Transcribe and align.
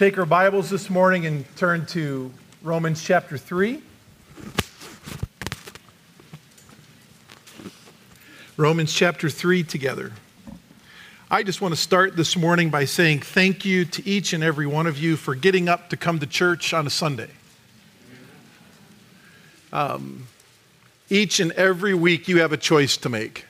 take 0.00 0.16
our 0.16 0.24
Bibles 0.24 0.70
this 0.70 0.88
morning 0.88 1.26
and 1.26 1.44
turn 1.56 1.84
to 1.84 2.32
Romans 2.62 3.04
chapter 3.04 3.36
3. 3.36 3.82
Romans 8.56 8.94
chapter 8.94 9.28
3 9.28 9.62
together. 9.62 10.12
I 11.30 11.42
just 11.42 11.60
want 11.60 11.74
to 11.74 11.78
start 11.78 12.16
this 12.16 12.34
morning 12.34 12.70
by 12.70 12.86
saying 12.86 13.20
thank 13.20 13.66
you 13.66 13.84
to 13.84 14.08
each 14.08 14.32
and 14.32 14.42
every 14.42 14.66
one 14.66 14.86
of 14.86 14.96
you 14.96 15.16
for 15.18 15.34
getting 15.34 15.68
up 15.68 15.90
to 15.90 15.98
come 15.98 16.18
to 16.20 16.26
church 16.26 16.72
on 16.72 16.86
a 16.86 16.90
Sunday. 16.90 17.28
Um, 19.70 20.28
each 21.10 21.40
and 21.40 21.52
every 21.52 21.92
week, 21.92 22.26
you 22.26 22.40
have 22.40 22.54
a 22.54 22.56
choice 22.56 22.96
to 22.96 23.10
make. 23.10 23.44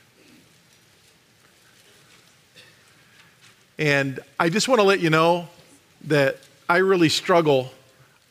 And 3.79 4.19
I 4.37 4.49
just 4.49 4.67
want 4.67 4.79
to 4.79 4.85
let 4.85 4.99
you 4.99 5.09
know 5.09 5.47
that 6.05 6.37
I 6.67 6.77
really 6.77 7.09
struggle. 7.09 7.71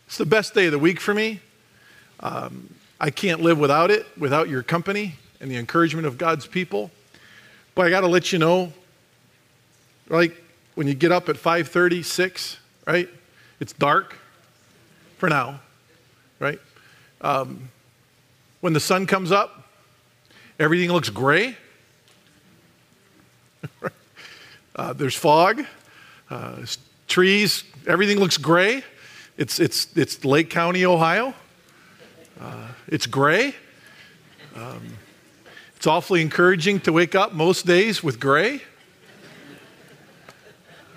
It's 0.06 0.19
the 0.19 0.27
best 0.27 0.55
day 0.55 0.66
of 0.66 0.73
the 0.73 0.78
week 0.78 1.01
for 1.01 1.15
me. 1.15 1.41
Um, 2.20 2.74
I 3.01 3.11
can't 3.11 3.41
live 3.41 3.59
without 3.59 3.91
it, 3.91 4.06
without 4.19 4.48
your 4.48 4.62
company 4.62 5.15
and 5.41 5.51
the 5.51 5.56
encouragement 5.56 6.06
of 6.06 6.19
God's 6.19 6.47
people. 6.47 6.91
But 7.75 7.87
I 7.87 7.91
got 7.91 8.01
to 8.01 8.09
let 8.09 8.33
you 8.33 8.38
know, 8.38 8.73
like 10.09 10.37
when 10.75 10.87
you 10.87 10.95
get 10.95 11.12
up 11.12 11.28
at 11.28 11.37
5:30, 11.37 12.05
6, 12.05 12.56
right? 12.87 13.09
It's 13.59 13.73
dark 13.73 14.16
for 15.19 15.28
now, 15.28 15.61
right? 16.39 16.59
Um, 17.20 17.70
when 18.61 18.73
the 18.73 18.80
sun 18.80 19.06
comes 19.06 19.33
up, 19.33 19.69
everything 20.59 20.91
looks 20.92 21.09
gray. 21.09 21.56
uh, 24.77 24.92
there's 24.92 25.14
fog. 25.14 25.64
Uh, 26.28 26.64
trees, 27.10 27.64
everything 27.87 28.19
looks 28.19 28.38
gray. 28.38 28.82
It's, 29.37 29.59
it's, 29.59 29.88
it's 29.96 30.24
Lake 30.24 30.48
County, 30.48 30.87
Ohio. 30.87 31.34
Uh, 32.41 32.69
it's 32.89 33.06
gray. 33.06 33.55
Um, 34.55 34.97
it's 35.77 35.86
awfully 35.86 36.22
encouraging 36.22 36.80
to 36.80 36.92
wake 36.92 37.14
up 37.14 37.33
most 37.33 37.67
days 37.67 38.02
with 38.02 38.20
gray. 38.20 38.62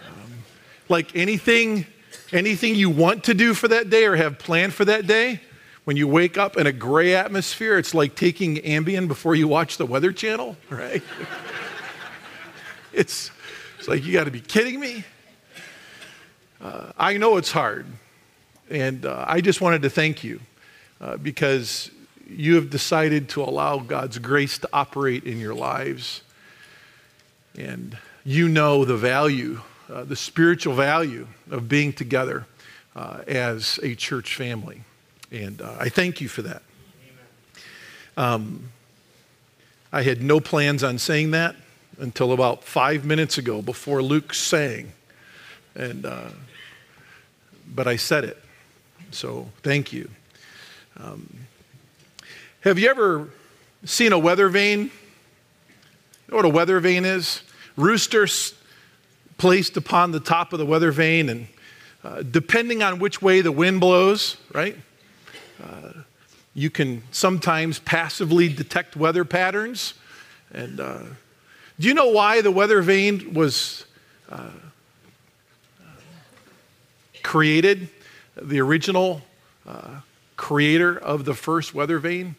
Um, 0.08 0.44
like 0.88 1.16
anything, 1.16 1.86
anything 2.32 2.76
you 2.76 2.90
want 2.90 3.26
to 3.26 3.34
do 3.34 3.54
for 3.54 3.68
that 3.68 3.90
day 3.90 4.06
or 4.06 4.16
have 4.16 4.40
planned 4.40 4.74
for 4.74 4.86
that 4.86 5.08
day, 5.08 5.42
when 5.86 5.98
you 5.98 6.08
wake 6.08 6.38
up 6.38 6.56
in 6.56 6.68
a 6.68 6.72
gray 6.72 7.16
atmosphere, 7.16 7.78
it's 7.78 7.94
like 7.94 8.16
taking 8.16 8.58
Ambien 8.58 9.08
before 9.08 9.36
you 9.36 9.48
watch 9.48 9.78
the 9.78 9.86
Weather 9.86 10.14
Channel, 10.14 10.56
right? 10.70 11.04
it's, 12.94 13.32
it's 13.80 13.88
like, 13.88 14.04
you 14.06 14.14
got 14.14 14.26
to 14.26 14.32
be 14.32 14.42
kidding 14.42 14.80
me. 14.80 15.04
Uh, 16.64 16.94
I 16.98 17.18
know 17.18 17.36
it's 17.36 17.52
hard. 17.52 17.86
And 18.70 19.06
uh, 19.06 19.26
I 19.28 19.42
just 19.42 19.60
wanted 19.60 19.82
to 19.82 19.90
thank 19.90 20.24
you 20.24 20.40
uh, 21.02 21.18
because 21.18 21.92
you 22.30 22.56
have 22.56 22.70
decided 22.70 23.28
to 23.30 23.44
allow 23.44 23.80
God's 23.80 24.18
grace 24.18 24.58
to 24.60 24.70
operate 24.72 25.26
in 25.26 25.40
your 25.40 25.54
lives. 25.54 26.22
And 27.58 27.98
you 28.24 28.48
know 28.48 28.86
the 28.86 28.96
value, 28.96 29.60
uh, 29.92 30.06
the 30.06 30.16
spiritual 30.16 30.74
value 30.74 31.28
of 31.52 31.68
being 31.68 31.92
together 31.92 32.46
uh, 32.96 33.24
as 33.28 33.78
a 33.84 33.94
church 33.96 34.36
family. 34.36 34.84
And 35.32 35.62
uh, 35.62 35.76
I 35.78 35.90
thank 35.90 36.22
you 36.22 36.30
for 36.30 36.44
that. 36.44 36.62
Um, 38.16 38.70
I 39.92 40.04
had 40.04 40.22
no 40.22 40.40
plans 40.40 40.82
on 40.82 40.98
saying 40.98 41.32
that 41.32 41.58
until 42.00 42.32
about 42.32 42.64
five 42.64 43.04
minutes 43.04 43.38
ago 43.38 43.62
before 43.62 44.02
Luke 44.02 44.34
sang. 44.34 44.94
And 45.76 46.06
but 47.68 47.88
I 47.88 47.96
said 47.96 48.24
it. 48.24 48.38
So 49.12 49.50
thank 49.62 49.94
you. 49.94 50.10
Um, 51.00 51.48
have 52.62 52.80
you 52.80 52.90
ever 52.90 53.30
seen 53.86 54.14
a 54.14 54.20
weather 54.20 54.50
vane? 54.50 54.82
You 54.84 54.90
know 56.30 56.38
what 56.38 56.46
a 56.46 56.50
weather 56.50 56.80
vane 56.80 57.06
is? 57.06 57.42
Roosters 57.76 58.54
placed 59.38 59.78
upon 59.78 60.12
the 60.12 60.20
top 60.20 60.54
of 60.54 60.60
the 60.60 60.66
weather 60.66 60.92
vane, 60.92 61.30
and 61.30 61.48
uh, 62.04 62.22
depending 62.24 62.82
on 62.84 63.00
which 63.00 63.22
way 63.22 63.42
the 63.42 63.52
wind 63.52 63.80
blows, 63.80 64.38
right? 64.54 64.78
Uh, 65.62 65.92
you 66.54 66.70
can 66.70 67.04
sometimes 67.12 67.80
passively 67.80 68.48
detect 68.48 68.96
weather 68.96 69.26
patterns. 69.26 69.94
And 70.54 70.80
uh, 70.80 71.00
do 71.80 71.88
you 71.88 71.94
know 71.94 72.10
why 72.10 72.42
the 72.42 72.52
weather 72.52 72.82
vane 72.82 73.34
was 73.34 73.86
uh, 74.30 74.50
created, 77.24 77.90
the 78.40 78.60
original 78.60 79.22
uh, 79.68 80.02
creator 80.36 80.98
of 80.98 81.26
the 81.26 81.34
first 81.34 81.74
weather 81.74 82.00
vane, 82.00 82.36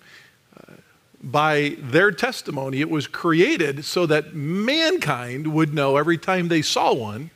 uh, 0.56 0.74
by 1.22 1.76
their 1.80 2.12
testimony, 2.12 2.80
it 2.80 2.90
was 2.90 3.06
created 3.06 3.84
so 3.84 4.06
that 4.06 4.34
mankind 4.34 5.46
would 5.46 5.72
know 5.72 5.96
every 5.96 6.18
time 6.18 6.48
they 6.48 6.62
saw 6.62 6.92
one 6.92 7.30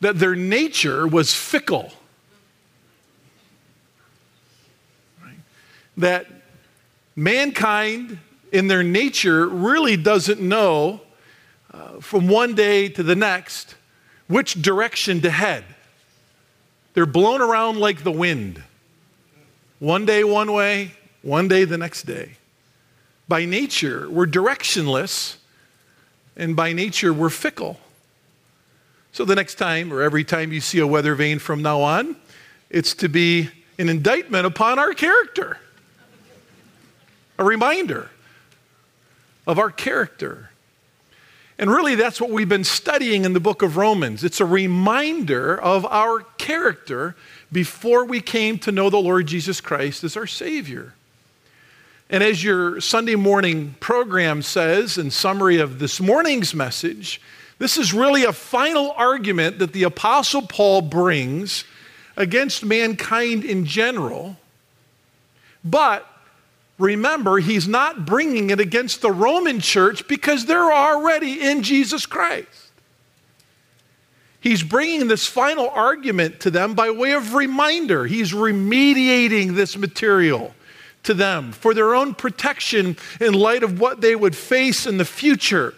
that 0.00 0.18
their 0.18 0.36
nature 0.36 1.06
was 1.06 1.34
fickle. 1.34 1.92
Right? 5.22 5.34
That 5.96 6.26
mankind, 7.16 8.18
in 8.52 8.68
their 8.68 8.84
nature, 8.84 9.48
really 9.48 9.96
doesn't 9.96 10.40
know 10.40 11.00
uh, 11.72 12.00
from 12.00 12.28
one 12.28 12.54
day 12.54 12.88
to 12.90 13.02
the 13.02 13.16
next 13.16 13.74
which 14.28 14.60
direction 14.62 15.20
to 15.22 15.30
head. 15.30 15.64
They're 16.94 17.06
blown 17.06 17.40
around 17.40 17.78
like 17.78 18.02
the 18.02 18.12
wind. 18.12 18.62
One 19.78 20.04
day 20.04 20.24
one 20.24 20.52
way, 20.52 20.92
one 21.22 21.48
day 21.48 21.64
the 21.64 21.78
next 21.78 22.02
day. 22.02 22.32
By 23.28 23.44
nature, 23.44 24.08
we're 24.10 24.26
directionless, 24.26 25.36
and 26.36 26.56
by 26.56 26.72
nature, 26.72 27.12
we're 27.12 27.28
fickle. 27.28 27.78
So 29.12 29.24
the 29.24 29.34
next 29.34 29.56
time, 29.56 29.92
or 29.92 30.02
every 30.02 30.24
time 30.24 30.52
you 30.52 30.60
see 30.60 30.78
a 30.78 30.86
weather 30.86 31.14
vane 31.14 31.38
from 31.38 31.62
now 31.62 31.80
on, 31.80 32.16
it's 32.70 32.94
to 32.94 33.08
be 33.08 33.50
an 33.78 33.88
indictment 33.88 34.46
upon 34.46 34.78
our 34.78 34.94
character, 34.94 35.58
a 37.38 37.44
reminder 37.44 38.10
of 39.46 39.58
our 39.58 39.70
character. 39.70 40.50
And 41.58 41.70
really, 41.70 41.96
that's 41.96 42.20
what 42.20 42.30
we've 42.30 42.48
been 42.48 42.62
studying 42.62 43.24
in 43.24 43.32
the 43.32 43.40
book 43.40 43.62
of 43.62 43.76
Romans. 43.76 44.22
It's 44.22 44.40
a 44.40 44.44
reminder 44.44 45.60
of 45.60 45.84
our 45.86 46.20
character 46.38 47.16
before 47.50 48.04
we 48.04 48.20
came 48.20 48.58
to 48.60 48.70
know 48.70 48.90
the 48.90 48.98
Lord 48.98 49.26
Jesus 49.26 49.60
Christ 49.60 50.04
as 50.04 50.16
our 50.16 50.26
Savior. 50.26 50.94
And 52.10 52.22
as 52.22 52.44
your 52.44 52.80
Sunday 52.80 53.16
morning 53.16 53.74
program 53.80 54.40
says, 54.42 54.98
in 54.98 55.10
summary 55.10 55.58
of 55.58 55.80
this 55.80 56.00
morning's 56.00 56.54
message, 56.54 57.20
this 57.58 57.76
is 57.76 57.92
really 57.92 58.22
a 58.22 58.32
final 58.32 58.92
argument 58.92 59.58
that 59.58 59.72
the 59.72 59.82
Apostle 59.82 60.42
Paul 60.42 60.80
brings 60.80 61.64
against 62.16 62.64
mankind 62.64 63.44
in 63.44 63.64
general, 63.64 64.36
but 65.64 66.06
remember, 66.78 67.38
he's 67.38 67.68
not 67.68 68.06
bringing 68.06 68.50
it 68.50 68.60
against 68.60 69.00
the 69.00 69.10
Roman 69.10 69.60
church 69.60 70.06
because 70.08 70.46
they're 70.46 70.72
already 70.72 71.40
in 71.40 71.62
Jesus 71.62 72.06
Christ. 72.06 72.48
He's 74.40 74.62
bringing 74.62 75.08
this 75.08 75.26
final 75.26 75.68
argument 75.68 76.40
to 76.40 76.50
them 76.50 76.74
by 76.74 76.90
way 76.90 77.12
of 77.12 77.34
reminder. 77.34 78.06
He's 78.06 78.32
remediating 78.32 79.54
this 79.54 79.76
material 79.76 80.54
to 81.02 81.14
them 81.14 81.52
for 81.52 81.74
their 81.74 81.94
own 81.94 82.14
protection 82.14 82.96
in 83.20 83.34
light 83.34 83.62
of 83.62 83.80
what 83.80 84.00
they 84.00 84.14
would 84.14 84.36
face 84.36 84.86
in 84.86 84.98
the 84.98 85.04
future. 85.04 85.74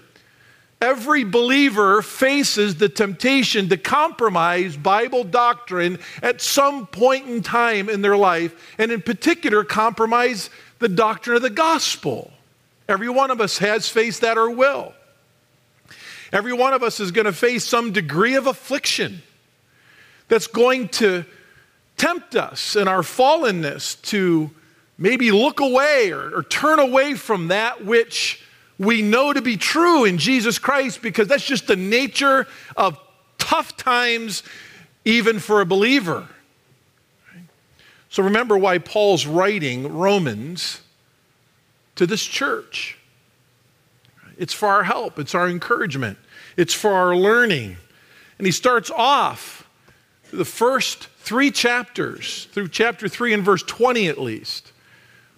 Every 0.82 1.24
believer 1.24 2.00
faces 2.00 2.76
the 2.76 2.88
temptation 2.88 3.68
to 3.68 3.76
compromise 3.76 4.78
Bible 4.78 5.24
doctrine 5.24 5.98
at 6.22 6.40
some 6.40 6.86
point 6.86 7.28
in 7.28 7.42
time 7.42 7.90
in 7.90 8.00
their 8.00 8.16
life, 8.16 8.74
and 8.78 8.90
in 8.90 9.02
particular, 9.02 9.62
compromise 9.62 10.48
the 10.80 10.88
doctrine 10.88 11.36
of 11.36 11.42
the 11.42 11.50
gospel. 11.50 12.32
Every 12.88 13.08
one 13.08 13.30
of 13.30 13.40
us 13.40 13.58
has 13.58 13.88
faced 13.88 14.22
that 14.22 14.36
or 14.36 14.50
will. 14.50 14.92
Every 16.32 16.52
one 16.52 16.74
of 16.74 16.82
us 16.82 16.98
is 16.98 17.12
going 17.12 17.26
to 17.26 17.32
face 17.32 17.64
some 17.64 17.92
degree 17.92 18.34
of 18.34 18.46
affliction 18.46 19.22
that's 20.28 20.46
going 20.46 20.88
to 20.88 21.24
tempt 21.96 22.34
us 22.34 22.76
in 22.76 22.88
our 22.88 23.02
fallenness 23.02 24.00
to 24.02 24.50
maybe 24.96 25.30
look 25.32 25.60
away 25.60 26.12
or, 26.12 26.36
or, 26.36 26.42
turn 26.42 26.78
away 26.78 27.14
from 27.14 27.48
that 27.48 27.84
which 27.84 28.42
we 28.78 29.02
know 29.02 29.32
to 29.32 29.42
be 29.42 29.56
true 29.56 30.04
in 30.04 30.18
Jesus 30.18 30.58
Christ 30.58 31.02
because 31.02 31.28
that's 31.28 31.44
just 31.44 31.66
the 31.66 31.76
nature 31.76 32.46
of 32.76 32.98
tough 33.38 33.76
times, 33.76 34.42
even 35.04 35.38
for 35.38 35.60
a 35.60 35.66
believer. 35.66 36.28
So 38.10 38.24
remember 38.24 38.58
why 38.58 38.78
Paul's 38.78 39.24
writing 39.24 39.96
Romans 39.96 40.80
to 41.94 42.06
this 42.06 42.24
church. 42.24 42.98
It's 44.36 44.52
for 44.52 44.68
our 44.68 44.82
help, 44.82 45.18
it's 45.18 45.34
our 45.34 45.48
encouragement, 45.48 46.18
it's 46.56 46.74
for 46.74 46.92
our 46.92 47.14
learning. 47.14 47.76
And 48.38 48.46
he 48.46 48.52
starts 48.52 48.90
off 48.90 49.68
the 50.32 50.44
first 50.44 51.06
three 51.18 51.52
chapters, 51.52 52.48
through 52.52 52.68
chapter 52.68 53.06
3 53.08 53.34
and 53.34 53.44
verse 53.44 53.62
20 53.62 54.08
at 54.08 54.18
least, 54.18 54.72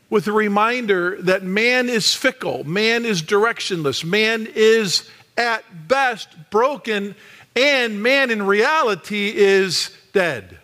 with 0.09 0.27
a 0.27 0.33
reminder 0.33 1.21
that 1.21 1.43
man 1.43 1.91
is 1.91 2.15
fickle, 2.15 2.65
man 2.65 3.05
is 3.05 3.23
directionless, 3.23 4.03
man 4.03 4.49
is 4.55 5.11
at 5.37 5.89
best 5.89 6.29
broken, 6.51 7.15
and 7.55 8.03
man 8.03 8.31
in 8.31 8.43
reality 8.43 9.31
is 9.35 9.95
dead 10.15 10.59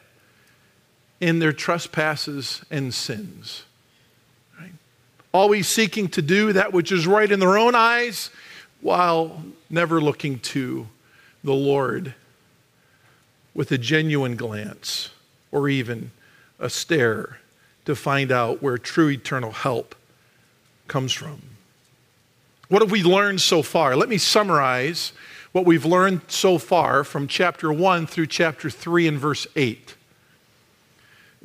in 1.21 1.39
their 1.39 1.53
trespasses 1.53 2.63
and 2.71 2.93
sins. 2.95 3.65
Right? 4.59 4.73
Always 5.33 5.69
seeking 5.69 6.09
to 6.09 6.23
do 6.23 6.53
that 6.53 6.73
which 6.73 6.93
is 6.93 7.07
right 7.07 7.31
in 7.31 7.41
their 7.41 7.59
own 7.59 7.75
eyes 7.75 8.31
while 8.81 9.43
never 9.69 10.01
looking 10.01 10.39
to 10.39 10.87
the 11.43 11.55
Lord 11.55 12.15
with 13.55 13.73
a 13.73 13.79
genuine 13.79 14.37
glance 14.37 15.11
or 15.51 15.69
even 15.69 16.11
a 16.59 16.71
stare 16.71 17.39
to 17.85 17.97
find 17.97 18.31
out 18.31 18.63
where 18.63 18.79
true 18.79 19.09
eternal 19.09 19.51
help 19.51 19.95
comes 20.87 21.13
from. 21.13 21.43
What 22.69 22.83
have 22.83 22.91
we 22.91 23.03
learned 23.03 23.41
so 23.41 23.63
far? 23.63 23.97
Let 23.97 24.09
me 24.09 24.19
summarize 24.19 25.13
what 25.53 25.65
we've 25.65 25.87
learned 25.87 26.21
so 26.29 26.59
far 26.59 27.03
from 27.03 27.27
chapter 27.27 27.73
1 27.73 28.07
through 28.07 28.27
chapter 28.27 28.69
3 28.69 29.09
and 29.09 29.19
verse 29.19 29.47
8. 29.57 29.95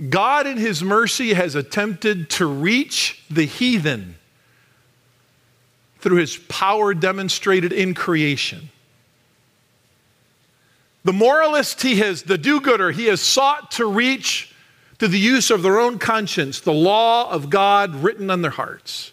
God, 0.09 0.47
in 0.47 0.57
His 0.57 0.83
mercy, 0.83 1.33
has 1.33 1.55
attempted 1.55 2.29
to 2.31 2.45
reach 2.45 3.23
the 3.29 3.45
heathen 3.45 4.15
through 5.99 6.17
His 6.17 6.37
power 6.37 6.93
demonstrated 6.93 7.71
in 7.71 7.93
creation. 7.93 8.69
The 11.03 11.13
moralist, 11.13 11.81
he 11.81 11.97
has, 11.97 12.23
the 12.23 12.37
do 12.37 12.61
gooder, 12.61 12.91
he 12.91 13.05
has 13.07 13.19
sought 13.19 13.71
to 13.71 13.85
reach 13.85 14.53
to 14.99 15.07
the 15.07 15.19
use 15.19 15.51
of 15.51 15.61
their 15.61 15.79
own 15.79 15.99
conscience 15.99 16.61
the 16.61 16.71
law 16.71 17.29
of 17.29 17.49
God 17.49 17.95
written 17.95 18.29
on 18.29 18.41
their 18.41 18.51
hearts. 18.51 19.11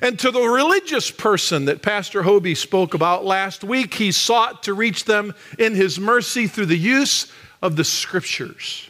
And 0.00 0.18
to 0.20 0.30
the 0.30 0.40
religious 0.40 1.10
person 1.10 1.66
that 1.66 1.82
Pastor 1.82 2.22
Hobie 2.22 2.56
spoke 2.56 2.94
about 2.94 3.26
last 3.26 3.62
week, 3.62 3.94
he 3.94 4.10
sought 4.10 4.62
to 4.62 4.74
reach 4.74 5.04
them 5.04 5.34
in 5.58 5.74
his 5.74 6.00
mercy 6.00 6.46
through 6.46 6.66
the 6.66 6.78
use 6.78 7.30
of 7.60 7.76
the 7.76 7.84
scriptures, 7.84 8.88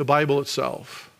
the 0.00 0.04
Bible 0.06 0.40
itself. 0.40 1.10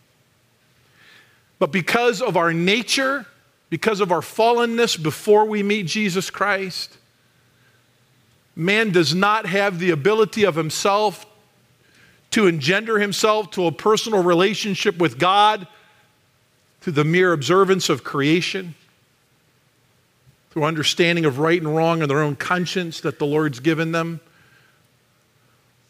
But 1.59 1.71
because 1.71 2.19
of 2.19 2.35
our 2.35 2.51
nature, 2.51 3.27
because 3.69 3.99
of 3.99 4.11
our 4.11 4.21
fallenness 4.21 5.01
before 5.01 5.45
we 5.45 5.61
meet 5.61 5.85
Jesus 5.85 6.31
Christ, 6.31 6.97
man 8.55 8.91
does 8.91 9.13
not 9.13 9.45
have 9.45 9.77
the 9.77 9.91
ability 9.91 10.45
of 10.45 10.55
himself 10.55 11.27
to 12.31 12.47
engender 12.47 12.97
himself 12.97 13.51
to 13.51 13.67
a 13.67 13.71
personal 13.71 14.23
relationship 14.23 14.97
with 14.97 15.19
God 15.19 15.67
through 16.79 16.93
the 16.93 17.03
mere 17.03 17.33
observance 17.33 17.87
of 17.87 18.03
creation, 18.03 18.73
through 20.49 20.63
understanding 20.63 21.25
of 21.25 21.37
right 21.37 21.61
and 21.61 21.75
wrong 21.75 22.01
and 22.01 22.09
their 22.09 22.23
own 22.23 22.35
conscience 22.35 22.99
that 23.01 23.19
the 23.19 23.27
Lord's 23.27 23.59
given 23.59 23.91
them, 23.91 24.21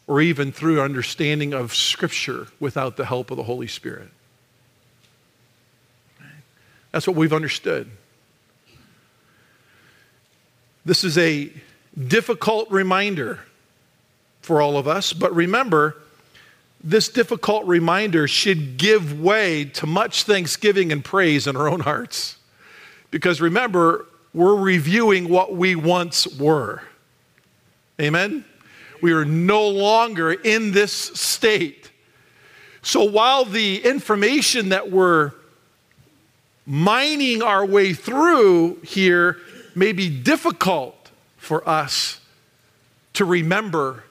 or 0.06 0.20
even 0.20 0.52
through 0.52 0.80
understanding 0.80 1.54
of 1.54 1.74
Scripture 1.74 2.48
without 2.58 2.96
the 2.96 3.04
help 3.04 3.30
of 3.30 3.36
the 3.36 3.42
Holy 3.44 3.66
Spirit. 3.66 4.08
That's 6.90 7.06
what 7.06 7.16
we've 7.16 7.32
understood. 7.32 7.90
This 10.84 11.04
is 11.04 11.16
a 11.16 11.50
difficult 12.08 12.70
reminder 12.70 13.40
for 14.40 14.60
all 14.60 14.76
of 14.76 14.88
us, 14.88 15.12
but 15.12 15.34
remember, 15.34 15.96
this 16.82 17.08
difficult 17.08 17.64
reminder 17.66 18.26
should 18.26 18.76
give 18.76 19.20
way 19.20 19.64
to 19.66 19.86
much 19.86 20.24
thanksgiving 20.24 20.90
and 20.90 21.04
praise 21.04 21.46
in 21.46 21.56
our 21.56 21.68
own 21.68 21.80
hearts. 21.80 22.36
Because 23.10 23.40
remember, 23.40 24.06
we're 24.34 24.56
reviewing 24.56 25.28
what 25.28 25.54
we 25.54 25.76
once 25.76 26.26
were. 26.26 26.82
Amen? 28.00 28.44
We 29.02 29.12
are 29.12 29.24
no 29.24 29.68
longer 29.68 30.32
in 30.32 30.70
this 30.70 30.92
state. 30.92 31.90
So 32.82 33.02
while 33.02 33.44
the 33.44 33.84
information 33.84 34.70
that 34.70 34.92
we're 34.92 35.32
mining 36.64 37.42
our 37.42 37.66
way 37.66 37.94
through 37.94 38.76
here 38.84 39.38
may 39.74 39.92
be 39.92 40.08
difficult 40.08 41.10
for 41.36 41.68
us 41.68 42.20
to 43.14 43.24
remember, 43.24 44.04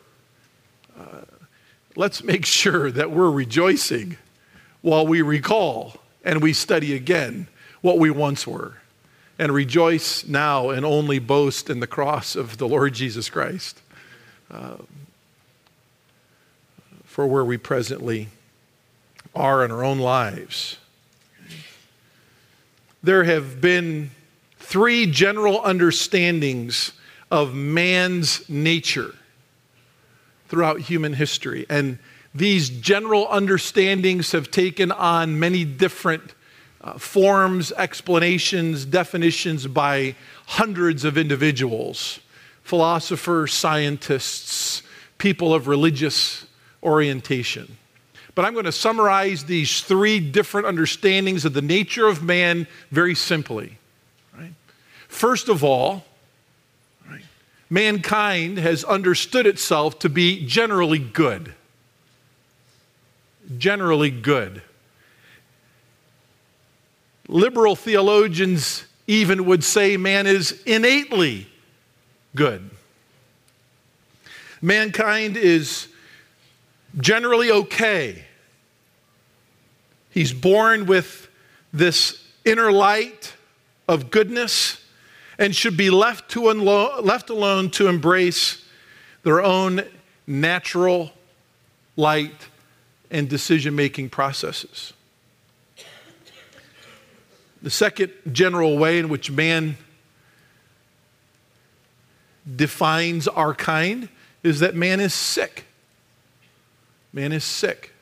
uh, 1.00 1.22
let's 1.96 2.22
make 2.22 2.46
sure 2.62 2.92
that 2.92 3.12
we're 3.12 3.32
rejoicing 3.32 4.18
while 4.82 5.08
we 5.08 5.22
recall 5.22 5.96
and 6.26 6.42
we 6.42 6.52
study 6.52 6.94
again 6.94 7.48
what 7.80 7.98
we 7.98 8.12
once 8.12 8.46
were. 8.46 8.76
And 9.40 9.54
rejoice 9.54 10.28
now 10.28 10.70
and 10.70 10.86
only 10.86 11.18
boast 11.18 11.70
in 11.70 11.80
the 11.80 11.88
cross 11.88 12.36
of 12.36 12.58
the 12.58 12.68
Lord 12.68 12.94
Jesus 12.94 13.30
Christ 13.30 13.82
uh, 14.52 14.76
for 17.06 17.26
where 17.26 17.46
we 17.46 17.58
presently 17.58 18.30
are 19.34 19.64
in 19.64 19.72
our 19.72 19.84
own 19.84 20.00
lives. 20.00 20.78
There 23.04 23.24
have 23.24 23.62
been 23.62 24.12
three 24.60 25.06
general 25.06 25.62
understandings 25.64 26.94
of 27.32 27.56
man's 27.56 28.48
nature 28.50 29.16
throughout 30.50 30.82
human 30.82 31.14
history. 31.14 31.66
And 31.70 31.98
these 32.36 32.70
general 32.70 33.28
understandings 33.30 34.34
have 34.34 34.52
taken 34.52 34.92
on 34.92 35.40
many 35.40 35.64
different 35.64 36.34
uh, 36.82 36.98
forms, 36.98 37.72
explanations, 37.74 38.86
definitions 38.86 39.68
by 39.68 40.16
hundreds 40.48 41.06
of 41.06 41.18
individuals 41.18 42.20
philosophers, 42.64 43.54
scientists, 43.54 44.84
people 45.18 45.54
of 45.54 45.68
religious 45.68 46.46
orientation. 46.84 47.78
But 48.34 48.46
I'm 48.46 48.54
going 48.54 48.66
to 48.66 48.72
summarize 48.72 49.44
these 49.44 49.82
three 49.82 50.20
different 50.20 50.68
understandings 50.68 51.44
of 51.46 51.54
the 51.54 51.62
nature 51.62 52.08
of 52.08 52.24
man 52.24 52.68
very 52.90 53.14
simply. 53.14 53.78
Right? 54.38 54.54
First 55.08 55.50
of 55.50 55.64
all, 55.64 56.06
mankind 57.70 58.58
has 58.58 58.84
understood 58.84 59.46
itself 59.46 60.00
to 60.00 60.10
be 60.10 60.46
generally 60.46 61.00
good. 61.00 61.54
Generally 63.58 64.12
good. 64.12 64.62
Liberal 67.28 67.76
theologians 67.76 68.86
even 69.08 69.46
would 69.46 69.64
say 69.64 69.98
man 69.98 70.26
is 70.26 70.62
innately 70.66 71.48
good. 72.36 72.70
Mankind 74.62 75.38
is 75.38 75.88
generally 76.98 77.52
okay. 77.52 78.26
He's 80.10 80.34
born 80.34 80.86
with 80.86 81.30
this 81.74 82.24
inner 82.46 82.72
light 82.72 83.34
of 83.88 84.12
goodness 84.12 84.84
and 85.40 85.56
should 85.56 85.78
be 85.78 85.90
left, 85.90 86.30
to 86.32 86.42
unlo- 86.42 87.04
left 87.04 87.30
alone 87.30 87.72
to 87.72 87.88
embrace 87.88 88.64
their 89.24 89.42
own 89.42 89.84
natural 90.28 91.12
light 91.96 92.48
and 93.10 93.28
decision 93.30 93.76
making 93.76 94.10
processes. 94.10 94.94
The 97.62 97.70
second 97.70 98.12
general 98.32 98.78
way 98.78 99.00
in 99.00 99.10
which 99.10 99.30
man 99.30 99.78
defines 102.56 103.28
our 103.28 103.54
kind 103.54 104.10
is 104.44 104.60
that 104.60 104.76
man 104.76 105.00
is 105.00 105.14
sick. 105.14 105.66
Man 107.14 107.32
is 107.32 107.44
sick. 107.44 107.94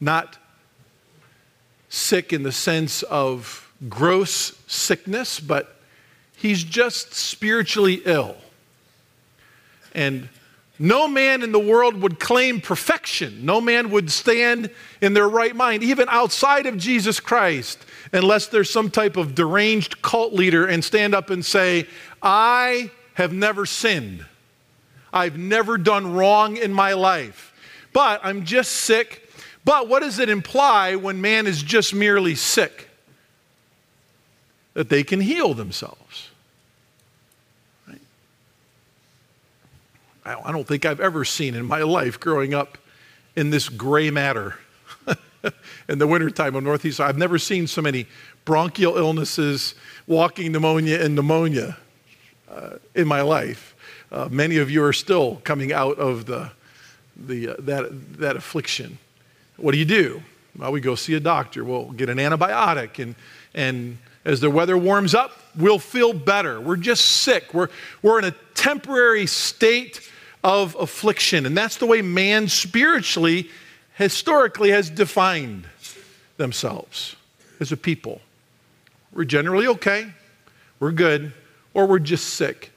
Not 0.00 0.38
sick 1.88 2.32
in 2.32 2.42
the 2.42 2.52
sense 2.52 3.02
of 3.04 3.72
gross 3.88 4.60
sickness, 4.66 5.40
but 5.40 5.76
He's 6.36 6.62
just 6.62 7.14
spiritually 7.14 8.00
ill. 8.04 8.36
And 9.92 10.28
no 10.78 11.08
man 11.08 11.42
in 11.42 11.50
the 11.50 11.58
world 11.58 12.00
would 12.00 12.20
claim 12.20 12.60
perfection. 12.60 13.44
No 13.44 13.60
man 13.60 13.90
would 13.90 14.12
stand 14.12 14.70
in 15.00 15.14
their 15.14 15.28
right 15.28 15.56
mind, 15.56 15.82
even 15.82 16.06
outside 16.08 16.66
of 16.66 16.76
Jesus 16.76 17.18
Christ, 17.18 17.84
unless 18.12 18.46
there's 18.46 18.70
some 18.70 18.88
type 18.88 19.16
of 19.16 19.34
deranged 19.34 20.00
cult 20.02 20.32
leader 20.32 20.64
and 20.64 20.84
stand 20.84 21.14
up 21.14 21.30
and 21.30 21.44
say, 21.44 21.88
I 22.22 22.92
have 23.18 23.32
never 23.32 23.66
sinned. 23.66 24.24
I've 25.12 25.36
never 25.36 25.76
done 25.76 26.14
wrong 26.14 26.56
in 26.56 26.72
my 26.72 26.92
life. 26.92 27.52
But 27.92 28.20
I'm 28.22 28.44
just 28.44 28.70
sick. 28.70 29.28
But 29.64 29.88
what 29.88 30.00
does 30.00 30.20
it 30.20 30.28
imply 30.28 30.94
when 30.94 31.20
man 31.20 31.48
is 31.48 31.60
just 31.60 31.92
merely 31.92 32.36
sick? 32.36 32.88
That 34.74 34.88
they 34.88 35.02
can 35.02 35.20
heal 35.20 35.52
themselves. 35.52 36.30
I 40.24 40.52
don't 40.52 40.66
think 40.66 40.84
I've 40.86 41.00
ever 41.00 41.24
seen 41.24 41.56
in 41.56 41.66
my 41.66 41.82
life 41.82 42.20
growing 42.20 42.54
up 42.54 42.78
in 43.34 43.50
this 43.50 43.68
gray 43.68 44.10
matter 44.10 44.56
in 45.88 45.98
the 45.98 46.06
wintertime 46.06 46.54
of 46.54 46.62
Northeast. 46.62 47.00
I've 47.00 47.18
never 47.18 47.38
seen 47.38 47.66
so 47.66 47.82
many 47.82 48.06
bronchial 48.44 48.96
illnesses, 48.96 49.74
walking 50.06 50.52
pneumonia, 50.52 51.02
and 51.02 51.16
pneumonia 51.16 51.78
uh, 52.50 52.78
in 52.94 53.06
my 53.06 53.20
life. 53.20 53.74
Uh, 54.10 54.28
many 54.30 54.56
of 54.56 54.70
you 54.70 54.82
are 54.82 54.92
still 54.92 55.36
coming 55.44 55.72
out 55.72 55.98
of 55.98 56.26
the, 56.26 56.50
the, 57.16 57.48
uh, 57.48 57.54
that, 57.58 58.18
that 58.18 58.36
affliction. 58.36 58.98
What 59.56 59.72
do 59.72 59.78
you 59.78 59.84
do? 59.84 60.22
Well, 60.56 60.72
we 60.72 60.80
go 60.80 60.94
see 60.94 61.14
a 61.14 61.20
doctor. 61.20 61.64
We'll 61.64 61.92
get 61.92 62.08
an 62.08 62.18
antibiotic, 62.18 63.02
and, 63.02 63.14
and 63.54 63.98
as 64.24 64.40
the 64.40 64.50
weather 64.50 64.76
warms 64.76 65.14
up, 65.14 65.32
we'll 65.56 65.78
feel 65.78 66.12
better. 66.12 66.60
We're 66.60 66.76
just 66.76 67.04
sick. 67.04 67.54
We're, 67.54 67.68
we're 68.02 68.18
in 68.18 68.24
a 68.24 68.34
temporary 68.54 69.26
state 69.26 70.08
of 70.42 70.76
affliction. 70.78 71.46
And 71.46 71.56
that's 71.56 71.76
the 71.76 71.86
way 71.86 72.02
man 72.02 72.48
spiritually, 72.48 73.48
historically, 73.94 74.70
has 74.70 74.90
defined 74.90 75.66
themselves 76.36 77.16
as 77.60 77.72
a 77.72 77.76
people. 77.76 78.20
We're 79.12 79.24
generally 79.24 79.66
okay, 79.66 80.12
we're 80.80 80.92
good, 80.92 81.32
or 81.78 81.86
we're 81.86 82.00
just 82.00 82.30
sick. 82.30 82.72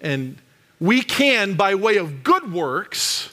And 0.00 0.36
we 0.80 1.00
can, 1.00 1.54
by 1.54 1.76
way 1.76 1.96
of 1.96 2.24
good 2.24 2.52
works, 2.52 3.32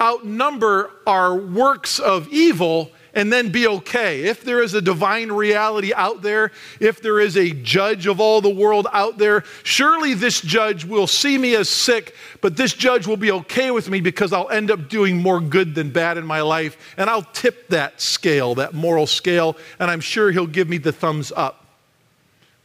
outnumber 0.00 0.92
our 1.04 1.34
works 1.34 1.98
of 1.98 2.28
evil 2.28 2.92
and 3.12 3.32
then 3.32 3.50
be 3.50 3.66
okay. 3.66 4.22
If 4.22 4.44
there 4.44 4.62
is 4.62 4.74
a 4.74 4.80
divine 4.80 5.32
reality 5.32 5.92
out 5.92 6.22
there, 6.22 6.52
if 6.78 7.02
there 7.02 7.18
is 7.18 7.36
a 7.36 7.50
judge 7.50 8.06
of 8.06 8.20
all 8.20 8.40
the 8.40 8.54
world 8.54 8.86
out 8.92 9.18
there, 9.18 9.42
surely 9.64 10.14
this 10.14 10.40
judge 10.40 10.84
will 10.84 11.08
see 11.08 11.36
me 11.36 11.56
as 11.56 11.68
sick, 11.68 12.14
but 12.40 12.56
this 12.56 12.72
judge 12.72 13.08
will 13.08 13.16
be 13.16 13.32
okay 13.32 13.72
with 13.72 13.90
me 13.90 14.00
because 14.00 14.32
I'll 14.32 14.48
end 14.48 14.70
up 14.70 14.88
doing 14.88 15.18
more 15.18 15.40
good 15.40 15.74
than 15.74 15.90
bad 15.90 16.18
in 16.18 16.24
my 16.24 16.40
life. 16.40 16.94
And 16.96 17.10
I'll 17.10 17.26
tip 17.32 17.66
that 17.70 18.00
scale, 18.00 18.54
that 18.54 18.74
moral 18.74 19.08
scale, 19.08 19.56
and 19.80 19.90
I'm 19.90 20.00
sure 20.00 20.30
he'll 20.30 20.46
give 20.46 20.68
me 20.68 20.78
the 20.78 20.92
thumbs 20.92 21.32
up 21.34 21.59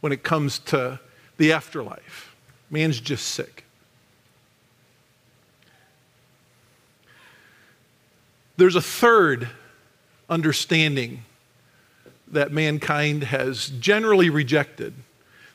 when 0.00 0.12
it 0.12 0.22
comes 0.22 0.58
to 0.58 1.00
the 1.36 1.52
afterlife. 1.52 2.34
Man's 2.70 3.00
just 3.00 3.26
sick. 3.28 3.64
There's 8.56 8.76
a 8.76 8.82
third 8.82 9.48
understanding 10.28 11.24
that 12.28 12.50
mankind 12.50 13.24
has 13.24 13.68
generally 13.68 14.30
rejected. 14.30 14.94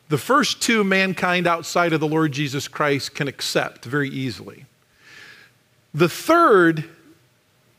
The 0.10 0.18
first 0.18 0.62
two 0.62 0.84
mankind 0.84 1.48
outside 1.48 1.94
of 1.94 2.00
the 2.00 2.08
Lord 2.08 2.32
Jesus 2.32 2.68
Christ 2.68 3.16
can 3.16 3.28
accept 3.28 3.86
very 3.86 4.10
easily. 4.10 4.66
The 5.94 6.10
third 6.10 6.86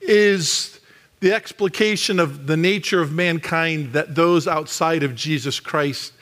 is 0.01 0.81
the 1.21 1.33
explication 1.33 2.19
of 2.19 2.47
the 2.47 2.57
nature 2.57 3.01
of 3.01 3.13
mankind 3.13 3.93
that 3.93 4.15
those 4.15 4.49
outside 4.49 5.03
of 5.03 5.15
Jesus 5.15 5.61
Christ 5.61 6.13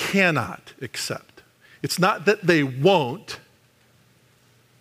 cannot 0.00 0.72
accept. 0.80 1.42
It's 1.82 1.98
not 1.98 2.24
that 2.24 2.46
they 2.46 2.62
won't, 2.62 3.38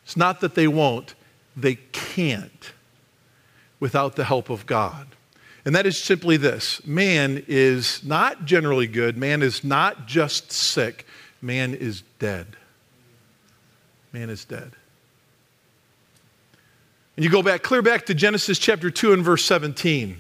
it's 0.05 0.15
not 0.15 0.39
that 0.39 0.55
they 0.55 0.67
won't, 0.67 1.13
they 1.57 1.75
can't 1.91 2.71
without 3.81 4.15
the 4.15 4.23
help 4.23 4.49
of 4.49 4.65
God. 4.65 5.07
And 5.65 5.75
that 5.75 5.85
is 5.85 6.01
simply 6.01 6.37
this 6.37 6.85
man 6.85 7.43
is 7.47 8.01
not 8.03 8.45
generally 8.45 8.87
good, 8.87 9.17
man 9.17 9.43
is 9.43 9.61
not 9.63 10.07
just 10.07 10.53
sick, 10.53 11.05
man 11.41 11.73
is 11.73 12.01
dead. 12.17 12.55
Man 14.13 14.29
is 14.29 14.45
dead. 14.45 14.71
And 17.17 17.25
you 17.25 17.29
go 17.29 17.43
back, 17.43 17.61
clear 17.61 17.81
back 17.81 18.05
to 18.05 18.13
Genesis 18.13 18.57
chapter 18.57 18.89
2 18.89 19.11
and 19.11 19.23
verse 19.23 19.43
17, 19.43 20.17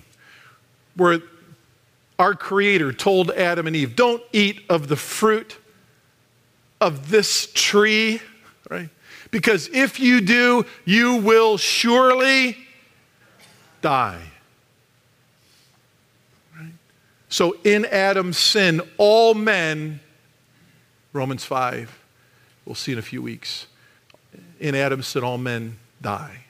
where 0.97 1.19
our 2.19 2.35
Creator 2.35 2.93
told 2.93 3.31
Adam 3.31 3.65
and 3.65 3.75
Eve, 3.75 3.95
Don't 3.95 4.21
eat 4.33 4.61
of 4.69 4.89
the 4.89 4.97
fruit 4.97 5.57
of 6.81 7.09
this 7.09 7.49
tree, 7.53 8.21
right? 8.69 8.89
Because 9.31 9.69
if 9.69 9.99
you 9.99 10.21
do, 10.21 10.65
you 10.85 11.15
will 11.15 11.57
surely 11.57 12.57
die. 13.81 14.19
So 17.29 17.55
in 17.63 17.85
Adam's 17.85 18.39
sin, 18.39 18.81
all 18.97 19.35
men, 19.35 19.99
Romans 21.13 21.45
5, 21.45 21.97
we'll 22.65 22.75
see 22.75 22.91
in 22.91 22.97
a 22.97 23.03
few 23.03 23.21
weeks, 23.21 23.67
in 24.59 24.73
Adam's 24.73 25.07
sin, 25.07 25.23
all 25.23 25.37
men 25.37 25.77
die. 26.01 26.45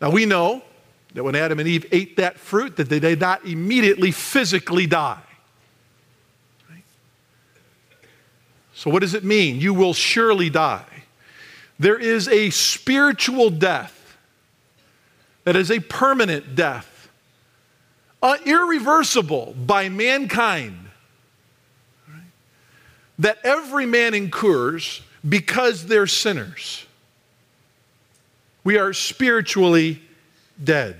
Now 0.00 0.10
we 0.10 0.24
know 0.24 0.62
that 1.14 1.22
when 1.22 1.36
Adam 1.36 1.60
and 1.60 1.68
Eve 1.68 1.86
ate 1.92 2.16
that 2.16 2.38
fruit, 2.38 2.76
that 2.76 2.88
they 2.88 2.98
did 2.98 3.20
not 3.20 3.44
immediately 3.44 4.10
physically 4.10 4.86
die. 4.86 5.22
So, 8.74 8.90
what 8.90 9.00
does 9.00 9.14
it 9.14 9.24
mean? 9.24 9.60
You 9.60 9.72
will 9.72 9.94
surely 9.94 10.50
die. 10.50 10.84
There 11.78 11.98
is 11.98 12.28
a 12.28 12.50
spiritual 12.50 13.50
death 13.50 14.16
that 15.44 15.54
is 15.54 15.70
a 15.70 15.78
permanent 15.78 16.56
death, 16.56 17.08
uh, 18.22 18.36
irreversible 18.44 19.54
by 19.54 19.88
mankind, 19.88 20.88
right? 22.08 22.22
that 23.20 23.38
every 23.44 23.86
man 23.86 24.12
incurs 24.12 25.02
because 25.26 25.86
they're 25.86 26.08
sinners. 26.08 26.84
We 28.64 28.78
are 28.78 28.92
spiritually 28.92 30.02
dead. 30.62 30.96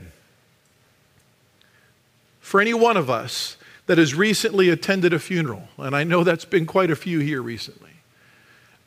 For 2.40 2.60
any 2.60 2.74
one 2.74 2.96
of 2.96 3.08
us 3.08 3.56
that 3.86 3.98
has 3.98 4.14
recently 4.14 4.70
attended 4.70 5.12
a 5.12 5.18
funeral, 5.18 5.68
and 5.78 5.94
I 5.94 6.04
know 6.04 6.24
that's 6.24 6.44
been 6.44 6.66
quite 6.66 6.90
a 6.90 6.96
few 6.96 7.20
here 7.20 7.42
recently, 7.42 7.90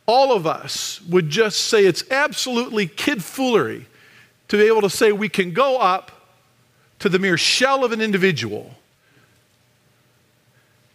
all 0.06 0.32
of 0.32 0.48
us 0.48 1.02
would 1.02 1.30
just 1.30 1.60
say 1.60 1.86
it's 1.86 2.10
absolutely 2.10 2.88
kid 2.88 3.24
foolery 3.24 3.88
to 4.48 4.58
be 4.58 4.64
able 4.64 4.82
to 4.82 4.90
say 4.90 5.12
we 5.12 5.30
can 5.30 5.52
go 5.52 5.78
up 5.78 6.12
to 7.00 7.10
the 7.10 7.20
mere 7.20 7.38
shell 7.38 7.84
of 7.84 7.92
an 7.92 8.02
individual 8.02 8.76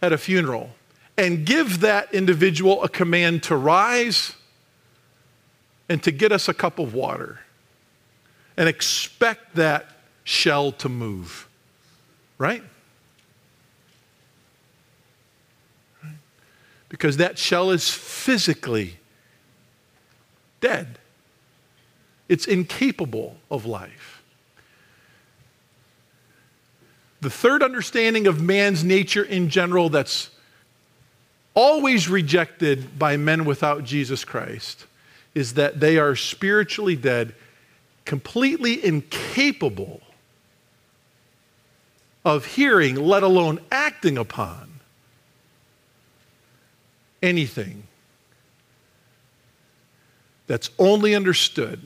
at 0.00 0.12
a 0.12 0.18
funeral 0.18 0.70
and 1.16 1.44
give 1.44 1.80
that 1.80 2.12
individual 2.14 2.82
a 2.82 2.88
command 2.88 3.42
to 3.44 3.54
rise 3.54 4.34
and 5.88 6.02
to 6.02 6.10
get 6.10 6.32
us 6.32 6.48
a 6.48 6.54
cup 6.54 6.78
of 6.78 6.94
water 6.94 7.40
and 8.56 8.68
expect 8.68 9.56
that 9.56 9.86
shell 10.24 10.72
to 10.72 10.88
move. 10.88 11.48
Right? 12.38 12.62
Because 16.88 17.16
that 17.16 17.38
shell 17.38 17.70
is 17.70 17.88
physically 17.88 18.96
dead 20.60 20.98
it's 22.32 22.46
incapable 22.46 23.36
of 23.50 23.66
life. 23.66 24.22
The 27.20 27.28
third 27.28 27.62
understanding 27.62 28.26
of 28.26 28.40
man's 28.40 28.82
nature 28.82 29.22
in 29.22 29.50
general 29.50 29.90
that's 29.90 30.30
always 31.52 32.08
rejected 32.08 32.98
by 32.98 33.18
men 33.18 33.44
without 33.44 33.84
Jesus 33.84 34.24
Christ 34.24 34.86
is 35.34 35.52
that 35.54 35.78
they 35.78 35.98
are 35.98 36.16
spiritually 36.16 36.96
dead, 36.96 37.34
completely 38.04 38.84
incapable 38.84 40.00
of 42.24 42.46
hearing, 42.46 42.96
let 42.96 43.22
alone 43.22 43.60
acting 43.70 44.16
upon 44.16 44.80
anything 47.22 47.84
that's 50.46 50.70
only 50.78 51.14
understood 51.14 51.80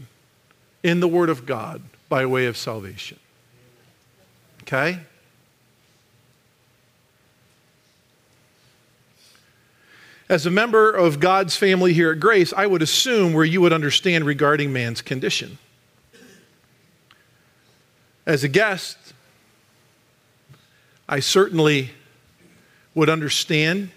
in 0.83 1.01
the 1.01 1.09
Word 1.09 1.29
of 1.29 1.47
God 1.47 1.83
by 2.09 2.27
way 2.27 2.47
of 2.47 2.57
salvation. 2.57 3.19
Okay? 4.63 5.01
As 10.29 10.45
a 10.45 10.51
member 10.51 10.91
of 10.91 11.21
God's 11.21 11.55
family 11.55 11.93
here 11.93 12.11
at 12.11 12.19
Grace, 12.19 12.53
I 12.53 12.67
would 12.67 12.83
assume 12.83 13.33
where 13.33 13.45
you 13.45 13.61
would 13.61 13.73
understand 13.73 14.25
regarding 14.25 14.73
man's 14.73 15.01
condition. 15.01 15.59
As 18.27 18.43
a 18.43 18.49
guest, 18.49 18.99
I 21.09 21.21
certainly 21.21 21.91
would 22.95 23.09
understand 23.09 23.91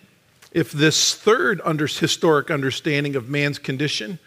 if 0.51 0.71
this 0.71 1.15
third 1.15 1.61
under, 1.65 1.87
historic 1.87 2.51
understanding 2.51 3.15
of 3.15 3.27
man's 3.27 3.57
condition 3.57 4.19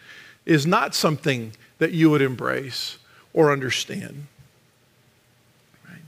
is 0.45 0.67
not 0.67 0.93
something 0.93 1.53
that 1.77 1.91
you 1.91 2.09
would 2.09 2.21
embrace 2.21 2.97
or 3.33 3.51
understand. 3.51 4.27
Right? 5.87 6.01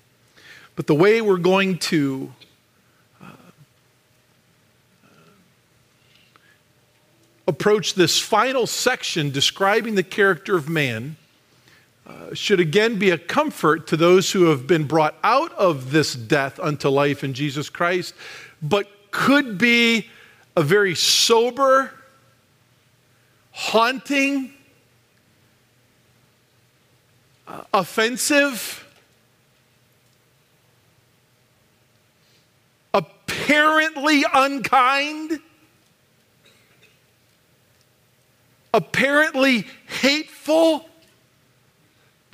But 0.76 0.88
the 0.88 0.96
way 0.96 1.22
we're 1.22 1.38
going 1.38 1.78
to 1.80 2.34
uh, 3.22 3.28
approach 7.48 7.94
this 7.94 8.20
final 8.20 8.68
section 8.68 9.32
describing 9.32 9.96
the 9.96 10.04
character 10.04 10.58
of 10.58 10.68
man 10.68 11.16
uh, 12.08 12.34
should 12.34 12.60
again 12.60 13.00
be 13.00 13.10
a 13.10 13.18
comfort 13.18 13.88
to 13.88 13.98
those 13.98 14.32
who 14.32 14.46
have 14.46 14.68
been 14.68 14.86
brought 14.86 15.16
out 15.24 15.52
of 15.54 15.92
this 15.92 16.14
death 16.14 16.60
unto 16.60 16.88
life 16.88 17.24
in 17.24 17.34
Jesus 17.34 17.70
Christ, 17.70 18.14
but 18.62 18.88
could 19.10 19.58
be 19.58 20.08
a 20.56 20.62
very 20.62 20.94
sober, 20.94 21.92
haunting, 23.52 24.54
uh, 27.48 27.64
offensive, 27.74 28.86
apparently 32.94 34.24
unkind, 34.34 35.40
apparently 38.74 39.66
hateful 39.88 40.88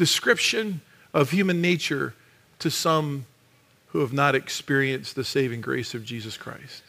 description 0.01 0.81
of 1.13 1.29
human 1.29 1.62
nature 1.62 2.15
to 2.58 2.72
some 2.72 3.24
who 3.89 4.00
have 4.00 4.12
not 4.12 4.34
experienced 4.34 5.15
the 5.15 5.24
saving 5.24 5.62
grace 5.62 5.93
of 5.93 6.03
Jesus 6.03 6.38
Christ. 6.38 6.81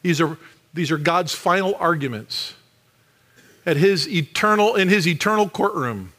These 0.00 0.22
are, 0.22 0.38
these 0.72 0.90
are 0.90 0.96
God's 0.96 1.34
final 1.34 1.74
arguments 1.74 2.54
at 3.66 3.76
his 3.76 4.08
eternal, 4.08 4.74
in 4.74 4.88
his 4.88 5.06
eternal 5.06 5.46
courtroom. 5.46 6.14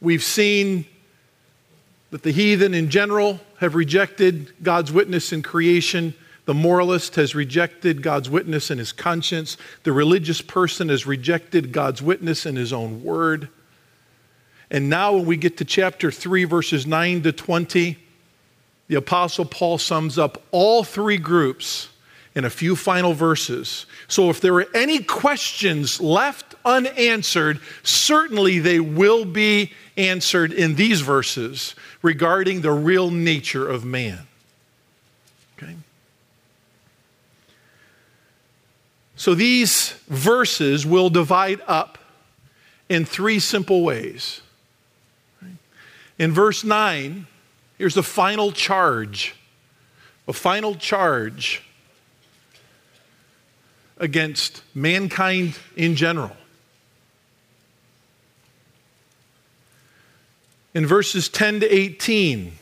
We've 0.00 0.22
seen 0.22 0.86
that 2.12 2.22
the 2.22 2.30
heathen 2.30 2.72
in 2.72 2.88
general 2.88 3.40
have 3.58 3.74
rejected 3.74 4.54
God's 4.62 4.90
witness 4.90 5.34
in 5.34 5.42
creation. 5.42 6.14
The 6.48 6.54
moralist 6.54 7.16
has 7.16 7.34
rejected 7.34 8.00
God's 8.00 8.30
witness 8.30 8.70
in 8.70 8.78
his 8.78 8.90
conscience. 8.90 9.58
The 9.82 9.92
religious 9.92 10.40
person 10.40 10.88
has 10.88 11.04
rejected 11.04 11.72
God's 11.72 12.00
witness 12.00 12.46
in 12.46 12.56
his 12.56 12.72
own 12.72 13.04
word. 13.04 13.50
And 14.70 14.88
now, 14.88 15.12
when 15.12 15.26
we 15.26 15.36
get 15.36 15.58
to 15.58 15.66
chapter 15.66 16.10
3, 16.10 16.44
verses 16.44 16.86
9 16.86 17.22
to 17.24 17.32
20, 17.32 17.98
the 18.86 18.94
Apostle 18.94 19.44
Paul 19.44 19.76
sums 19.76 20.16
up 20.16 20.42
all 20.50 20.84
three 20.84 21.18
groups 21.18 21.90
in 22.34 22.46
a 22.46 22.50
few 22.50 22.76
final 22.76 23.12
verses. 23.12 23.84
So, 24.06 24.30
if 24.30 24.40
there 24.40 24.54
are 24.54 24.74
any 24.74 25.00
questions 25.00 26.00
left 26.00 26.54
unanswered, 26.64 27.60
certainly 27.82 28.58
they 28.58 28.80
will 28.80 29.26
be 29.26 29.72
answered 29.98 30.54
in 30.54 30.76
these 30.76 31.02
verses 31.02 31.74
regarding 32.00 32.62
the 32.62 32.72
real 32.72 33.10
nature 33.10 33.68
of 33.68 33.84
man. 33.84 34.20
Okay? 35.58 35.76
So, 39.18 39.34
these 39.34 39.94
verses 40.06 40.86
will 40.86 41.10
divide 41.10 41.60
up 41.66 41.98
in 42.88 43.04
three 43.04 43.40
simple 43.40 43.82
ways. 43.82 44.42
In 46.20 46.30
verse 46.30 46.62
9, 46.62 47.26
here's 47.78 47.94
the 47.94 48.04
final 48.04 48.52
charge. 48.52 49.34
A 50.28 50.32
final 50.32 50.76
charge 50.76 51.64
against 53.96 54.62
mankind 54.72 55.58
in 55.74 55.96
general. 55.96 56.36
In 60.74 60.86
verses 60.86 61.28
10 61.28 61.58
to 61.60 61.66
18, 61.66 62.52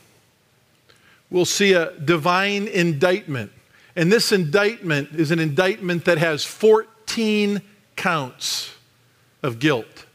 we'll 1.29 1.45
see 1.45 1.73
a 1.73 1.91
divine 1.99 2.67
indictment. 2.67 3.51
And 3.97 4.11
this 4.11 4.31
indictment 4.31 5.09
is 5.15 5.31
an 5.31 5.39
indictment 5.39 6.05
that 6.05 6.19
has 6.19 6.45
14 6.45 7.63
counts 7.95 8.75
of 9.41 9.57
guilt. 9.57 10.05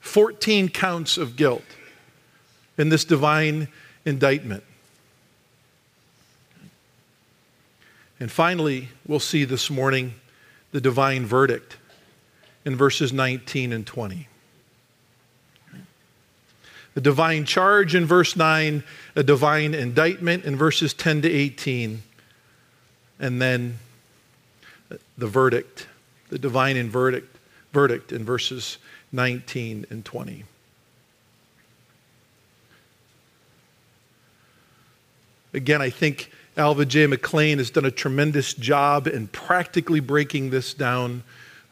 14 0.00 0.68
counts 0.68 1.16
of 1.16 1.34
guilt 1.34 1.64
in 2.76 2.90
this 2.90 3.06
divine 3.06 3.68
indictment. 4.04 4.64
And 8.20 8.30
finally, 8.30 8.90
we'll 9.06 9.18
see 9.18 9.44
this 9.44 9.70
morning 9.70 10.14
the 10.72 10.80
divine 10.80 11.24
verdict 11.24 11.78
in 12.66 12.76
verses 12.76 13.14
19 13.14 13.72
and 13.72 13.86
20. 13.86 14.28
The 16.92 17.00
divine 17.00 17.46
charge 17.46 17.94
in 17.94 18.04
verse 18.04 18.36
9, 18.36 18.84
a 19.16 19.22
divine 19.22 19.72
indictment 19.72 20.44
in 20.44 20.54
verses 20.54 20.92
10 20.92 21.22
to 21.22 21.30
18, 21.30 22.02
and 23.20 23.40
then 23.40 23.78
the 25.16 25.26
verdict, 25.26 25.86
the 26.28 26.38
divine 26.38 26.76
in 26.76 26.90
verdict, 26.90 27.36
verdict 27.72 28.12
in 28.12 28.24
verses 28.24 28.78
19 29.12 29.86
and 29.90 30.04
20. 30.04 30.44
Again, 35.54 35.80
I 35.80 35.90
think 35.90 36.30
Alva 36.56 36.84
J. 36.84 37.06
McClain 37.06 37.58
has 37.58 37.70
done 37.70 37.84
a 37.84 37.90
tremendous 37.90 38.52
job 38.52 39.06
in 39.06 39.28
practically 39.28 40.00
breaking 40.00 40.50
this 40.50 40.74
down 40.74 41.22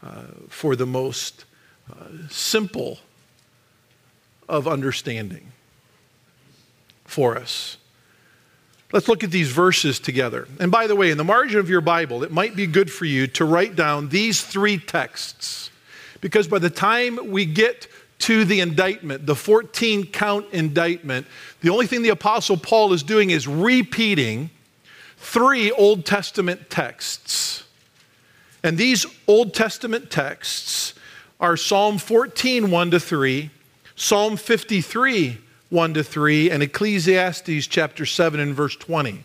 uh, 0.03 0.23
for 0.49 0.77
the 0.77 0.87
most 0.87 1.45
uh, 1.91 2.07
simple 2.31 2.99
of 4.49 4.67
understanding 4.67 5.53
for 7.05 7.37
us. 7.37 7.77
Let's 8.93 9.09
look 9.09 9.25
at 9.25 9.31
these 9.31 9.51
verses 9.51 9.99
together. 9.99 10.47
And 10.61 10.71
by 10.71 10.87
the 10.87 10.95
way, 10.95 11.11
in 11.11 11.19
the 11.19 11.25
margin 11.25 11.59
of 11.59 11.69
your 11.69 11.81
Bible, 11.81 12.23
it 12.23 12.31
might 12.31 12.55
be 12.55 12.67
good 12.67 12.91
for 12.91 13.05
you 13.05 13.27
to 13.29 13.45
write 13.45 13.75
down 13.75 14.09
these 14.09 14.43
three 14.43 14.79
texts. 14.79 15.71
Because 16.21 16.47
by 16.47 16.61
the 16.61 16.71
time 16.71 17.31
we 17.31 17.47
get 17.47 17.89
to 18.21 18.45
the 18.45 18.61
indictment, 18.61 19.27
the 19.27 19.35
14 19.35 20.07
count 20.07 20.47
indictment, 20.53 21.27
the 21.61 21.71
only 21.71 21.87
thing 21.87 22.03
the 22.03 22.11
Apostle 22.11 22.57
Paul 22.57 22.93
is 22.93 23.03
doing 23.03 23.31
is 23.31 23.49
repeating 23.49 24.51
three 25.17 25.71
Old 25.73 26.07
Testament 26.07 26.71
texts. 26.71 27.65
And 28.63 28.79
these 28.79 29.05
Old 29.27 29.53
Testament 29.53 30.11
texts 30.11 30.95
are 31.41 31.57
Psalm 31.57 31.99
14, 31.99 32.71
1 32.71 32.91
to 32.93 33.01
3, 33.01 33.51
Psalm 33.97 34.37
53, 34.37 35.39
1 35.71 35.95
to 35.95 36.05
3, 36.05 36.51
and 36.51 36.63
Ecclesiastes 36.63 37.67
chapter 37.67 38.07
7 38.07 38.39
and 38.39 38.55
verse 38.55 38.77
20. 38.77 39.25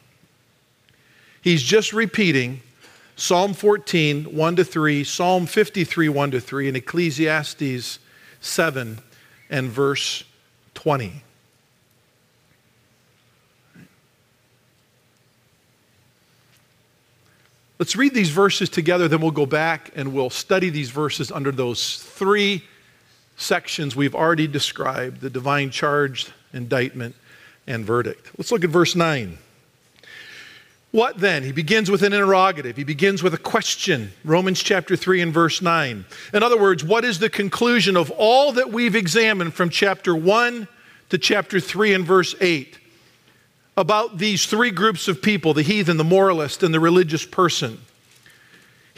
He's 1.42 1.64
just 1.64 1.94
repeating 1.94 2.62
Psalm 3.16 3.54
14, 3.54 4.36
1 4.36 4.56
to 4.56 4.64
3, 4.64 5.04
Psalm 5.04 5.46
53, 5.46 6.10
1 6.10 6.32
to 6.32 6.40
3, 6.40 6.68
and 6.68 6.78
Ecclesiastes 6.78 8.00
7 8.40 9.00
and 9.50 9.70
verse 9.70 10.24
20. 10.74 11.24
Let's 17.78 17.96
read 17.96 18.14
these 18.14 18.30
verses 18.30 18.70
together, 18.70 19.08
then 19.08 19.22
we'll 19.22 19.32
go 19.32 19.48
back 19.48 19.92
and 19.96 20.14
we'll 20.14 20.30
study 20.30 20.70
these 20.70 20.92
verses 20.92 21.32
under 21.32 21.52
those 21.52 21.98
three 21.98 22.64
sections 23.42 23.96
we've 23.96 24.16
already 24.16 24.48
described 24.48 25.22
the 25.22 25.30
divine 25.30 25.70
charge, 25.70 26.32
indictment, 26.54 27.16
and 27.68 27.86
verdict. 27.86 28.32
Let's 28.38 28.52
look 28.52 28.64
at 28.64 28.70
verse 28.70 28.96
9. 28.96 29.38
What 30.92 31.18
then? 31.20 31.44
He 31.44 31.54
begins 31.54 31.90
with 31.90 32.04
an 32.04 32.12
interrogative. 32.12 32.76
He 32.76 32.84
begins 32.84 33.24
with 33.24 33.34
a 33.34 33.38
question. 33.38 34.12
Romans 34.26 34.62
chapter 34.62 34.98
3 34.98 35.22
and 35.22 35.34
verse 35.34 35.62
9. 35.62 36.06
In 36.34 36.44
other 36.44 36.60
words, 36.60 36.84
what 36.84 37.06
is 37.06 37.20
the 37.20 37.30
conclusion 37.30 37.96
of 37.96 38.12
all 38.12 38.52
that 38.54 38.72
we've 38.72 38.96
examined 38.96 39.54
from 39.54 39.70
chapter 39.70 40.14
1 40.14 40.68
to 41.10 41.18
chapter 41.18 41.60
3 41.60 41.94
and 41.94 42.06
verse 42.06 42.36
8? 42.42 42.78
about 43.78 44.18
these 44.18 44.46
three 44.46 44.72
groups 44.72 45.08
of 45.08 45.22
people 45.22 45.54
the 45.54 45.62
heathen, 45.62 45.98
the 45.98 46.04
moralist, 46.04 46.64
and 46.64 46.74
the 46.74 46.80
religious 46.80 47.26
person. 47.26 47.80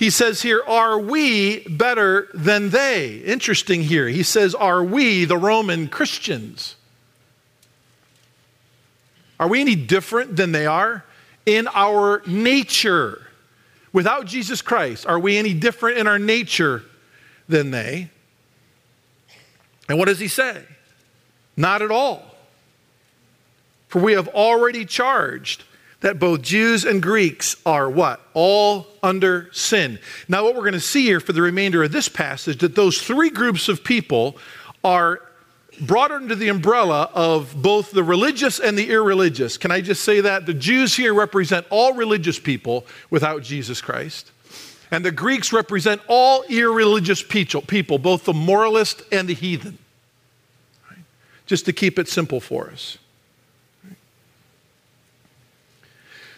He 0.04 0.10
says 0.10 0.42
here, 0.42 0.62
Are 0.68 1.00
we 1.00 1.60
better 1.62 2.28
than 2.34 2.72
they? 2.72 3.20
Interesting 3.20 3.84
here. 3.84 4.10
He 4.10 4.22
says, 4.22 4.54
Are 4.54 4.84
we, 4.84 5.24
the 5.24 5.38
Roman 5.38 5.88
Christians? 5.88 6.76
Are 9.40 9.48
we 9.48 9.62
any 9.62 9.76
different 9.76 10.36
than 10.36 10.52
they 10.52 10.66
are? 10.66 11.06
In 11.46 11.70
our 11.74 12.22
nature. 12.28 13.28
Without 13.94 14.26
Jesus 14.26 14.62
Christ, 14.62 15.06
are 15.06 15.18
we 15.18 15.38
any 15.38 15.54
different 15.54 15.98
in 15.98 16.06
our 16.06 16.20
nature 16.20 16.84
than 17.48 17.72
they? 17.72 18.10
And 19.88 19.98
what 19.98 20.10
does 20.10 20.20
he 20.20 20.28
say? 20.28 20.64
Not 21.56 21.82
at 21.82 21.92
all. 21.92 22.26
For 23.88 24.02
we 24.02 24.12
have 24.12 24.28
already 24.28 24.84
charged 24.84 25.64
that 26.04 26.20
both 26.20 26.42
Jews 26.42 26.84
and 26.84 27.02
Greeks 27.02 27.56
are 27.66 27.90
what? 27.90 28.20
All 28.34 28.88
under 29.02 29.50
sin. 29.54 30.00
Now, 30.28 30.44
what 30.44 30.54
we're 30.54 30.62
going 30.62 30.74
to 30.74 30.80
see 30.82 31.04
here 31.04 31.22
for 31.22 31.32
the 31.32 31.42
remainder 31.42 31.82
of 31.82 31.94
this 31.94 32.10
passage, 32.10 32.60
that 32.60 32.76
those 32.76 33.02
three 33.02 33.30
groups 33.30 33.70
of 33.70 33.86
people 33.86 34.38
are 34.84 35.22
brought 35.80 36.12
under 36.12 36.36
the 36.36 36.50
umbrella 36.50 37.10
of 37.14 37.56
both 37.56 37.92
the 37.92 38.04
religious 38.04 38.60
and 38.60 38.78
the 38.78 38.90
irreligious. 38.90 39.58
Can 39.58 39.72
I 39.72 39.80
just 39.80 40.04
say 40.04 40.20
that? 40.20 40.46
The 40.46 40.54
Jews 40.54 40.94
here 40.94 41.14
represent 41.14 41.66
all 41.70 41.94
religious 41.94 42.38
people 42.38 42.86
without 43.10 43.42
Jesus 43.42 43.80
Christ. 43.80 44.30
And 44.92 45.06
the 45.06 45.12
Greeks 45.12 45.54
represent 45.54 46.02
all 46.08 46.44
irreligious 46.50 47.24
people, 47.24 47.98
both 47.98 48.26
the 48.26 48.34
moralist 48.34 49.04
and 49.10 49.30
the 49.30 49.34
heathen. 49.34 49.78
Just 51.46 51.64
to 51.66 51.72
keep 51.72 51.98
it 51.98 52.10
simple 52.10 52.42
for 52.42 52.70
us. 52.70 52.98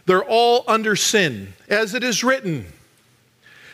They're 0.06 0.24
all 0.24 0.64
under 0.68 0.96
sin, 0.96 1.54
as 1.68 1.94
it 1.94 2.04
is 2.04 2.24
written. 2.24 2.66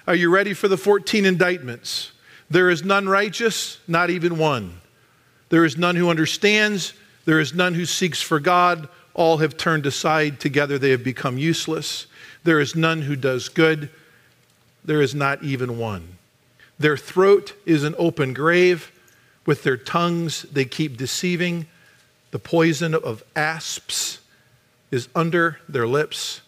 Are 0.07 0.15
you 0.15 0.29
ready 0.29 0.53
for 0.53 0.67
the 0.67 0.77
14 0.77 1.25
indictments? 1.25 2.11
There 2.49 2.69
is 2.69 2.83
none 2.83 3.07
righteous, 3.07 3.79
not 3.87 4.09
even 4.09 4.37
one. 4.37 4.81
There 5.49 5.65
is 5.65 5.77
none 5.77 5.95
who 5.95 6.09
understands. 6.09 6.93
There 7.25 7.39
is 7.39 7.53
none 7.53 7.73
who 7.73 7.85
seeks 7.85 8.21
for 8.21 8.39
God. 8.39 8.87
All 9.13 9.37
have 9.37 9.57
turned 9.57 9.85
aside. 9.85 10.39
Together 10.39 10.79
they 10.79 10.91
have 10.91 11.03
become 11.03 11.37
useless. 11.37 12.07
There 12.43 12.59
is 12.59 12.75
none 12.75 13.01
who 13.01 13.15
does 13.15 13.49
good. 13.49 13.89
There 14.83 15.01
is 15.01 15.13
not 15.13 15.43
even 15.43 15.77
one. 15.77 16.17
Their 16.79 16.97
throat 16.97 17.53
is 17.65 17.83
an 17.83 17.93
open 17.97 18.33
grave. 18.33 18.91
With 19.45 19.63
their 19.63 19.77
tongues 19.77 20.43
they 20.43 20.65
keep 20.65 20.97
deceiving. 20.97 21.67
The 22.31 22.39
poison 22.39 22.95
of 22.95 23.23
asps 23.35 24.20
is 24.91 25.07
under 25.15 25.59
their 25.67 25.87
lips, 25.87 26.41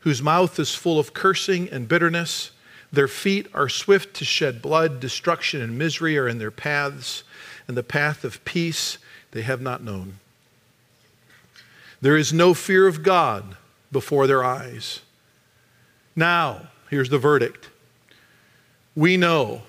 whose 0.00 0.22
mouth 0.22 0.58
is 0.58 0.74
full 0.74 0.98
of 0.98 1.12
cursing 1.12 1.68
and 1.68 1.88
bitterness. 1.88 2.52
Their 2.92 3.08
feet 3.08 3.48
are 3.52 3.68
swift 3.68 4.14
to 4.16 4.24
shed 4.24 4.62
blood. 4.62 5.00
Destruction 5.00 5.60
and 5.60 5.76
misery 5.76 6.16
are 6.16 6.28
in 6.28 6.38
their 6.38 6.52
paths, 6.52 7.24
and 7.66 7.76
the 7.76 7.82
path 7.82 8.24
of 8.24 8.44
peace 8.44 8.98
they 9.32 9.42
have 9.42 9.60
not 9.60 9.82
known. 9.82 10.20
There 12.00 12.16
is 12.16 12.32
no 12.32 12.54
fear 12.54 12.86
of 12.86 13.02
God 13.02 13.56
before 13.90 14.26
their 14.26 14.44
eyes. 14.44 15.00
Now, 16.14 16.68
here's 16.88 17.10
the 17.10 17.18
verdict. 17.18 17.68
We 18.94 19.16
know 19.16 19.62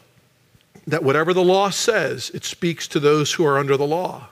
that 0.86 1.04
whatever 1.04 1.34
the 1.34 1.44
law 1.44 1.70
says, 1.70 2.30
it 2.34 2.46
speaks 2.46 2.88
to 2.90 3.00
those 3.00 3.34
who 3.34 3.46
are 3.46 3.58
under 3.58 3.76
the 3.76 3.88
law, 3.88 4.30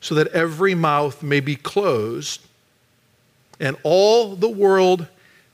so 0.00 0.14
that 0.14 0.28
every 0.28 0.74
mouth 0.74 1.22
may 1.22 1.40
be 1.40 1.56
closed 1.56 2.42
and 3.60 3.76
all 3.82 4.36
the 4.36 4.48
world 4.48 5.06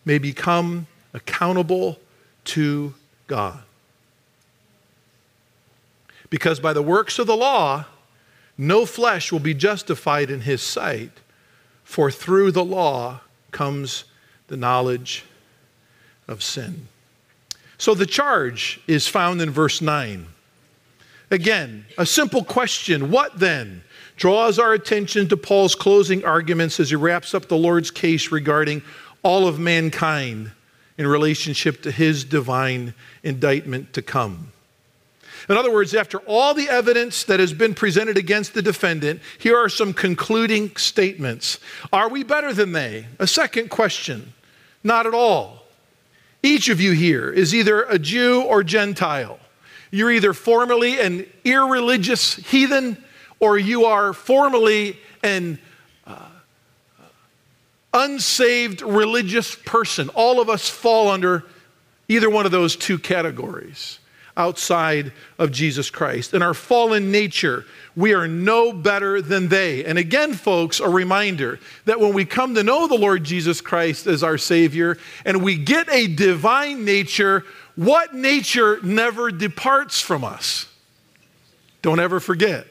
may 0.04 0.18
become 0.18 0.86
accountable 1.12 1.98
to 2.44 2.94
God. 3.26 3.62
Because 6.30 6.60
by 6.60 6.72
the 6.72 6.82
works 6.82 7.18
of 7.18 7.26
the 7.26 7.36
law, 7.36 7.86
no 8.56 8.86
flesh 8.86 9.32
will 9.32 9.40
be 9.40 9.54
justified 9.54 10.30
in 10.30 10.42
his 10.42 10.62
sight, 10.62 11.10
for 11.82 12.10
through 12.10 12.52
the 12.52 12.64
law 12.64 13.20
comes 13.50 14.04
the 14.46 14.56
knowledge 14.56 15.24
of 16.28 16.42
sin. 16.42 16.86
So 17.78 17.94
the 17.94 18.06
charge 18.06 18.80
is 18.86 19.08
found 19.08 19.40
in 19.40 19.50
verse 19.50 19.80
9. 19.80 20.26
Again, 21.30 21.86
a 21.96 22.04
simple 22.04 22.44
question 22.44 23.10
What 23.10 23.38
then? 23.38 23.82
Draws 24.20 24.58
our 24.58 24.74
attention 24.74 25.26
to 25.26 25.36
Paul's 25.36 25.74
closing 25.74 26.26
arguments 26.26 26.78
as 26.78 26.90
he 26.90 26.96
wraps 26.96 27.34
up 27.34 27.48
the 27.48 27.56
Lord's 27.56 27.90
case 27.90 28.30
regarding 28.30 28.82
all 29.22 29.48
of 29.48 29.58
mankind 29.58 30.52
in 30.98 31.06
relationship 31.06 31.82
to 31.82 31.90
his 31.90 32.22
divine 32.22 32.92
indictment 33.22 33.94
to 33.94 34.02
come. 34.02 34.52
In 35.48 35.56
other 35.56 35.72
words, 35.72 35.94
after 35.94 36.18
all 36.18 36.52
the 36.52 36.68
evidence 36.68 37.24
that 37.24 37.40
has 37.40 37.54
been 37.54 37.72
presented 37.72 38.18
against 38.18 38.52
the 38.52 38.60
defendant, 38.60 39.22
here 39.38 39.56
are 39.56 39.70
some 39.70 39.94
concluding 39.94 40.76
statements. 40.76 41.58
Are 41.90 42.10
we 42.10 42.22
better 42.22 42.52
than 42.52 42.72
they? 42.72 43.06
A 43.18 43.26
second 43.26 43.70
question 43.70 44.34
not 44.84 45.06
at 45.06 45.14
all. 45.14 45.64
Each 46.42 46.68
of 46.68 46.80
you 46.80 46.92
here 46.92 47.30
is 47.30 47.54
either 47.54 47.84
a 47.84 47.98
Jew 47.98 48.42
or 48.42 48.62
Gentile. 48.62 49.38
You're 49.90 50.12
either 50.12 50.34
formerly 50.34 50.98
an 51.00 51.26
irreligious 51.44 52.36
heathen 52.36 53.02
or 53.40 53.58
you 53.58 53.86
are 53.86 54.12
formally 54.12 54.98
an 55.22 55.58
uh, 56.06 56.28
unsaved 57.92 58.82
religious 58.82 59.56
person. 59.56 60.08
All 60.10 60.40
of 60.40 60.48
us 60.48 60.68
fall 60.68 61.08
under 61.08 61.44
either 62.08 62.30
one 62.30 62.46
of 62.46 62.52
those 62.52 62.76
two 62.76 62.98
categories 62.98 63.98
outside 64.36 65.12
of 65.38 65.50
Jesus 65.50 65.90
Christ. 65.90 66.34
In 66.34 66.42
our 66.42 66.54
fallen 66.54 67.10
nature, 67.10 67.66
we 67.96 68.14
are 68.14 68.26
no 68.28 68.72
better 68.72 69.20
than 69.20 69.48
they. 69.48 69.84
And 69.84 69.98
again, 69.98 70.34
folks, 70.34 70.80
a 70.80 70.88
reminder 70.88 71.60
that 71.84 72.00
when 72.00 72.14
we 72.14 72.24
come 72.24 72.54
to 72.54 72.62
know 72.62 72.86
the 72.86 72.96
Lord 72.96 73.24
Jesus 73.24 73.60
Christ 73.60 74.06
as 74.06 74.22
our 74.22 74.38
Savior 74.38 74.98
and 75.24 75.42
we 75.42 75.56
get 75.56 75.88
a 75.90 76.06
divine 76.06 76.84
nature, 76.84 77.44
what 77.76 78.14
nature 78.14 78.80
never 78.82 79.30
departs 79.30 80.00
from 80.00 80.24
us? 80.24 80.66
Don't 81.82 82.00
ever 82.00 82.20
forget. 82.20 82.66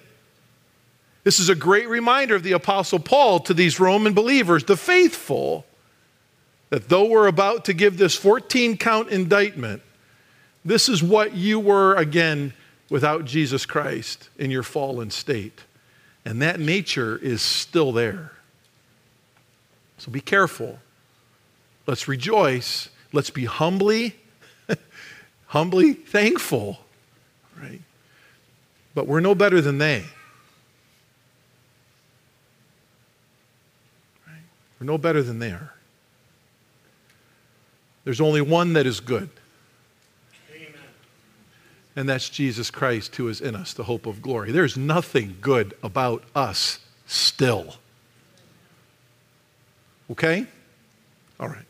This 1.23 1.39
is 1.39 1.49
a 1.49 1.55
great 1.55 1.89
reminder 1.89 2.35
of 2.35 2.43
the 2.43 2.53
Apostle 2.53 2.99
Paul 2.99 3.39
to 3.41 3.53
these 3.53 3.79
Roman 3.79 4.13
believers, 4.13 4.63
the 4.63 4.77
faithful, 4.77 5.65
that 6.69 6.87
though 6.89 7.05
we're 7.05 7.27
about 7.27 7.65
to 7.65 7.73
give 7.73 7.97
this 7.97 8.15
14 8.15 8.77
count 8.77 9.09
indictment, 9.09 9.81
this 10.63 10.87
is 10.87 11.03
what 11.03 11.33
you 11.33 11.59
were 11.59 11.95
again 11.95 12.53
without 12.89 13.25
Jesus 13.25 13.65
Christ 13.65 14.29
in 14.37 14.51
your 14.51 14.63
fallen 14.63 15.11
state. 15.11 15.61
And 16.25 16.41
that 16.41 16.59
nature 16.59 17.17
is 17.17 17.41
still 17.41 17.91
there. 17.91 18.33
So 19.97 20.11
be 20.11 20.21
careful. 20.21 20.79
Let's 21.87 22.07
rejoice. 22.07 22.89
Let's 23.11 23.29
be 23.29 23.45
humbly, 23.45 24.15
humbly 25.47 25.93
thankful, 25.93 26.77
right? 27.59 27.81
But 28.93 29.07
we're 29.07 29.19
no 29.19 29.33
better 29.33 29.61
than 29.61 29.77
they. 29.77 30.05
We're 34.79 34.85
no 34.85 34.97
better 34.97 35.21
than 35.21 35.39
they 35.39 35.51
are. 35.51 35.73
There's 38.05 38.21
only 38.21 38.41
one 38.41 38.73
that 38.73 38.87
is 38.87 38.99
good. 38.99 39.29
Amen. 40.55 40.73
And 41.95 42.07
that's 42.07 42.29
Jesus 42.29 42.71
Christ 42.71 43.15
who 43.17 43.27
is 43.27 43.41
in 43.41 43.55
us, 43.55 43.73
the 43.73 43.83
hope 43.83 44.05
of 44.05 44.21
glory. 44.21 44.51
There's 44.51 44.77
nothing 44.77 45.37
good 45.41 45.73
about 45.83 46.23
us 46.33 46.79
still. 47.05 47.75
Okay? 50.09 50.47
All 51.39 51.49
right. 51.49 51.65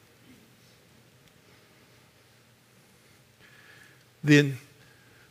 The, 4.24 4.52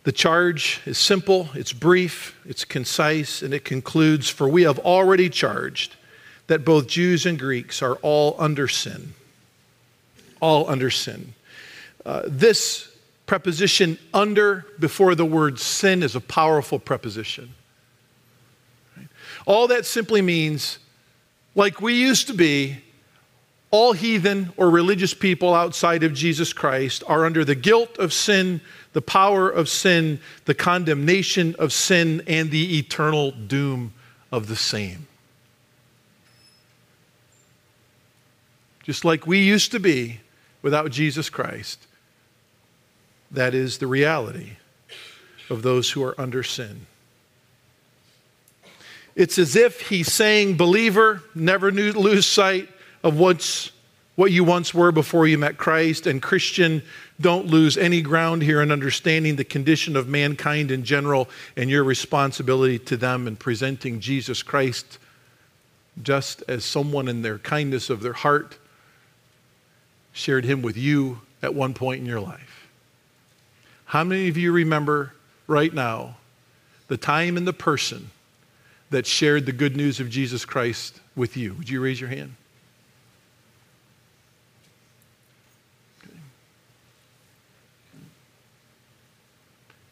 the 0.04 0.12
charge 0.12 0.80
is 0.86 0.98
simple, 0.98 1.50
it's 1.54 1.72
brief, 1.72 2.38
it's 2.44 2.64
concise, 2.64 3.42
and 3.42 3.52
it 3.54 3.64
concludes 3.64 4.28
For 4.28 4.48
we 4.48 4.62
have 4.62 4.78
already 4.80 5.28
charged 5.28 5.96
that 6.48 6.64
both 6.64 6.88
Jews 6.88 7.24
and 7.24 7.38
Greeks 7.38 7.80
are 7.80 7.94
all 7.96 8.34
under 8.38 8.68
sin. 8.68 9.14
All 10.40 10.68
under 10.68 10.90
sin. 10.90 11.34
Uh, 12.04 12.22
this 12.26 12.90
preposition 13.26 13.98
under 14.12 14.66
before 14.78 15.14
the 15.14 15.24
word 15.24 15.60
sin 15.60 16.02
is 16.02 16.16
a 16.16 16.20
powerful 16.20 16.78
preposition. 16.78 17.54
All 19.46 19.68
that 19.68 19.86
simply 19.86 20.22
means, 20.22 20.78
like 21.54 21.80
we 21.80 21.94
used 21.94 22.26
to 22.26 22.34
be, 22.34 22.78
all 23.70 23.92
heathen 23.92 24.52
or 24.56 24.70
religious 24.70 25.12
people 25.12 25.54
outside 25.54 26.02
of 26.02 26.14
Jesus 26.14 26.54
Christ 26.54 27.04
are 27.06 27.26
under 27.26 27.44
the 27.44 27.54
guilt 27.54 27.98
of 27.98 28.14
sin, 28.14 28.62
the 28.94 29.02
power 29.02 29.50
of 29.50 29.68
sin, 29.68 30.20
the 30.46 30.54
condemnation 30.54 31.54
of 31.58 31.72
sin, 31.72 32.22
and 32.26 32.50
the 32.50 32.78
eternal 32.78 33.32
doom 33.32 33.92
of 34.32 34.48
the 34.48 34.56
same. 34.56 35.06
Just 38.88 39.04
like 39.04 39.26
we 39.26 39.38
used 39.38 39.70
to 39.70 39.78
be 39.78 40.18
without 40.62 40.90
Jesus 40.90 41.28
Christ. 41.28 41.86
That 43.30 43.52
is 43.52 43.76
the 43.76 43.86
reality 43.86 44.52
of 45.50 45.60
those 45.60 45.90
who 45.90 46.02
are 46.02 46.18
under 46.18 46.42
sin. 46.42 46.86
It's 49.14 49.36
as 49.36 49.56
if 49.56 49.90
he's 49.90 50.10
saying, 50.10 50.56
believer, 50.56 51.22
never 51.34 51.70
lose 51.70 52.24
sight 52.24 52.70
of 53.04 53.18
what's, 53.18 53.72
what 54.16 54.32
you 54.32 54.42
once 54.42 54.72
were 54.72 54.90
before 54.90 55.26
you 55.26 55.36
met 55.36 55.58
Christ. 55.58 56.06
And 56.06 56.22
Christian, 56.22 56.82
don't 57.20 57.44
lose 57.44 57.76
any 57.76 58.00
ground 58.00 58.40
here 58.40 58.62
in 58.62 58.72
understanding 58.72 59.36
the 59.36 59.44
condition 59.44 59.96
of 59.96 60.08
mankind 60.08 60.70
in 60.70 60.82
general 60.82 61.28
and 61.58 61.68
your 61.68 61.84
responsibility 61.84 62.78
to 62.78 62.96
them 62.96 63.28
in 63.28 63.36
presenting 63.36 64.00
Jesus 64.00 64.42
Christ 64.42 64.98
just 66.02 66.42
as 66.48 66.64
someone 66.64 67.06
in 67.06 67.20
their 67.20 67.38
kindness 67.38 67.90
of 67.90 68.00
their 68.00 68.14
heart 68.14 68.56
shared 70.18 70.44
him 70.44 70.62
with 70.62 70.76
you 70.76 71.20
at 71.42 71.54
one 71.54 71.72
point 71.72 72.00
in 72.00 72.06
your 72.06 72.20
life. 72.20 72.68
How 73.86 74.04
many 74.04 74.28
of 74.28 74.36
you 74.36 74.52
remember 74.52 75.14
right 75.46 75.72
now 75.72 76.16
the 76.88 76.96
time 76.96 77.36
and 77.36 77.46
the 77.46 77.52
person 77.52 78.10
that 78.90 79.06
shared 79.06 79.46
the 79.46 79.52
good 79.52 79.76
news 79.76 80.00
of 80.00 80.10
Jesus 80.10 80.44
Christ 80.44 81.00
with 81.14 81.36
you? 81.36 81.54
Would 81.54 81.70
you 81.70 81.80
raise 81.80 82.00
your 82.00 82.10
hand? 82.10 82.34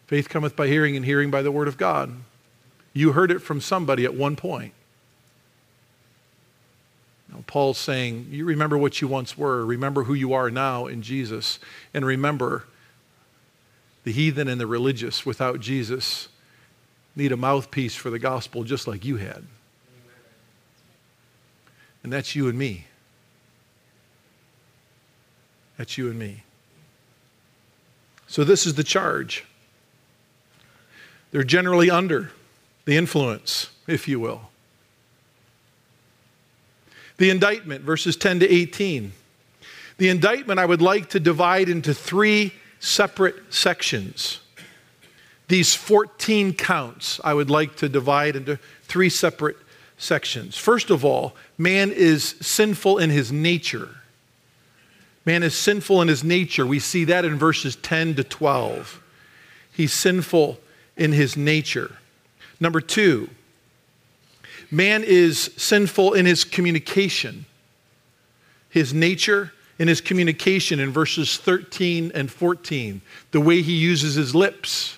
Faith 0.07 0.29
cometh 0.29 0.55
by 0.55 0.69
hearing, 0.69 0.97
and 0.97 1.05
hearing 1.05 1.31
by 1.31 1.43
the 1.43 1.51
word 1.51 1.67
of 1.67 1.77
God. 1.77 2.15
You 2.93 3.13
heard 3.13 3.31
it 3.31 3.41
from 3.41 3.61
somebody 3.61 4.05
at 4.05 4.15
one 4.15 4.37
point. 4.37 4.73
Now, 7.29 7.43
Paul's 7.47 7.79
saying, 7.79 8.29
You 8.31 8.45
remember 8.45 8.79
what 8.79 9.01
you 9.01 9.09
once 9.09 9.37
were, 9.37 9.65
remember 9.65 10.05
who 10.05 10.15
you 10.15 10.33
are 10.33 10.51
now 10.51 10.87
in 10.87 11.03
Jesus, 11.03 11.59
and 11.93 12.05
remember 12.05 12.65
the 14.05 14.13
heathen 14.13 14.47
and 14.49 14.61
the 14.61 14.67
religious 14.67 15.27
without 15.27 15.61
Jesus 15.61 16.29
need 17.17 17.33
a 17.33 17.37
mouthpiece 17.37 17.97
for 17.97 18.11
the 18.11 18.19
gospel 18.19 18.63
just 18.63 18.87
like 18.87 19.05
you 19.05 19.17
had. 19.17 19.45
And 22.05 22.13
that's 22.13 22.37
you 22.37 22.49
and 22.49 22.57
me. 22.57 22.87
That's 25.77 25.99
you 25.99 26.09
and 26.09 26.19
me. 26.19 26.45
So, 28.29 28.45
this 28.45 28.67
is 28.67 28.75
the 28.75 28.85
charge. 28.85 29.45
They're 31.31 31.45
generally 31.45 31.91
under 31.91 32.31
the 32.85 32.97
influence, 32.97 33.71
if 33.87 34.07
you 34.09 34.21
will. 34.21 34.51
The 37.19 37.31
indictment, 37.31 37.83
verses 37.83 38.17
10 38.17 38.41
to 38.41 38.51
18. 38.53 39.13
The 39.99 40.09
indictment 40.09 40.61
I 40.61 40.67
would 40.67 40.83
like 40.83 41.11
to 41.11 41.21
divide 41.21 41.69
into 41.69 41.95
three 41.95 42.53
separate 42.81 43.55
sections. 43.55 44.41
These 45.49 45.75
14 45.75 46.53
counts 46.55 47.21
I 47.25 47.33
would 47.33 47.51
like 47.51 47.77
to 47.77 47.89
divide 47.89 48.37
into 48.37 48.59
three 48.83 49.09
separate 49.09 49.57
sections. 49.97 50.57
First 50.57 50.91
of 50.91 51.05
all, 51.05 51.35
man 51.57 51.91
is 51.91 52.37
sinful 52.41 52.99
in 52.99 53.11
his 53.11 53.33
nature. 53.33 53.89
Man 55.25 55.43
is 55.43 55.57
sinful 55.57 56.03
in 56.03 56.09
his 56.09 56.23
nature. 56.23 56.67
We 56.67 56.79
see 56.79 57.05
that 57.05 57.25
in 57.25 57.39
verses 57.39 57.77
10 57.77 58.17
to 58.17 58.25
12. 58.25 59.03
He's 59.73 59.93
sinful 59.93 60.59
in 60.97 61.13
his 61.13 61.37
nature. 61.37 61.97
Number 62.61 62.81
two, 62.81 63.29
man 64.71 65.05
is 65.05 65.51
sinful 65.57 66.15
in 66.15 66.27
his 66.27 66.45
communication, 66.45 67.47
his 68.69 68.93
nature 68.93 69.53
in 69.79 69.89
his 69.89 70.01
communication 70.01 70.81
in 70.81 70.91
verses 70.91 71.37
13 71.37 72.13
and 72.15 72.31
14, 72.31 73.01
the 73.31 73.41
way 73.41 73.61
he 73.63 73.75
uses 73.75 74.15
his 74.15 74.35
lips. 74.35 74.97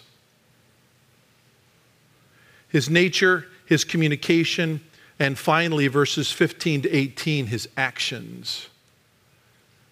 His 2.69 2.89
nature, 2.89 3.47
his 3.67 3.85
communication, 3.85 4.81
and 5.19 5.37
finally, 5.37 5.89
verses 5.89 6.31
15 6.31 6.83
to 6.83 6.95
18, 6.95 7.47
his 7.47 7.69
actions. 7.77 8.69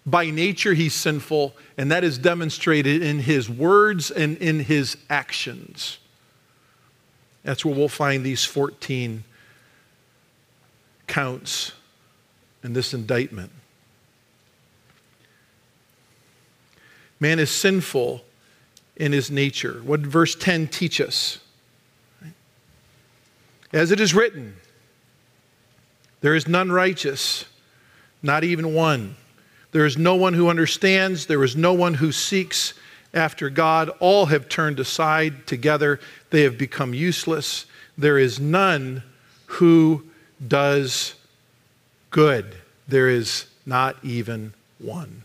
By 0.05 0.29
nature, 0.29 0.73
he's 0.73 0.93
sinful, 0.93 1.53
and 1.77 1.91
that 1.91 2.05
is 2.05 2.17
demonstrated 2.17 3.01
in 3.03 3.19
his 3.19 3.49
words 3.49 4.09
and 4.09 4.37
in 4.37 4.61
his 4.61 4.95
actions. 5.09 5.97
That's 7.43 7.65
where 7.65 7.75
we'll 7.75 7.89
find 7.89 8.23
these 8.23 8.45
14 8.45 9.25
counts 11.07 11.71
in 12.63 12.73
this 12.73 12.93
indictment. 12.93 13.51
Man 17.19 17.39
is 17.39 17.49
sinful 17.49 18.23
in 18.95 19.11
his 19.11 19.31
nature. 19.31 19.81
What 19.83 20.01
did 20.01 20.11
verse 20.11 20.35
10 20.35 20.67
teach 20.67 21.01
us? 21.01 21.39
As 23.73 23.91
it 23.91 23.99
is 23.99 24.13
written, 24.13 24.55
there 26.21 26.35
is 26.35 26.47
none 26.47 26.71
righteous, 26.71 27.45
not 28.21 28.43
even 28.43 28.73
one. 28.73 29.15
There 29.71 29.85
is 29.85 29.97
no 29.97 30.15
one 30.15 30.33
who 30.33 30.47
understands, 30.47 31.25
there 31.25 31.43
is 31.43 31.55
no 31.55 31.73
one 31.73 31.95
who 31.95 32.11
seeks 32.11 32.73
after 33.13 33.49
God. 33.49 33.89
All 33.99 34.27
have 34.27 34.47
turned 34.47 34.79
aside 34.79 35.45
together, 35.45 35.99
they 36.29 36.43
have 36.43 36.57
become 36.57 36.93
useless. 36.93 37.65
There 37.97 38.17
is 38.17 38.39
none 38.39 39.03
who 39.45 40.03
does 40.45 41.15
good. 42.09 42.55
There 42.87 43.09
is 43.09 43.47
not 43.65 43.97
even 44.03 44.53
one. 44.79 45.23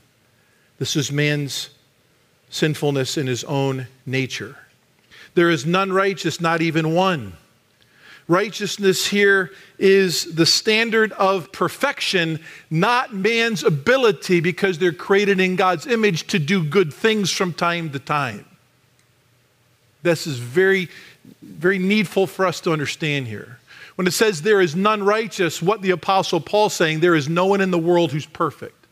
This 0.79 0.97
is 0.97 1.13
man's 1.13 1.71
sinfulness 2.51 3.17
in 3.17 3.27
his 3.27 3.45
own 3.45 3.87
nature. 4.05 4.57
There 5.35 5.51
is 5.51 5.65
none 5.65 5.93
righteous, 5.93 6.41
not 6.41 6.61
even 6.61 6.95
one. 6.95 7.35
Righteousness 8.29 9.07
here 9.07 9.51
is 9.79 10.35
the 10.35 10.47
standard 10.47 11.13
of 11.13 11.51
perfection, 11.53 12.41
not 12.71 13.15
man's 13.15 13.65
ability, 13.65 14.41
because 14.41 14.79
they're 14.79 14.93
created 14.93 15.41
in 15.41 15.57
God's 15.57 15.87
image 15.87 16.27
to 16.29 16.39
do 16.39 16.63
good 16.63 16.93
things 16.93 17.31
from 17.31 17.53
time 17.53 17.91
to 17.91 17.99
time. 17.99 18.45
This 20.03 20.27
is 20.27 20.39
very, 20.39 20.89
very 21.43 21.79
needful 21.79 22.27
for 22.27 22.47
us 22.47 22.61
to 22.63 22.73
understand 22.73 23.27
here. 23.27 23.59
When 23.97 24.07
it 24.07 24.13
says 24.13 24.43
there 24.43 24.61
is 24.61 24.75
none 24.75 25.03
righteous, 25.03 25.61
what 25.61 25.83
the 25.83 25.91
Apostle 25.91 26.41
Paul 26.41 26.71
saying, 26.71 27.01
there 27.01 27.15
is 27.15 27.29
no 27.29 27.47
one 27.47 27.61
in 27.61 27.71
the 27.71 27.79
world 27.79 28.13
who's 28.13 28.27
perfect. 28.27 28.87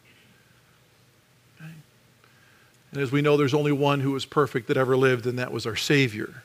And 2.92 3.00
as 3.00 3.12
we 3.12 3.22
know, 3.22 3.36
there's 3.36 3.54
only 3.54 3.72
one 3.72 4.00
who 4.00 4.10
was 4.10 4.24
perfect 4.24 4.66
that 4.68 4.76
ever 4.76 4.96
lived, 4.96 5.26
and 5.26 5.38
that 5.38 5.52
was 5.52 5.64
our 5.64 5.76
Savior. 5.76 6.42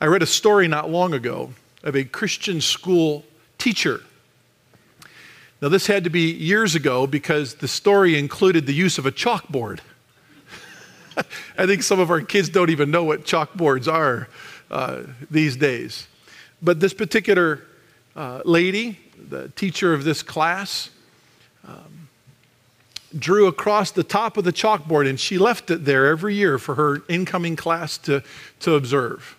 I 0.00 0.06
read 0.06 0.22
a 0.22 0.26
story 0.26 0.68
not 0.68 0.88
long 0.90 1.12
ago 1.12 1.52
of 1.82 1.96
a 1.96 2.04
Christian 2.04 2.60
school 2.60 3.24
teacher. 3.58 4.00
Now, 5.60 5.68
this 5.68 5.88
had 5.88 6.04
to 6.04 6.10
be 6.10 6.30
years 6.30 6.76
ago 6.76 7.08
because 7.08 7.56
the 7.56 7.66
story 7.66 8.16
included 8.16 8.66
the 8.66 8.74
use 8.74 8.96
of 8.96 9.06
a 9.06 9.12
chalkboard. 9.12 9.80
I 11.58 11.66
think 11.66 11.82
some 11.82 11.98
of 11.98 12.10
our 12.10 12.20
kids 12.20 12.48
don't 12.48 12.70
even 12.70 12.92
know 12.92 13.02
what 13.02 13.24
chalkboards 13.24 13.92
are 13.92 14.28
uh, 14.70 15.02
these 15.28 15.56
days. 15.56 16.06
But 16.60 16.80
this 16.80 16.92
particular 16.92 17.62
uh, 18.16 18.42
lady, 18.44 18.98
the 19.28 19.48
teacher 19.50 19.94
of 19.94 20.04
this 20.04 20.22
class, 20.22 20.90
um, 21.66 22.08
drew 23.18 23.46
across 23.46 23.90
the 23.90 24.02
top 24.02 24.36
of 24.36 24.44
the 24.44 24.52
chalkboard 24.52 25.08
and 25.08 25.18
she 25.18 25.38
left 25.38 25.70
it 25.70 25.84
there 25.84 26.06
every 26.06 26.34
year 26.34 26.58
for 26.58 26.74
her 26.74 27.02
incoming 27.08 27.56
class 27.56 27.96
to, 27.98 28.22
to 28.60 28.74
observe. 28.74 29.36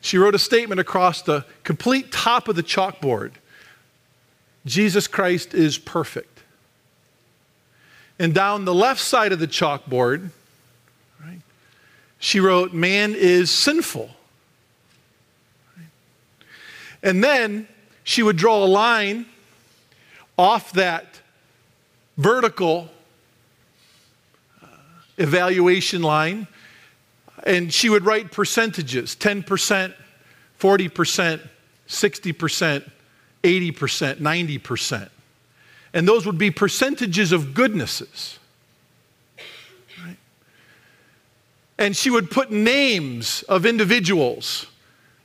She 0.00 0.16
wrote 0.16 0.34
a 0.34 0.38
statement 0.38 0.80
across 0.80 1.20
the 1.22 1.44
complete 1.62 2.10
top 2.10 2.48
of 2.48 2.56
the 2.56 2.62
chalkboard 2.62 3.32
Jesus 4.66 5.06
Christ 5.06 5.54
is 5.54 5.78
perfect. 5.78 6.40
And 8.18 8.34
down 8.34 8.64
the 8.64 8.74
left 8.74 9.00
side 9.00 9.32
of 9.32 9.38
the 9.38 9.46
chalkboard, 9.46 10.30
right, 11.24 11.40
she 12.18 12.40
wrote, 12.40 12.74
Man 12.74 13.14
is 13.14 13.50
sinful. 13.50 14.10
And 17.02 17.22
then 17.22 17.68
she 18.04 18.22
would 18.22 18.36
draw 18.36 18.64
a 18.64 18.66
line 18.66 19.26
off 20.36 20.72
that 20.72 21.20
vertical 22.16 22.90
uh, 24.62 24.66
evaluation 25.18 26.02
line 26.02 26.46
and 27.44 27.72
she 27.72 27.88
would 27.88 28.04
write 28.04 28.32
percentages 28.32 29.16
10%, 29.16 29.94
40%, 30.58 31.48
60%, 31.88 32.90
80%, 33.42 34.16
90%. 34.16 35.08
And 35.92 36.06
those 36.06 36.26
would 36.26 36.38
be 36.38 36.50
percentages 36.50 37.32
of 37.32 37.54
goodnesses. 37.54 38.38
Right? 40.04 40.16
And 41.78 41.96
she 41.96 42.10
would 42.10 42.30
put 42.30 42.50
names 42.50 43.42
of 43.44 43.66
individuals 43.66 44.66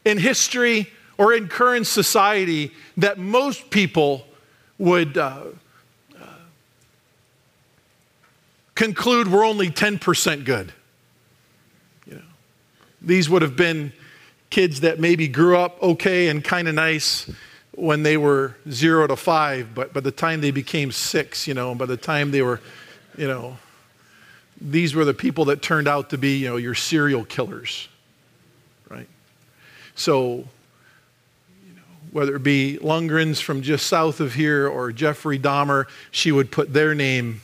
in 0.06 0.18
history 0.18 0.92
or 1.18 1.34
in 1.34 1.48
current 1.48 1.88
society 1.88 2.72
that 2.98 3.18
most 3.18 3.70
people 3.70 4.26
would 4.78 5.18
uh, 5.18 5.44
uh, 6.20 6.26
conclude 8.76 9.28
were 9.30 9.44
only 9.44 9.70
10% 9.70 10.46
good. 10.46 10.74
You 12.06 12.16
know, 12.16 12.22
These 13.02 13.30
would 13.30 13.42
have 13.42 13.56
been 13.56 13.94
kids 14.50 14.82
that 14.82 15.00
maybe 15.00 15.28
grew 15.28 15.58
up 15.58 15.82
okay 15.82 16.28
and 16.28 16.44
kind 16.44 16.68
of 16.68 16.76
nice 16.76 17.30
when 17.72 18.04
they 18.04 18.18
were 18.18 18.56
zero 18.70 19.08
to 19.08 19.16
five, 19.16 19.76
but 19.76 19.94
by 19.94 20.00
the 20.00 20.12
time 20.12 20.42
they 20.42 20.52
became 20.52 20.92
six, 20.92 21.48
you 21.48 21.54
know, 21.54 21.72
and 21.72 21.80
by 21.80 21.86
the 21.86 21.98
time 21.98 22.32
they 22.32 22.42
were, 22.42 22.62
you 23.18 23.28
know, 23.28 23.58
these 24.60 24.96
were 24.96 25.04
the 25.04 25.14
people 25.14 25.46
that 25.46 25.62
turned 25.62 25.88
out 25.88 26.10
to 26.12 26.18
be, 26.18 26.38
you 26.38 26.48
know, 26.48 26.56
your 26.56 26.76
serial 26.76 27.26
killers, 27.26 27.90
right? 28.90 29.08
So, 29.96 30.46
whether 32.16 32.38
it 32.38 32.44
be 32.44 32.80
Lundgrens 32.82 33.42
from 33.42 33.62
just 33.62 33.88
south 33.88 34.22
of 34.22 34.36
here 34.36 34.70
or 34.70 34.94
Jeffrey 34.94 35.38
Dahmer, 35.38 35.86
she 36.12 36.32
would 36.32 36.50
put 36.50 36.72
their 36.72 36.96
name 36.96 37.42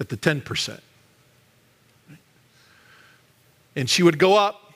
at 0.00 0.08
the 0.08 0.16
10%. 0.16 0.80
And 3.76 3.90
she 3.90 4.02
would 4.02 4.18
go 4.18 4.38
up 4.38 4.72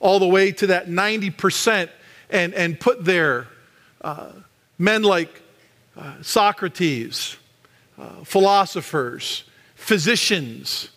all 0.00 0.18
the 0.18 0.26
way 0.26 0.50
to 0.52 0.68
that 0.68 0.86
90%. 0.88 1.90
and, 2.30 2.54
and 2.54 2.80
put 2.80 3.04
there 3.04 3.48
uh, 4.00 4.32
men 4.78 5.02
like 5.02 5.42
uh, 5.94 6.14
Socrates, 6.22 7.36
uh, 7.98 8.24
philosophers, 8.24 9.44
physicians, 9.74 10.88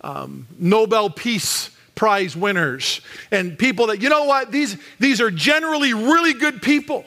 um, 0.00 0.48
Nobel 0.58 1.08
Peace 1.08 1.70
Prize 1.94 2.36
winners, 2.36 3.00
and 3.30 3.58
people 3.58 3.86
that, 3.88 4.00
you 4.02 4.08
know 4.08 4.24
what, 4.24 4.50
these, 4.50 4.76
these 4.98 5.20
are 5.20 5.30
generally 5.30 5.92
really 5.94 6.34
good 6.34 6.60
people. 6.60 7.04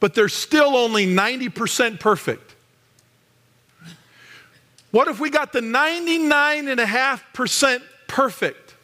But 0.00 0.14
they're 0.14 0.28
still 0.28 0.76
only 0.76 1.06
90% 1.06 2.00
perfect. 2.00 2.54
What 4.90 5.06
if 5.08 5.20
we 5.20 5.28
got 5.30 5.52
the 5.52 5.60
99.5% 5.60 7.82
perfect? 8.06 8.74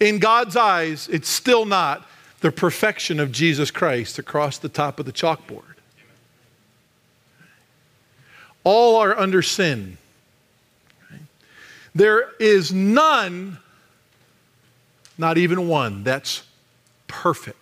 In 0.00 0.18
God's 0.18 0.56
eyes, 0.56 1.08
it's 1.08 1.28
still 1.28 1.66
not 1.66 2.08
the 2.40 2.50
perfection 2.50 3.20
of 3.20 3.30
Jesus 3.30 3.70
Christ 3.70 4.18
across 4.18 4.58
the 4.58 4.68
top 4.68 4.98
of 4.98 5.06
the 5.06 5.12
chalkboard. 5.12 5.62
All 8.64 8.96
are 8.96 9.16
under 9.16 9.42
sin. 9.42 9.98
There 11.94 12.28
is 12.38 12.72
none, 12.72 13.58
not 15.18 15.38
even 15.38 15.68
one, 15.68 16.04
that's 16.04 16.42
perfect. 17.08 17.56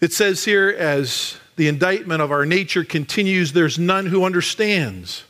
It 0.00 0.12
says 0.12 0.44
here, 0.44 0.68
as 0.68 1.38
the 1.56 1.68
indictment 1.68 2.20
of 2.20 2.30
our 2.30 2.44
nature 2.44 2.84
continues, 2.84 3.52
there's 3.52 3.78
none 3.78 4.06
who 4.06 4.24
understands. 4.24 5.24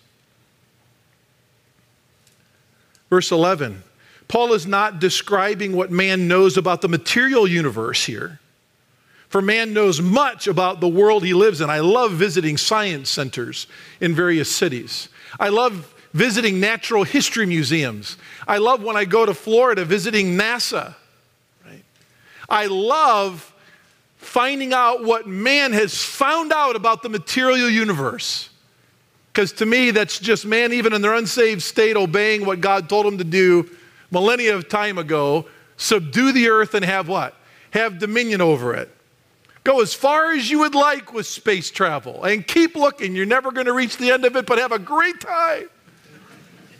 Verse 3.11 3.31
11 3.31 3.83
Paul 4.27 4.53
is 4.53 4.67
not 4.67 4.99
describing 4.99 5.77
what 5.77 5.91
man 5.91 6.27
knows 6.27 6.57
about 6.57 6.81
the 6.81 6.89
material 6.89 7.47
universe 7.47 8.05
here. 8.05 8.41
For 9.35 9.43
man 9.43 9.73
knows 9.73 10.01
much 10.01 10.47
about 10.47 10.79
the 10.79 10.87
world 10.87 11.25
he 11.25 11.35
lives 11.35 11.61
in. 11.61 11.69
I 11.69 11.81
love 11.81 12.13
visiting 12.13 12.57
science 12.57 13.11
centers 13.11 13.67
in 14.01 14.15
various 14.15 14.55
cities. 14.55 15.09
I 15.41 15.49
love 15.49 15.93
visiting 16.13 16.61
natural 16.61 17.03
history 17.03 17.45
museums. 17.45 18.17
I 18.47 18.59
love 18.59 18.85
when 18.85 18.97
I 18.97 19.05
go 19.05 19.27
to 19.27 19.35
Florida 19.35 19.85
visiting 19.85 20.39
NASA. 20.39 20.95
Right? 21.67 21.83
I 22.49 22.67
love 22.67 23.53
finding 24.19 24.73
out 24.73 25.03
what 25.03 25.27
man 25.27 25.73
has 25.73 26.01
found 26.01 26.53
out 26.53 26.77
about 26.77 27.03
the 27.03 27.09
material 27.09 27.69
universe. 27.69 28.51
Because 29.33 29.51
to 29.55 29.67
me, 29.67 29.91
that's 29.91 30.21
just 30.21 30.47
man, 30.47 30.73
even 30.73 30.93
in 30.93 31.03
their 31.03 31.15
unsaved 31.15 31.63
state, 31.63 31.97
obeying 31.97 32.47
what 32.47 32.61
God 32.61 32.89
told 32.89 33.05
him 33.05 33.19
to 33.19 33.25
do 33.25 33.69
millennia 34.13 34.55
of 34.55 34.69
time 34.69 34.97
ago 34.97 35.49
subdue 35.77 36.31
the 36.31 36.51
earth 36.51 36.75
and 36.75 36.85
have 36.85 37.09
what? 37.09 37.35
Have 37.73 37.99
dominion 37.99 38.41
over 38.41 38.75
it. 38.75 38.94
Go 39.65 39.81
as 39.81 39.95
far 39.95 40.33
as 40.33 40.51
you 40.51 40.59
would 40.61 40.75
like 40.75 41.15
with 41.15 41.27
space 41.27 41.71
travel 41.71 42.25
and 42.25 42.47
keep 42.47 42.75
looking. 42.75 43.17
You're 43.17 43.25
never 43.25 43.51
going 43.51 43.67
to 43.67 43.73
reach 43.73 43.97
the 43.97 44.11
end 44.11 44.27
of 44.27 44.37
it, 44.37 44.45
but 44.45 44.59
have 44.59 44.73
a 44.73 44.79
great 44.79 45.21
time 45.21 45.71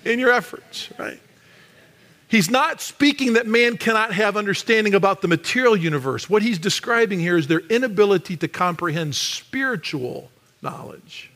in 0.05 0.19
your 0.19 0.31
efforts, 0.31 0.91
right? 0.99 1.19
He's 2.29 2.51
not 2.51 2.83
speaking 2.83 3.35
that 3.35 3.47
man 3.47 3.79
cannot 3.79 4.13
have 4.13 4.37
understanding 4.37 4.95
about 4.95 5.23
the 5.23 5.29
material 5.29 5.77
universe. 5.77 6.29
What 6.29 6.43
he's 6.43 6.59
describing 6.59 7.21
here 7.21 7.39
is 7.39 7.47
their 7.47 7.61
inability 7.61 8.37
to 8.39 8.49
comprehend 8.49 9.15
spiritual 9.15 10.31
knowledge. 10.61 11.31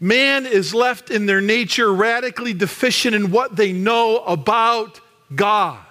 Man 0.00 0.46
is 0.46 0.74
left 0.74 1.10
in 1.10 1.26
their 1.26 1.42
nature 1.42 1.92
radically 1.92 2.54
deficient 2.54 3.14
in 3.14 3.30
what 3.30 3.54
they 3.54 3.70
know 3.70 4.24
about 4.24 4.98
God. 5.34 5.84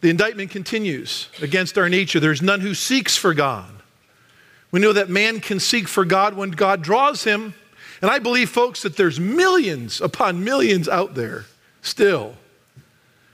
The 0.00 0.10
indictment 0.10 0.50
continues 0.50 1.28
against 1.42 1.76
our 1.76 1.88
nature. 1.88 2.20
There's 2.20 2.42
none 2.42 2.60
who 2.60 2.74
seeks 2.74 3.16
for 3.16 3.34
God. 3.34 3.70
We 4.70 4.80
know 4.80 4.92
that 4.92 5.08
man 5.08 5.40
can 5.40 5.60
seek 5.60 5.88
for 5.88 6.04
God 6.04 6.34
when 6.34 6.50
God 6.50 6.82
draws 6.82 7.24
him. 7.24 7.54
And 8.00 8.10
I 8.10 8.18
believe, 8.18 8.50
folks, 8.50 8.82
that 8.82 8.96
there's 8.96 9.18
millions 9.18 10.00
upon 10.00 10.44
millions 10.44 10.88
out 10.88 11.14
there 11.14 11.46
still 11.82 12.34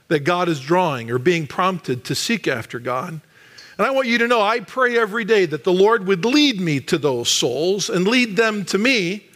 that 0.07 0.19
God 0.19 0.49
is 0.49 0.59
drawing 0.59 1.11
or 1.11 1.19
being 1.19 1.45
prompted 1.47 2.03
to 2.05 2.15
seek 2.15 2.47
after 2.47 2.79
God. 2.79 3.19
And 3.77 3.85
I 3.85 3.91
want 3.91 4.07
you 4.07 4.17
to 4.19 4.27
know, 4.27 4.41
I 4.41 4.61
pray 4.61 4.97
every 4.97 5.25
day 5.25 5.45
that 5.45 5.63
the 5.63 5.73
Lord 5.73 6.07
would 6.07 6.23
lead 6.23 6.61
me 6.61 6.79
to 6.81 6.97
those 6.97 7.29
souls 7.29 7.89
and 7.89 8.07
lead 8.07 8.37
them 8.37 8.63
to 8.65 8.77
me 8.77 9.27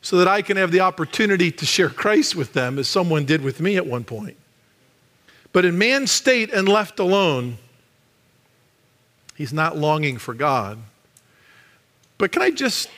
so 0.00 0.16
that 0.18 0.28
I 0.28 0.42
can 0.42 0.56
have 0.56 0.72
the 0.72 0.80
opportunity 0.80 1.52
to 1.52 1.66
share 1.66 1.90
Christ 1.90 2.34
with 2.34 2.54
them 2.54 2.78
as 2.78 2.88
someone 2.88 3.24
did 3.24 3.42
with 3.42 3.60
me 3.60 3.76
at 3.76 3.86
one 3.86 4.04
point. 4.04 4.36
But 5.52 5.64
in 5.64 5.76
man's 5.76 6.10
state 6.10 6.52
and 6.52 6.68
left 6.68 6.98
alone, 6.98 7.58
he's 9.34 9.52
not 9.52 9.76
longing 9.76 10.18
for 10.18 10.34
God. 10.34 10.78
But 12.18 12.32
can 12.32 12.42
I 12.42 12.50
just 12.50 12.88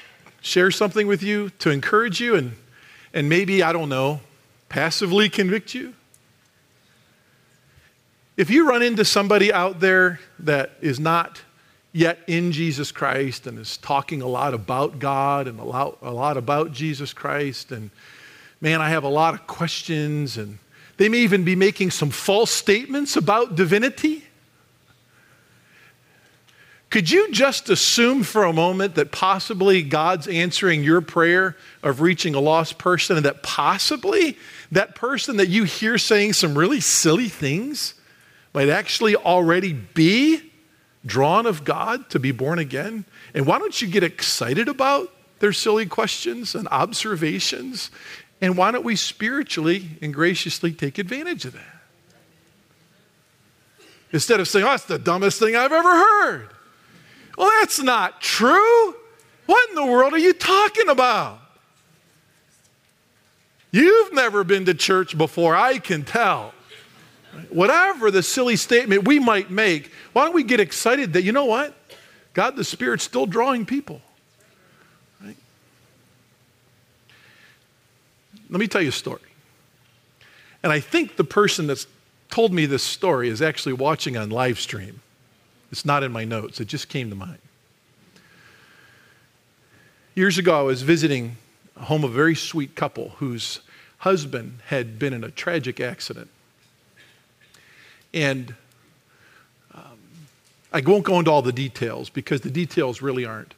share 0.41 0.71
something 0.71 1.07
with 1.07 1.23
you 1.23 1.51
to 1.59 1.71
encourage 1.71 2.21
you 2.21 2.37
and, 2.37 2.53
and 3.13 3.29
maybe, 3.29 3.63
I 3.63 3.73
don't 3.73 3.89
know, 3.89 4.21
passively 4.69 5.29
convict 5.29 5.75
you? 5.75 5.95
If 8.37 8.51
you 8.51 8.69
run 8.69 8.83
into 8.83 9.05
somebody 9.05 9.53
out 9.53 9.81
there 9.81 10.21
that 10.41 10.73
is 10.81 10.99
not 10.99 11.41
yet 11.93 12.19
in 12.27 12.51
Jesus 12.51 12.91
Christ 12.91 13.47
and 13.47 13.59
is 13.59 13.77
talking 13.77 14.21
a 14.21 14.27
lot 14.27 14.53
about 14.53 14.99
God 14.99 15.47
and 15.47 15.61
a 15.61 15.65
lot, 15.65 15.99
a 16.03 16.11
lot 16.11 16.37
about 16.37 16.73
Jesus 16.73 17.13
Christ, 17.13 17.71
and 17.71 17.91
man, 18.61 18.81
I 18.81 18.91
have 18.91 19.05
a 19.05 19.09
lot 19.09 19.35
of 19.35 19.47
questions, 19.47 20.37
and 20.37 20.59
they 20.97 21.09
may 21.09 21.19
even 21.19 21.45
be 21.45 21.57
making 21.57 21.91
some 21.91 22.11
false 22.11 22.51
statements 22.51 23.17
about 23.17 23.57
divinity. 23.57 24.25
Could 26.95 27.11
you 27.11 27.33
just 27.33 27.71
assume 27.71 28.23
for 28.23 28.45
a 28.45 28.53
moment 28.53 28.95
that 28.95 29.11
possibly 29.11 29.83
God's 29.83 30.29
answering 30.29 30.85
your 30.85 31.01
prayer 31.01 31.57
of 31.83 32.01
reaching 32.01 32.37
a 32.37 32.41
lost 32.41 32.79
person 32.79 33.17
and 33.17 33.27
that 33.27 33.43
possibly 33.43 34.39
that 34.71 34.95
person 34.95 35.39
that 35.39 35.49
you 35.49 35.65
hear 35.65 35.99
saying 35.99 36.35
some 36.35 36.57
really 36.57 36.81
silly 36.81 37.29
things 37.29 37.95
might 38.53 38.69
actually 38.69 39.17
already 39.17 39.73
be 39.73 40.53
drawn 41.05 41.47
of 41.47 41.65
God 41.65 42.09
to 42.11 42.21
be 42.21 42.31
born 42.31 42.61
again? 42.61 43.05
And 43.35 43.45
why 43.45 43.59
don't 43.59 43.83
you 43.83 43.89
get 43.89 44.05
excited 44.05 44.69
about 44.69 45.13
their 45.41 45.53
silly 45.53 45.87
questions 45.87 46.55
and 46.55 46.69
observations? 46.69 47.91
And 48.41 48.57
why 48.57 48.71
don't 48.71 48.85
we 48.85 48.97
spiritually 48.97 49.91
and 50.03 50.13
graciously 50.13 50.73
take 50.73 50.99
advantage 50.99 51.45
of 51.45 51.55
that? 51.55 51.83
Instead 54.13 54.41
of 54.41 54.47
saying, 54.47 54.65
oh, 54.65 54.71
that's 54.71 54.85
the 54.85 54.99
dumbest 54.99 55.39
thing 55.39 55.57
I've 55.57 55.73
ever 55.73 55.91
heard. 55.91 56.49
Well, 57.37 57.51
that's 57.61 57.83
not 57.83 58.21
true. 58.21 58.95
What 59.47 59.69
in 59.71 59.75
the 59.75 59.87
world 59.87 60.13
are 60.13 60.19
you 60.19 60.33
talking 60.33 60.89
about? 60.89 61.41
You've 63.73 64.13
never 64.13 64.45
been 64.45 64.67
to 64.67 64.75
church 64.75 65.19
before, 65.19 65.57
I 65.57 65.79
can 65.79 66.05
tell. 66.05 66.55
Whatever 67.51 68.13
the 68.13 68.23
silly 68.23 68.55
statement 68.55 69.05
we 69.05 69.19
might 69.19 69.51
make, 69.51 69.91
why 70.13 70.25
don't 70.25 70.35
we 70.35 70.45
get 70.45 70.61
excited 70.61 71.15
that, 71.15 71.23
you 71.23 71.33
know 71.33 71.47
what? 71.47 71.75
God 72.35 72.55
the 72.55 72.63
Spirit's 72.63 73.03
still 73.03 73.27
drawing 73.27 73.67
people. 73.67 74.01
Let 78.55 78.61
me 78.61 78.69
tell 78.69 78.83
you 78.83 78.91
a 78.91 78.93
story. 78.93 79.21
And 80.63 80.71
I 80.71 80.79
think 80.79 81.17
the 81.17 81.25
person 81.25 81.67
that's 81.67 81.89
told 82.31 82.53
me 82.53 82.67
this 82.67 82.85
story 82.85 83.29
is 83.29 83.43
actually 83.43 83.73
watching 83.73 84.17
on 84.17 84.31
live 84.31 84.61
stream. 84.61 85.01
It's 85.73 85.85
not 85.85 86.05
in 86.05 86.13
my 86.13 86.25
notes, 86.25 86.61
it 86.61 86.67
just 86.67 86.89
came 86.89 87.11
to 87.11 87.17
mind. 87.17 87.39
Years 90.15 90.39
ago, 90.39 90.57
I 90.57 90.63
was 90.63 90.83
visiting 90.83 91.37
a 91.75 91.87
home 91.87 92.05
of 92.05 92.13
a 92.13 92.15
very 92.15 92.37
sweet 92.37 92.77
couple 92.77 93.09
whose 93.17 93.59
husband 93.99 94.61
had 94.67 95.01
been 95.01 95.13
in 95.13 95.25
a 95.25 95.33
tragic 95.33 95.81
accident. 95.81 96.29
And 98.13 98.55
um, 99.75 99.99
I 100.73 100.81
won't 100.81 101.03
go 101.03 101.19
into 101.19 101.33
all 101.33 101.43
the 101.43 101.51
details 101.51 102.09
because 102.09 102.43
the 102.43 102.51
details 102.51 103.03
really 103.03 103.25
aren't 103.25 103.55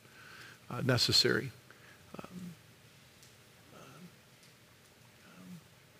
uh, 0.70 0.80
necessary. 0.80 1.50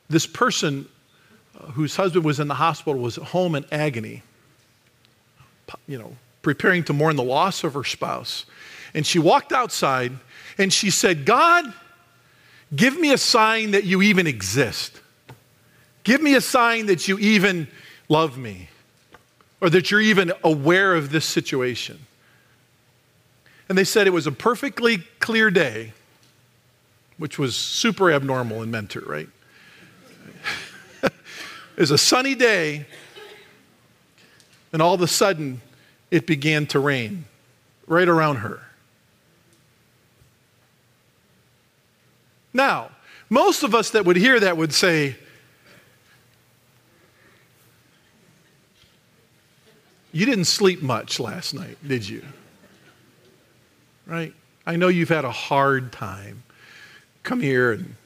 This 0.08 0.26
person 0.26 0.88
uh, 1.58 1.66
whose 1.72 1.96
husband 1.96 2.24
was 2.24 2.40
in 2.40 2.48
the 2.48 2.54
hospital 2.54 3.00
was 3.00 3.18
at 3.18 3.24
home 3.24 3.54
in 3.54 3.64
agony, 3.72 4.22
you 5.88 5.98
know, 5.98 6.16
preparing 6.42 6.84
to 6.84 6.92
mourn 6.92 7.16
the 7.16 7.24
loss 7.24 7.64
of 7.64 7.74
her 7.74 7.84
spouse. 7.84 8.46
And 8.94 9.06
she 9.06 9.18
walked 9.18 9.52
outside 9.52 10.12
and 10.58 10.72
she 10.72 10.90
said, 10.90 11.24
God, 11.26 11.72
give 12.74 12.98
me 12.98 13.12
a 13.12 13.18
sign 13.18 13.72
that 13.72 13.84
you 13.84 14.02
even 14.02 14.26
exist. 14.26 15.00
Give 16.04 16.22
me 16.22 16.34
a 16.34 16.40
sign 16.40 16.86
that 16.86 17.08
you 17.08 17.18
even 17.18 17.68
love 18.08 18.38
me 18.38 18.68
or 19.60 19.70
that 19.70 19.90
you're 19.90 20.00
even 20.00 20.32
aware 20.44 20.94
of 20.94 21.10
this 21.10 21.24
situation. 21.24 21.98
And 23.68 23.76
they 23.76 23.84
said 23.84 24.06
it 24.06 24.12
was 24.12 24.28
a 24.28 24.32
perfectly 24.32 24.98
clear 25.18 25.50
day. 25.50 25.92
which 27.18 27.38
was 27.38 27.56
super 27.56 28.12
abnormal 28.12 28.62
in 28.62 28.70
Mentor, 28.70 29.00
right? 29.06 29.28
It 31.76 31.80
was 31.80 31.90
a 31.90 31.98
sunny 31.98 32.34
day, 32.34 32.86
and 34.72 34.80
all 34.80 34.94
of 34.94 35.02
a 35.02 35.06
sudden, 35.06 35.60
it 36.10 36.26
began 36.26 36.66
to 36.68 36.80
rain 36.80 37.26
right 37.86 38.08
around 38.08 38.36
her. 38.36 38.62
Now, 42.52 42.90
most 43.28 43.62
of 43.62 43.74
us 43.74 43.90
that 43.90 44.06
would 44.06 44.16
hear 44.16 44.40
that 44.40 44.56
would 44.56 44.72
say, 44.72 45.16
You 50.12 50.24
didn't 50.24 50.46
sleep 50.46 50.80
much 50.80 51.20
last 51.20 51.52
night, 51.52 51.76
did 51.86 52.08
you? 52.08 52.22
Right? 54.06 54.32
I 54.66 54.76
know 54.76 54.88
you've 54.88 55.10
had 55.10 55.26
a 55.26 55.30
hard 55.30 55.92
time. 55.92 56.42
Come 57.22 57.42
here 57.42 57.72
and 57.72 57.96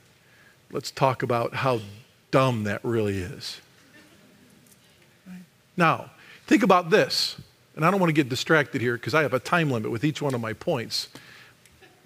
let's 0.73 0.91
talk 0.91 1.23
about 1.23 1.55
how 1.55 1.81
dumb 2.31 2.64
that 2.64 2.85
really 2.85 3.18
is. 3.18 3.61
Now, 5.76 6.11
think 6.47 6.62
about 6.62 6.91
this. 6.91 7.37
And 7.76 7.85
I 7.85 7.91
don't 7.91 8.01
want 8.01 8.11
to 8.11 8.14
get 8.14 8.28
distracted 8.28 8.81
here 8.81 8.95
because 8.95 9.14
I 9.14 9.22
have 9.22 9.33
a 9.33 9.39
time 9.39 9.70
limit 9.70 9.91
with 9.91 10.05
each 10.05 10.20
one 10.20 10.35
of 10.35 10.41
my 10.41 10.53
points. 10.53 11.09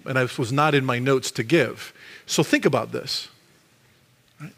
And 0.05 0.17
I 0.17 0.23
was 0.37 0.51
not 0.51 0.75
in 0.75 0.85
my 0.85 0.99
notes 0.99 1.31
to 1.31 1.43
give. 1.43 1.93
So 2.25 2.43
think 2.43 2.65
about 2.65 2.91
this. 2.91 3.27
Right? 4.39 4.53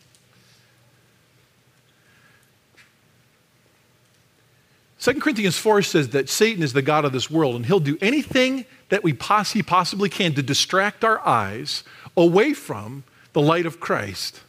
2 5.00 5.14
Corinthians 5.16 5.58
4 5.58 5.82
says 5.82 6.10
that 6.10 6.30
Satan 6.30 6.62
is 6.62 6.74
the 6.74 6.82
God 6.82 7.06
of 7.06 7.14
this 7.14 7.32
world, 7.32 7.56
and 7.56 7.66
he'll 7.66 7.80
do 7.80 7.98
anything 8.02 8.66
that 8.90 9.04
we 9.04 9.14
poss- 9.14 9.54
he 9.54 9.64
possibly 9.64 10.10
can 10.10 10.34
to 10.34 10.44
distract 10.44 11.04
our 11.04 11.26
eyes 11.26 11.84
away 12.16 12.54
from 12.54 13.04
the 13.34 13.42
light 13.42 13.66
of 13.66 13.80
Christ. 13.80 14.42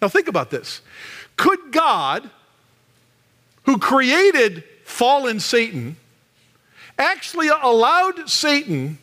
Now, 0.00 0.08
think 0.08 0.28
about 0.28 0.50
this. 0.50 0.82
Could 1.36 1.72
God, 1.72 2.28
who 3.64 3.78
created 3.78 4.64
fallen 4.84 5.40
Satan, 5.40 5.96
actually 6.98 7.48
allowed 7.48 8.28
Satan 8.28 8.98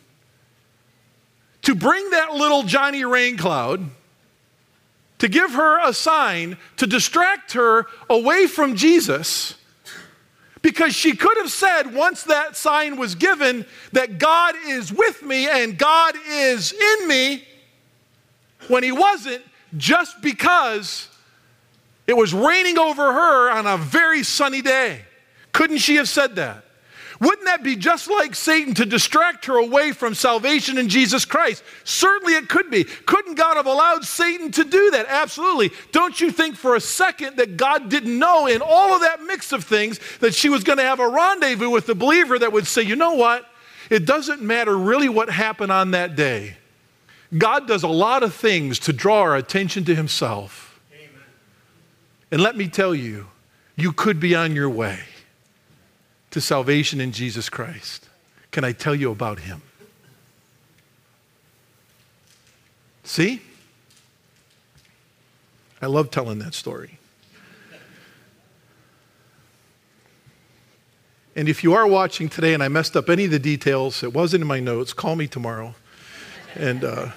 to 1.62 1.74
bring 1.74 2.10
that 2.10 2.32
little 2.32 2.62
Johnny 2.62 3.04
Rain 3.04 3.36
Cloud, 3.36 3.88
to 5.18 5.28
give 5.28 5.52
her 5.52 5.78
a 5.86 5.92
sign 5.92 6.58
to 6.76 6.86
distract 6.86 7.52
her 7.52 7.86
away 8.10 8.46
from 8.46 8.76
Jesus, 8.76 9.54
because 10.60 10.94
she 10.94 11.14
could 11.14 11.36
have 11.38 11.50
said, 11.50 11.94
once 11.94 12.24
that 12.24 12.56
sign 12.56 12.96
was 12.96 13.14
given, 13.14 13.64
that 13.92 14.18
God 14.18 14.54
is 14.66 14.92
with 14.92 15.22
me 15.22 15.48
and 15.48 15.78
God 15.78 16.14
is 16.28 16.72
in 16.72 17.08
me, 17.08 17.44
when 18.68 18.82
He 18.82 18.92
wasn't, 18.92 19.42
just 19.76 20.20
because 20.22 21.08
it 22.06 22.16
was 22.16 22.34
raining 22.34 22.78
over 22.78 23.12
her 23.12 23.50
on 23.50 23.66
a 23.66 23.76
very 23.76 24.22
sunny 24.22 24.62
day. 24.62 25.00
Couldn't 25.52 25.78
she 25.78 25.96
have 25.96 26.08
said 26.08 26.36
that? 26.36 26.64
Wouldn't 27.20 27.46
that 27.46 27.62
be 27.62 27.76
just 27.76 28.10
like 28.10 28.34
Satan 28.34 28.74
to 28.74 28.84
distract 28.84 29.46
her 29.46 29.56
away 29.56 29.92
from 29.92 30.14
salvation 30.14 30.78
in 30.78 30.88
Jesus 30.88 31.24
Christ? 31.24 31.62
Certainly 31.84 32.34
it 32.34 32.48
could 32.48 32.70
be. 32.70 32.84
Couldn't 32.84 33.36
God 33.36 33.56
have 33.56 33.66
allowed 33.66 34.04
Satan 34.04 34.50
to 34.52 34.64
do 34.64 34.90
that? 34.90 35.06
Absolutely. 35.08 35.70
Don't 35.92 36.20
you 36.20 36.30
think 36.30 36.56
for 36.56 36.74
a 36.74 36.80
second 36.80 37.36
that 37.36 37.56
God 37.56 37.88
didn't 37.88 38.18
know 38.18 38.46
in 38.46 38.60
all 38.62 38.94
of 38.94 39.02
that 39.02 39.22
mix 39.22 39.52
of 39.52 39.64
things 39.64 40.00
that 40.18 40.34
she 40.34 40.48
was 40.48 40.64
going 40.64 40.78
to 40.78 40.84
have 40.84 41.00
a 41.00 41.08
rendezvous 41.08 41.70
with 41.70 41.86
the 41.86 41.94
believer 41.94 42.38
that 42.38 42.52
would 42.52 42.66
say, 42.66 42.82
you 42.82 42.96
know 42.96 43.14
what? 43.14 43.48
It 43.90 44.06
doesn't 44.06 44.42
matter 44.42 44.76
really 44.76 45.08
what 45.08 45.30
happened 45.30 45.70
on 45.70 45.92
that 45.92 46.16
day. 46.16 46.56
God 47.36 47.66
does 47.66 47.82
a 47.82 47.88
lot 47.88 48.22
of 48.22 48.34
things 48.34 48.78
to 48.80 48.92
draw 48.92 49.20
our 49.20 49.36
attention 49.36 49.84
to 49.86 49.94
himself. 49.94 50.80
Amen. 50.92 51.22
And 52.30 52.40
let 52.40 52.56
me 52.56 52.68
tell 52.68 52.94
you, 52.94 53.28
you 53.76 53.92
could 53.92 54.20
be 54.20 54.34
on 54.34 54.54
your 54.54 54.70
way 54.70 55.00
to 56.30 56.40
salvation 56.40 57.00
in 57.00 57.10
Jesus 57.12 57.48
Christ. 57.48 58.08
Can 58.52 58.62
I 58.62 58.72
tell 58.72 58.94
you 58.94 59.10
about 59.10 59.40
him? 59.40 59.62
See? 63.02 63.42
I 65.82 65.86
love 65.86 66.10
telling 66.10 66.38
that 66.38 66.54
story. 66.54 66.98
And 71.36 71.48
if 71.48 71.64
you 71.64 71.74
are 71.74 71.86
watching 71.86 72.28
today 72.28 72.54
and 72.54 72.62
I 72.62 72.68
messed 72.68 72.96
up 72.96 73.10
any 73.10 73.24
of 73.24 73.32
the 73.32 73.40
details, 73.40 74.04
it 74.04 74.12
wasn't 74.12 74.42
in 74.42 74.46
my 74.46 74.60
notes, 74.60 74.92
call 74.92 75.16
me 75.16 75.26
tomorrow 75.26 75.74
and 76.54 76.84
uh, 76.84 77.08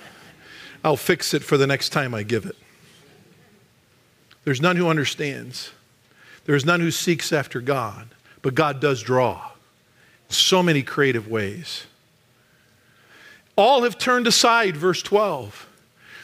I'll 0.83 0.97
fix 0.97 1.33
it 1.33 1.43
for 1.43 1.57
the 1.57 1.67
next 1.67 1.89
time 1.89 2.13
I 2.13 2.23
give 2.23 2.45
it. 2.45 2.55
There's 4.43 4.61
none 4.61 4.75
who 4.77 4.87
understands, 4.87 5.71
there's 6.45 6.65
none 6.65 6.79
who 6.79 6.91
seeks 6.91 7.33
after 7.33 7.59
God. 7.59 8.09
But 8.41 8.55
God 8.55 8.79
does 8.79 9.03
draw 9.03 9.51
in 10.29 10.33
so 10.33 10.63
many 10.63 10.81
creative 10.81 11.27
ways. 11.27 11.85
All 13.57 13.83
have 13.83 13.97
turned 13.97 14.27
aside, 14.27 14.77
verse 14.77 15.01
12. 15.01 15.67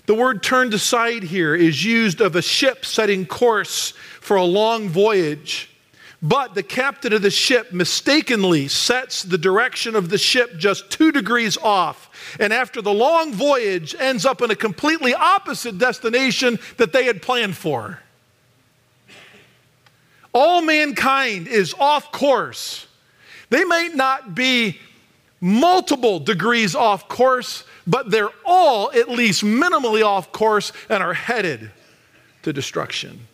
The 0.06 0.16
word 0.16 0.44
turned 0.44 0.74
aside 0.74 1.24
here 1.24 1.56
is 1.56 1.84
used 1.84 2.22
of 2.22 2.36
a 2.36 2.42
ship 2.42 2.86
setting 2.86 3.26
course 3.26 3.92
for 4.22 4.38
a 4.38 4.44
long 4.46 4.88
voyage. 4.88 5.70
But 6.24 6.56
the 6.56 6.64
captain 6.64 7.12
of 7.12 7.22
the 7.22 7.30
ship 7.30 7.74
mistakenly 7.74 8.70
sets 8.70 9.24
the 9.24 9.38
direction 9.38 9.94
of 9.94 10.08
the 10.08 10.18
ship 10.18 10.58
just 10.58 10.90
two 10.90 11.12
degrees 11.12 11.58
off. 11.58 12.10
And 12.40 12.54
after 12.54 12.82
the 12.82 12.94
long 12.94 13.34
voyage, 13.34 13.94
ends 14.00 14.26
up 14.26 14.42
in 14.42 14.50
a 14.50 14.56
completely 14.56 15.14
opposite 15.14 15.78
destination 15.78 16.60
that 16.78 16.94
they 16.94 17.04
had 17.04 17.22
planned 17.22 17.58
for. 17.58 18.00
All 20.34 20.62
mankind 20.62 21.50
is 21.50 21.76
off 21.78 22.14
course. 22.14 22.88
They 23.50 23.66
may 23.66 23.90
not 23.94 24.34
be 24.34 24.80
multiple 25.42 26.20
degrees 26.20 26.74
off 26.74 27.10
course, 27.10 27.66
but 27.86 28.10
they're 28.10 28.32
all 28.46 28.94
at 28.94 29.10
least 29.10 29.44
minimally 29.44 30.06
off 30.06 30.32
course 30.32 30.72
and 30.88 31.04
are 31.04 31.14
headed 31.14 31.70
to 32.44 32.54
destruction. 32.54 33.28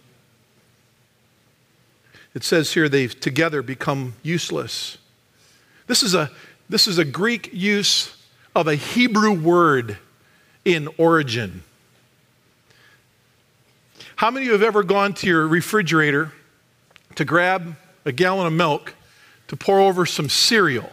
It 2.39 2.45
says 2.45 2.71
here 2.71 2.87
they've 2.87 3.19
together 3.19 3.61
become 3.61 4.13
useless. 4.23 4.97
This 5.87 6.01
is 6.03 6.13
a, 6.13 6.31
this 6.69 6.87
is 6.87 6.97
a 6.97 7.03
Greek 7.03 7.49
use 7.51 8.15
of 8.55 8.65
a 8.65 8.75
Hebrew 8.75 9.33
word 9.33 9.97
in 10.63 10.87
origin. 10.97 11.63
How 14.15 14.31
many 14.31 14.45
of 14.45 14.47
you 14.47 14.53
have 14.53 14.63
ever 14.63 14.83
gone 14.83 15.13
to 15.15 15.27
your 15.27 15.49
refrigerator 15.49 16.31
to 17.15 17.25
grab 17.25 17.75
a 18.05 18.13
gallon 18.13 18.47
of 18.47 18.53
milk 18.53 18.93
to 19.49 19.57
pour 19.57 19.81
over 19.81 20.05
some 20.05 20.29
cereal. 20.29 20.89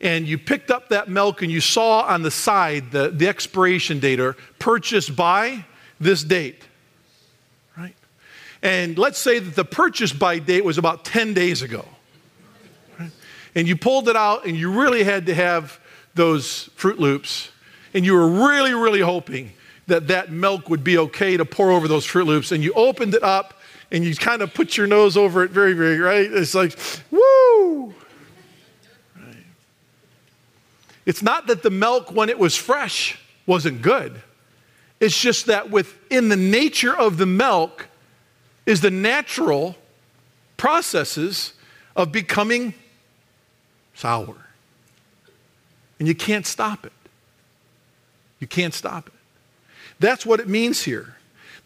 And 0.00 0.26
you 0.26 0.38
picked 0.38 0.72
up 0.72 0.88
that 0.88 1.08
milk 1.08 1.42
and 1.42 1.52
you 1.52 1.60
saw 1.60 2.00
on 2.00 2.22
the 2.22 2.32
side 2.32 2.90
the, 2.90 3.10
the 3.10 3.28
expiration 3.28 4.00
date 4.00 4.18
or 4.18 4.32
purchased 4.58 5.14
by 5.14 5.66
this 6.00 6.24
date. 6.24 6.64
And 8.62 8.96
let's 8.96 9.18
say 9.18 9.40
that 9.40 9.56
the 9.56 9.64
purchase 9.64 10.12
by 10.12 10.38
date 10.38 10.64
was 10.64 10.78
about 10.78 11.04
10 11.04 11.34
days 11.34 11.62
ago. 11.62 11.84
And 13.54 13.68
you 13.68 13.76
pulled 13.76 14.08
it 14.08 14.16
out 14.16 14.46
and 14.46 14.56
you 14.56 14.72
really 14.80 15.02
had 15.02 15.26
to 15.26 15.34
have 15.34 15.78
those 16.14 16.70
Froot 16.76 16.98
Loops. 16.98 17.50
And 17.92 18.04
you 18.04 18.14
were 18.14 18.28
really, 18.28 18.72
really 18.72 19.00
hoping 19.00 19.52
that 19.88 20.08
that 20.08 20.30
milk 20.30 20.70
would 20.70 20.84
be 20.84 20.96
okay 20.96 21.36
to 21.36 21.44
pour 21.44 21.70
over 21.70 21.88
those 21.88 22.06
Froot 22.06 22.26
Loops. 22.26 22.52
And 22.52 22.62
you 22.62 22.72
opened 22.72 23.14
it 23.14 23.22
up 23.22 23.60
and 23.90 24.04
you 24.04 24.14
kind 24.16 24.40
of 24.40 24.54
put 24.54 24.76
your 24.76 24.86
nose 24.86 25.16
over 25.16 25.44
it 25.44 25.50
very, 25.50 25.74
very, 25.74 25.98
right? 25.98 26.32
It's 26.32 26.54
like, 26.54 26.78
woo! 27.10 27.94
Right. 29.14 29.36
It's 31.04 31.22
not 31.22 31.48
that 31.48 31.62
the 31.62 31.70
milk, 31.70 32.10
when 32.10 32.30
it 32.30 32.38
was 32.38 32.56
fresh, 32.56 33.18
wasn't 33.44 33.82
good. 33.82 34.22
It's 34.98 35.20
just 35.20 35.46
that 35.46 35.70
within 35.70 36.30
the 36.30 36.36
nature 36.36 36.96
of 36.96 37.18
the 37.18 37.26
milk 37.26 37.88
is 38.66 38.80
the 38.80 38.90
natural 38.90 39.76
processes 40.56 41.52
of 41.96 42.12
becoming 42.12 42.74
sour. 43.94 44.36
And 45.98 46.08
you 46.08 46.14
can't 46.14 46.46
stop 46.46 46.84
it. 46.84 46.92
You 48.40 48.46
can't 48.46 48.74
stop 48.74 49.06
it. 49.06 49.14
That's 50.00 50.26
what 50.26 50.40
it 50.40 50.48
means 50.48 50.82
here. 50.82 51.16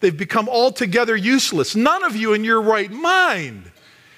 They've 0.01 0.17
become 0.17 0.49
altogether 0.49 1.17
useless. 1.17 1.75
None 1.75 2.05
of 2.05 2.15
you 2.17 2.35
in 2.35 2.45
your 2.45 2.61
right 2.61 2.91
mind 2.91 3.71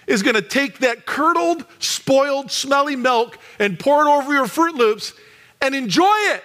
is 0.08 0.22
going 0.22 0.34
to 0.34 0.42
take 0.42 0.78
that 0.78 1.06
curdled, 1.06 1.64
spoiled, 1.78 2.50
smelly 2.50 2.96
milk 2.96 3.38
and 3.58 3.78
pour 3.78 4.02
it 4.02 4.08
over 4.08 4.32
your 4.32 4.46
Froot 4.46 4.74
Loops 4.74 5.12
and 5.60 5.74
enjoy 5.74 6.16
it. 6.32 6.42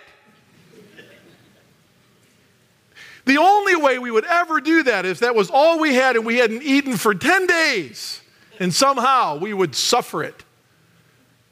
The 3.25 3.37
only 3.37 3.75
way 3.75 3.99
we 3.99 4.11
would 4.11 4.25
ever 4.25 4.59
do 4.59 4.83
that 4.83 5.05
is 5.05 5.19
that 5.19 5.35
was 5.35 5.49
all 5.49 5.79
we 5.79 5.95
had 5.95 6.15
and 6.15 6.25
we 6.25 6.37
hadn't 6.37 6.63
eaten 6.63 6.97
for 6.97 7.15
10 7.15 7.47
days. 7.47 8.21
And 8.59 8.73
somehow 8.73 9.37
we 9.37 9.53
would 9.53 9.75
suffer 9.75 10.23
it 10.23 10.43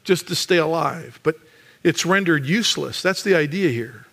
just 0.04 0.28
to 0.28 0.36
stay 0.36 0.58
alive. 0.58 1.20
But 1.24 1.36
it's 1.84 2.06
rendered 2.06 2.46
useless. 2.46 3.02
That's 3.02 3.24
the 3.24 3.36
idea 3.36 3.70
here. 3.70 4.06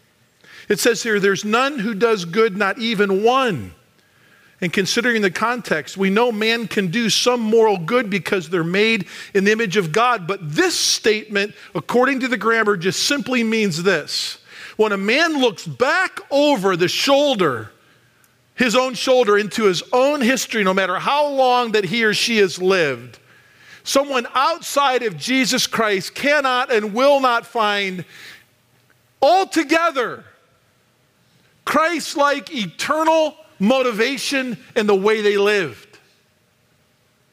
It 0.68 0.78
says 0.78 1.02
here, 1.02 1.18
there's 1.18 1.44
none 1.44 1.78
who 1.78 1.94
does 1.94 2.24
good, 2.24 2.56
not 2.56 2.78
even 2.78 3.22
one. 3.22 3.72
And 4.60 4.72
considering 4.72 5.22
the 5.22 5.30
context, 5.30 5.96
we 5.96 6.10
know 6.10 6.32
man 6.32 6.66
can 6.66 6.88
do 6.88 7.10
some 7.10 7.40
moral 7.40 7.78
good 7.78 8.10
because 8.10 8.50
they're 8.50 8.64
made 8.64 9.06
in 9.32 9.44
the 9.44 9.52
image 9.52 9.76
of 9.76 9.92
God. 9.92 10.26
But 10.26 10.40
this 10.42 10.76
statement, 10.76 11.54
according 11.74 12.20
to 12.20 12.28
the 12.28 12.36
grammar, 12.36 12.76
just 12.76 13.04
simply 13.04 13.44
means 13.44 13.82
this. 13.82 14.38
When 14.78 14.92
a 14.92 14.96
man 14.96 15.40
looks 15.40 15.66
back 15.66 16.20
over 16.30 16.76
the 16.76 16.86
shoulder, 16.86 17.72
his 18.54 18.76
own 18.76 18.94
shoulder, 18.94 19.36
into 19.36 19.64
his 19.64 19.82
own 19.92 20.20
history, 20.20 20.62
no 20.62 20.72
matter 20.72 21.00
how 21.00 21.26
long 21.26 21.72
that 21.72 21.82
he 21.82 22.04
or 22.04 22.14
she 22.14 22.36
has 22.36 22.62
lived, 22.62 23.18
someone 23.82 24.28
outside 24.34 25.02
of 25.02 25.16
Jesus 25.16 25.66
Christ 25.66 26.14
cannot 26.14 26.70
and 26.70 26.94
will 26.94 27.18
not 27.18 27.44
find 27.44 28.04
altogether 29.20 30.24
Christ 31.64 32.16
like 32.16 32.54
eternal 32.54 33.36
motivation 33.58 34.58
in 34.76 34.86
the 34.86 34.94
way 34.94 35.22
they 35.22 35.38
lived. 35.38 35.98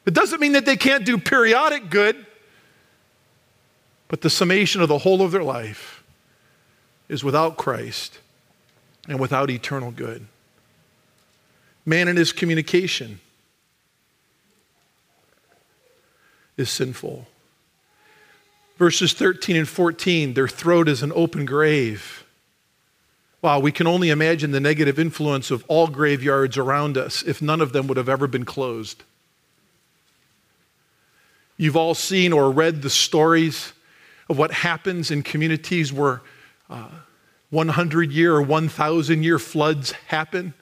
It 0.04 0.14
doesn't 0.14 0.40
mean 0.40 0.52
that 0.52 0.66
they 0.66 0.76
can't 0.76 1.04
do 1.04 1.16
periodic 1.16 1.90
good, 1.90 2.26
but 4.08 4.20
the 4.20 4.30
summation 4.30 4.82
of 4.82 4.88
the 4.88 4.98
whole 4.98 5.22
of 5.22 5.30
their 5.30 5.44
life 5.44 5.95
is 7.08 7.22
without 7.22 7.56
Christ 7.56 8.18
and 9.08 9.20
without 9.20 9.50
eternal 9.50 9.90
good. 9.90 10.26
Man 11.84 12.08
in 12.08 12.16
his 12.16 12.32
communication 12.32 13.20
is 16.56 16.70
sinful. 16.70 17.26
Verses 18.78 19.12
13 19.12 19.56
and 19.56 19.68
14 19.68 20.34
their 20.34 20.48
throat 20.48 20.88
is 20.88 21.02
an 21.02 21.12
open 21.14 21.44
grave. 21.44 22.24
Wow, 23.42 23.60
we 23.60 23.70
can 23.70 23.86
only 23.86 24.10
imagine 24.10 24.50
the 24.50 24.60
negative 24.60 24.98
influence 24.98 25.50
of 25.50 25.64
all 25.68 25.86
graveyards 25.86 26.58
around 26.58 26.98
us 26.98 27.22
if 27.22 27.40
none 27.40 27.60
of 27.60 27.72
them 27.72 27.86
would 27.86 27.96
have 27.96 28.08
ever 28.08 28.26
been 28.26 28.44
closed. 28.44 29.04
You've 31.56 31.76
all 31.76 31.94
seen 31.94 32.32
or 32.32 32.50
read 32.50 32.82
the 32.82 32.90
stories 32.90 33.72
of 34.28 34.36
what 34.36 34.50
happens 34.50 35.10
in 35.10 35.22
communities 35.22 35.92
where 35.92 36.22
uh, 36.68 36.88
100 37.50 38.12
year 38.12 38.34
or 38.34 38.42
1,000 38.42 39.22
year 39.22 39.38
floods 39.38 39.92
happen, 40.08 40.54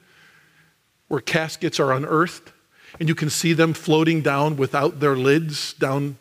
where 1.07 1.21
caskets 1.21 1.79
are 1.79 1.91
unearthed, 1.91 2.51
and 2.99 3.09
you 3.09 3.15
can 3.15 3.29
see 3.29 3.53
them 3.53 3.73
floating 3.73 4.21
down 4.21 4.57
without 4.57 4.99
their 4.99 5.15
lids 5.15 5.73
down 5.73 6.17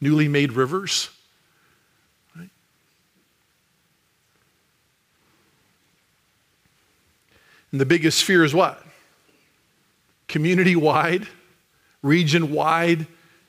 newly 0.00 0.28
made 0.28 0.52
rivers. 0.52 1.10
And 7.70 7.80
the 7.80 7.86
biggest 7.86 8.22
fear 8.22 8.44
is 8.44 8.54
what? 8.54 8.84
Community 10.28 10.76
wide, 10.76 11.26
region 12.02 12.52
wide 12.52 13.06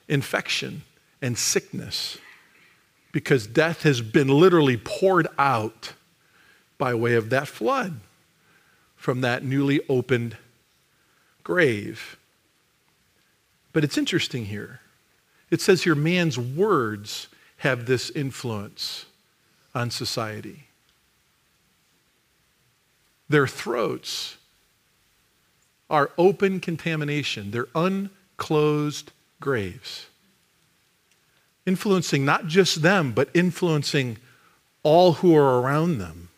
infection 0.08 0.84
and 1.22 1.38
sickness. 1.38 2.18
Because 3.14 3.48
death 3.48 3.84
has 3.84 4.02
been 4.02 4.28
literally 4.28 4.76
poured 4.76 5.28
out 5.38 5.94
by 6.78 6.94
way 6.94 7.14
of 7.14 7.30
that 7.30 7.48
flood 7.48 8.02
from 8.98 9.22
that 9.22 9.46
newly 9.46 9.80
opened 9.88 10.36
grave. 11.46 12.18
But 13.72 13.86
it's 13.86 13.98
interesting 13.98 14.48
here. 14.48 14.82
It 15.50 15.62
says 15.62 15.84
here 15.84 15.96
man's 15.96 16.38
words 16.38 17.30
have 17.58 17.86
this 17.86 18.10
influence 18.10 19.06
on 19.74 19.90
society 19.90 20.68
their 23.34 23.48
throats 23.48 24.38
are 25.90 26.12
open 26.18 26.60
contamination, 26.60 27.52
they're 27.52 27.68
unclosed 27.74 29.12
graves. 29.40 30.06
Influencing 31.66 32.26
not 32.26 32.48
just 32.48 32.82
them, 32.82 33.12
but 33.14 33.30
influencing 33.34 34.18
all 34.84 35.14
who 35.14 35.36
are 35.36 35.62
around 35.62 35.98
them. 35.98 36.30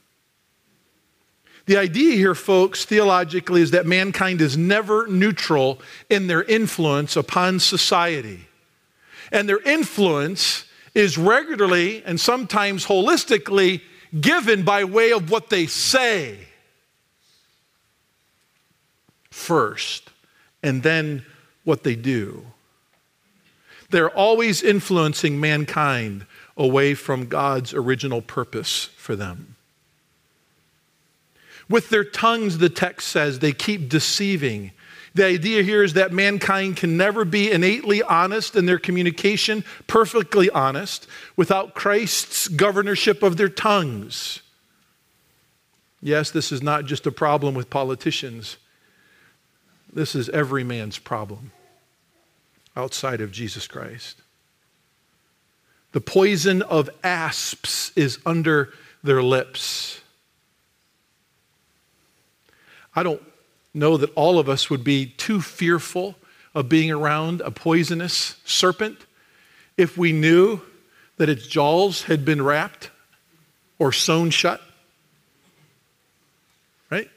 The 1.65 1.77
idea 1.77 2.15
here, 2.15 2.35
folks, 2.35 2.85
theologically, 2.85 3.61
is 3.61 3.71
that 3.71 3.87
mankind 3.87 4.39
is 4.39 4.55
never 4.55 5.07
neutral 5.07 5.81
in 6.09 6.27
their 6.27 6.43
influence 6.43 7.15
upon 7.15 7.59
society. 7.59 8.47
And 9.31 9.49
their 9.49 9.61
influence 9.61 10.65
is 10.93 11.17
regularly 11.17 12.03
and 12.03 12.19
sometimes 12.19 12.85
holistically 12.85 13.81
given 14.19 14.63
by 14.63 14.83
way 14.83 15.11
of 15.11 15.31
what 15.31 15.49
they 15.49 15.65
say 15.65 16.37
first 19.31 20.09
and 20.61 20.83
then 20.83 21.25
what 21.63 21.83
they 21.83 21.95
do. 21.95 22.45
They're 23.89 24.09
always 24.09 24.63
influencing 24.63 25.39
mankind 25.39 26.25
away 26.57 26.93
from 26.93 27.27
God's 27.27 27.73
original 27.73 28.21
purpose 28.21 28.85
for 28.97 29.15
them. 29.15 29.55
With 31.69 31.89
their 31.89 32.03
tongues, 32.03 32.59
the 32.59 32.69
text 32.69 33.07
says, 33.07 33.39
they 33.39 33.51
keep 33.51 33.89
deceiving. 33.89 34.71
The 35.15 35.25
idea 35.25 35.63
here 35.63 35.83
is 35.83 35.93
that 35.93 36.11
mankind 36.11 36.77
can 36.77 36.97
never 36.97 37.25
be 37.25 37.51
innately 37.51 38.03
honest 38.03 38.55
in 38.55 38.65
their 38.65 38.77
communication, 38.77 39.63
perfectly 39.87 40.49
honest, 40.49 41.07
without 41.35 41.73
Christ's 41.73 42.47
governorship 42.47 43.23
of 43.23 43.37
their 43.37 43.49
tongues. 43.49 44.41
Yes, 46.01 46.29
this 46.29 46.51
is 46.51 46.61
not 46.61 46.85
just 46.85 47.07
a 47.07 47.11
problem 47.11 47.55
with 47.55 47.69
politicians. 47.69 48.57
This 49.91 50.13
is 50.13 50.29
every 50.29 50.63
man's 50.63 50.99
problem 50.99 51.51
outside 52.75 53.21
of 53.21 53.31
Jesus 53.31 53.67
Christ. 53.67 54.21
The 55.91 56.01
poison 56.01 56.61
of 56.61 56.89
asps 57.03 57.91
is 57.95 58.19
under 58.25 58.73
their 59.03 59.23
lips. 59.23 60.01
I 62.95 63.03
don't 63.03 63.21
know 63.73 63.97
that 63.97 64.11
all 64.15 64.39
of 64.39 64.49
us 64.49 64.69
would 64.69 64.83
be 64.83 65.05
too 65.05 65.41
fearful 65.41 66.15
of 66.53 66.69
being 66.69 66.91
around 66.91 67.41
a 67.41 67.51
poisonous 67.51 68.37
serpent 68.45 68.97
if 69.77 69.97
we 69.97 70.13
knew 70.13 70.61
that 71.17 71.29
its 71.29 71.47
jaws 71.47 72.03
had 72.03 72.23
been 72.25 72.41
wrapped 72.41 72.89
or 73.77 73.91
sewn 73.91 74.29
shut. 74.29 74.61
Right? 76.89 77.09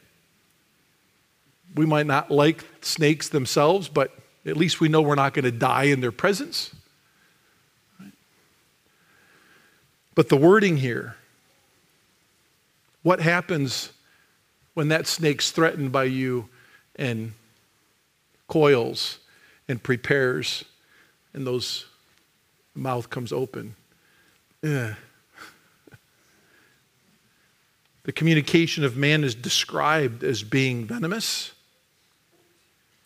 We 1.74 1.86
might 1.86 2.06
not 2.06 2.30
like 2.30 2.64
snakes 2.80 3.28
themselves, 3.28 3.88
but 3.88 4.12
at 4.46 4.56
least 4.56 4.80
we 4.80 4.88
know 4.88 5.02
we're 5.02 5.14
not 5.14 5.34
going 5.34 5.44
to 5.44 5.52
die 5.52 5.84
in 5.84 6.00
their 6.00 6.12
presence. 6.12 6.74
But 10.14 10.28
the 10.28 10.36
wording 10.36 10.78
here, 10.78 11.16
what 13.02 13.20
happens 13.20 13.92
when 14.74 14.88
that 14.88 15.06
snake's 15.06 15.50
threatened 15.50 15.92
by 15.92 16.04
you 16.04 16.48
and 16.96 17.34
coils 18.48 19.18
and 19.68 19.82
prepares 19.82 20.64
and 21.32 21.46
those 21.46 21.86
mouth 22.74 23.10
comes 23.10 23.32
open? 23.32 23.76
Ugh. 24.64 24.96
The 28.02 28.12
communication 28.12 28.84
of 28.84 28.96
man 28.96 29.22
is 29.22 29.34
described 29.34 30.24
as 30.24 30.42
being 30.42 30.86
venomous 30.86 31.52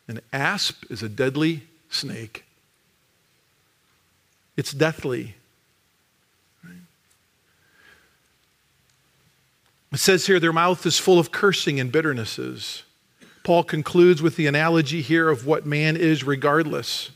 an 0.08 0.20
asp 0.32 0.84
is 0.90 1.02
a 1.02 1.08
deadly 1.08 1.62
snake. 1.90 2.44
It's 4.56 4.72
deathly. 4.72 5.34
It 9.92 9.98
says 9.98 10.26
here 10.26 10.40
their 10.40 10.52
mouth 10.52 10.86
is 10.86 10.98
full 10.98 11.18
of 11.18 11.32
cursing 11.32 11.78
and 11.78 11.92
bitternesses. 11.92 12.82
Paul 13.44 13.64
concludes 13.64 14.22
with 14.22 14.36
the 14.36 14.46
analogy 14.46 15.02
here 15.02 15.28
of 15.28 15.46
what 15.46 15.66
man 15.66 15.96
is 15.96 16.24
regardless 16.24 17.10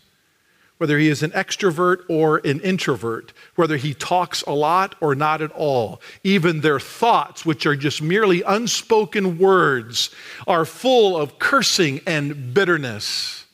whether 0.78 0.98
he 0.98 1.08
is 1.08 1.22
an 1.22 1.30
extrovert 1.30 2.00
or 2.08 2.38
an 2.38 2.60
introvert, 2.60 3.32
whether 3.54 3.76
he 3.76 3.94
talks 3.94 4.42
a 4.42 4.52
lot 4.52 4.94
or 5.00 5.14
not 5.14 5.40
at 5.40 5.50
all. 5.52 6.00
Even 6.22 6.60
their 6.60 6.80
thoughts, 6.80 7.46
which 7.46 7.64
are 7.64 7.76
just 7.76 8.02
merely 8.02 8.42
unspoken 8.42 9.38
words, 9.38 10.10
are 10.46 10.66
full 10.66 11.16
of 11.16 11.38
cursing 11.38 12.00
and 12.06 12.52
bitterness. 12.52 13.46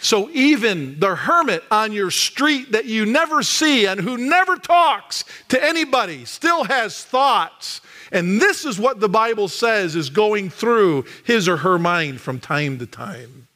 So 0.00 0.28
even 0.32 0.98
the 1.00 1.14
hermit 1.14 1.62
on 1.70 1.92
your 1.92 2.10
street 2.10 2.72
that 2.72 2.84
you 2.84 3.06
never 3.06 3.42
see 3.42 3.86
and 3.86 4.00
who 4.00 4.18
never 4.18 4.56
talks 4.56 5.24
to 5.48 5.64
anybody 5.64 6.24
still 6.26 6.64
has 6.64 7.02
thoughts. 7.04 7.80
And 8.12 8.38
this 8.40 8.66
is 8.66 8.78
what 8.78 9.00
the 9.00 9.08
Bible 9.08 9.48
says 9.48 9.96
is 9.96 10.10
going 10.10 10.50
through 10.50 11.06
his 11.24 11.48
or 11.48 11.58
her 11.58 11.78
mind 11.78 12.20
from 12.20 12.38
time 12.38 12.78
to 12.80 12.86
time. 12.86 13.46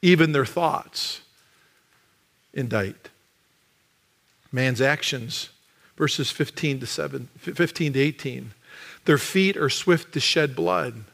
Even 0.00 0.32
their 0.32 0.46
thoughts 0.46 1.20
indict. 2.54 3.10
Man's 4.50 4.80
actions, 4.80 5.50
verses 5.96 6.30
15 6.30 6.80
to 6.80 6.86
7, 6.86 7.28
15 7.38 7.92
to 7.92 7.98
18. 7.98 8.52
Their 9.04 9.18
feet 9.18 9.56
are 9.56 9.68
swift 9.68 10.14
to 10.14 10.20
shed 10.20 10.56
blood. 10.56 11.04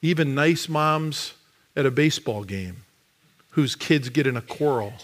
Even 0.00 0.34
nice 0.34 0.68
moms 0.68 1.34
at 1.76 1.86
a 1.86 1.90
baseball 1.90 2.42
game 2.42 2.78
whose 3.50 3.76
kids 3.76 4.08
get 4.08 4.26
in 4.26 4.36
a 4.36 4.42
quarrel 4.42 4.94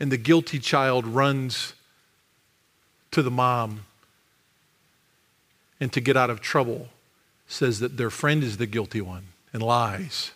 and 0.00 0.10
the 0.10 0.16
guilty 0.16 0.58
child 0.58 1.06
runs 1.06 1.74
to 3.12 3.22
the 3.22 3.30
mom 3.30 3.84
and 5.78 5.92
to 5.92 6.00
get 6.00 6.16
out 6.16 6.28
of 6.28 6.40
trouble 6.40 6.88
says 7.52 7.80
that 7.80 7.96
their 7.96 8.10
friend 8.10 8.42
is 8.42 8.56
the 8.56 8.66
guilty 8.66 9.00
one 9.00 9.28
and 9.52 9.62
lies. 9.62 10.32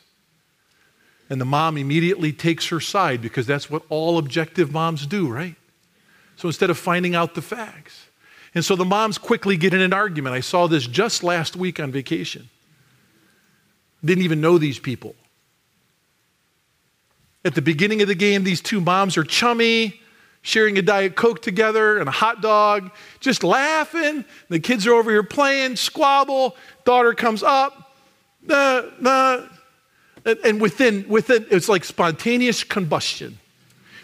And 1.29 1.41
the 1.41 1.47
mom 1.47 1.77
immediately 1.77 2.33
takes 2.33 2.69
her 2.69 2.81
side 2.81 3.21
because 3.21 3.47
that's 3.47 3.69
what 3.69 3.83
all 3.89 4.19
objective 4.19 4.73
moms 4.73 5.07
do, 5.07 5.29
right? 5.29 5.57
So 6.37 6.49
instead 6.49 6.71
of 6.71 6.79
finding 6.79 7.15
out 7.15 7.35
the 7.35 7.43
facts. 7.43 8.07
And 8.55 8.65
so 8.65 8.77
the 8.77 8.85
moms 8.85 9.19
quickly 9.19 9.57
get 9.57 9.75
in 9.75 9.81
an 9.81 9.93
argument. 9.93 10.35
I 10.35 10.41
saw 10.41 10.67
this 10.67 10.87
just 10.87 11.25
last 11.25 11.57
week 11.57 11.81
on 11.81 11.91
vacation. 11.91 12.49
Didn't 14.05 14.25
even 14.25 14.41
know 14.41 14.59
these 14.59 14.79
people. 14.79 15.17
At 17.45 17.55
the 17.55 17.63
beginning 17.63 18.03
of 18.03 18.09
the 18.09 18.15
game, 18.15 18.45
these 18.45 18.61
two 18.61 18.81
moms 18.81 19.17
are 19.17 19.25
chummy, 19.25 20.01
sharing 20.47 20.79
a 20.79 20.83
Diet 20.83 21.17
Coke 21.17 21.43
together 21.43 21.99
and 21.99 22.09
a 22.09 22.13
hot 22.13 22.41
dog, 22.41 22.93
just 23.19 23.43
laughing. 23.43 24.25
The 24.49 24.61
kids 24.61 24.87
are 24.87 24.95
over 24.95 25.11
here 25.11 25.25
playing, 25.25 25.75
squabble. 25.75 26.57
Daughter 26.85 27.15
comes 27.15 27.43
up, 27.43 27.97
nah, 28.43 28.83
nah, 29.01 29.47
and 30.45 30.61
within, 30.61 31.09
within, 31.09 31.47
it's 31.51 31.69
like 31.69 31.85
spontaneous 31.85 32.63
combustion. 32.63 33.41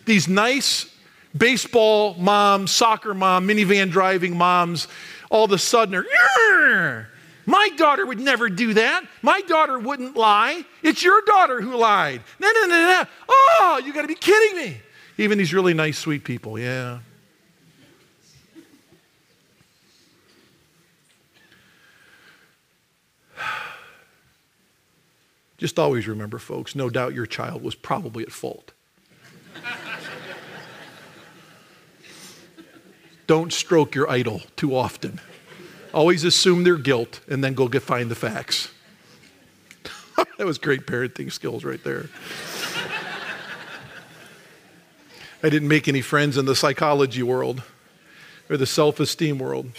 These 0.05 0.27
nice 0.27 0.93
baseball 1.37 2.15
moms, 2.15 2.73
soccer 2.73 3.15
mom, 3.15 3.47
minivan 3.47 3.93
driving 3.93 4.37
moms, 4.37 4.89
all 5.31 5.45
of 5.45 5.53
a 5.53 5.59
sudden 5.59 5.95
are, 5.95 7.09
my 7.47 7.69
daughter 7.77 8.05
would 8.05 8.21
never 8.21 8.49
do 8.49 8.75
that. 8.75 9.05
My 9.23 9.41
daughter 9.43 9.79
wouldn't 9.79 10.17
lie. 10.17 10.65
It's 10.83 11.05
your 11.05 11.23
daughter 11.23 11.61
who 11.61 11.77
lied. 11.77 12.21
No, 12.41 12.51
no, 12.53 12.67
no, 12.67 12.69
no. 12.69 13.05
Oh, 13.29 13.81
you 13.85 13.93
got 13.93 14.03
to 14.03 14.09
be 14.09 14.15
kidding 14.17 14.57
me. 14.57 14.81
Even 15.19 15.39
these 15.39 15.53
really 15.53 15.75
nice, 15.75 15.99
sweet 15.99 16.25
people, 16.25 16.59
yeah. 16.59 17.01
Just 25.59 25.79
always 25.79 26.09
remember, 26.09 26.39
folks, 26.39 26.75
no 26.75 26.89
doubt 26.89 27.13
your 27.15 27.27
child 27.27 27.63
was 27.63 27.75
probably 27.75 28.23
at 28.23 28.33
fault. 28.33 28.73
Don't 33.27 33.53
stroke 33.53 33.95
your 33.95 34.11
idol 34.11 34.41
too 34.57 34.75
often. 34.75 35.21
Always 35.93 36.25
assume 36.25 36.65
their 36.65 36.79
guilt 36.79 37.21
and 37.29 37.45
then 37.45 37.53
go 37.53 37.69
get, 37.69 37.83
find 37.83 38.11
the 38.11 38.15
facts. 38.15 38.73
that 40.39 40.47
was 40.47 40.57
great 40.57 40.87
parenting 40.87 41.31
skills 41.31 41.65
right 41.65 41.85
there. 41.85 42.09
I 45.43 45.49
didn't 45.49 45.69
make 45.69 45.89
any 45.89 46.01
friends 46.01 46.37
in 46.37 46.45
the 46.45 46.55
psychology 46.55 47.23
world 47.23 47.63
or 48.49 48.57
the 48.57 48.67
self 48.67 49.01
esteem 49.01 49.39
world. 49.39 49.71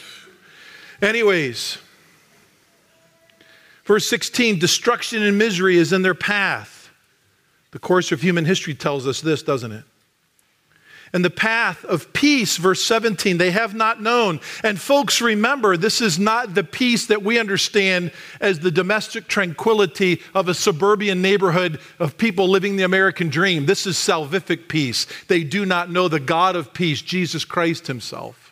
Anyways, 1.01 1.77
Verse 3.85 4.07
16 4.09 4.59
destruction 4.59 5.23
and 5.23 5.37
misery 5.37 5.77
is 5.77 5.91
in 5.91 6.01
their 6.01 6.13
path. 6.13 6.89
The 7.71 7.79
course 7.79 8.11
of 8.11 8.21
human 8.21 8.45
history 8.45 8.75
tells 8.75 9.07
us 9.07 9.21
this, 9.21 9.43
doesn't 9.43 9.71
it? 9.71 9.83
And 11.13 11.23
the 11.23 11.29
path 11.29 11.85
of 11.85 12.11
peace, 12.11 12.57
verse 12.57 12.83
17, 12.83 13.37
they 13.37 13.51
have 13.51 13.75
not 13.75 14.01
known. 14.01 14.39
And 14.63 14.81
folks, 14.81 15.21
remember, 15.21 15.77
this 15.77 16.01
is 16.01 16.17
not 16.17 16.55
the 16.55 16.63
peace 16.63 17.05
that 17.05 17.21
we 17.21 17.37
understand 17.37 18.11
as 18.41 18.59
the 18.59 18.71
domestic 18.71 19.27
tranquility 19.27 20.21
of 20.33 20.49
a 20.49 20.55
suburban 20.55 21.21
neighborhood 21.21 21.79
of 21.99 22.17
people 22.17 22.49
living 22.49 22.77
the 22.77 22.83
American 22.83 23.29
dream. 23.29 23.67
This 23.67 23.85
is 23.85 23.95
salvific 23.95 24.67
peace. 24.67 25.05
They 25.27 25.43
do 25.43 25.67
not 25.67 25.91
know 25.91 26.07
the 26.07 26.19
God 26.19 26.55
of 26.55 26.73
peace, 26.73 26.99
Jesus 26.99 27.45
Christ 27.45 27.85
Himself. 27.85 28.51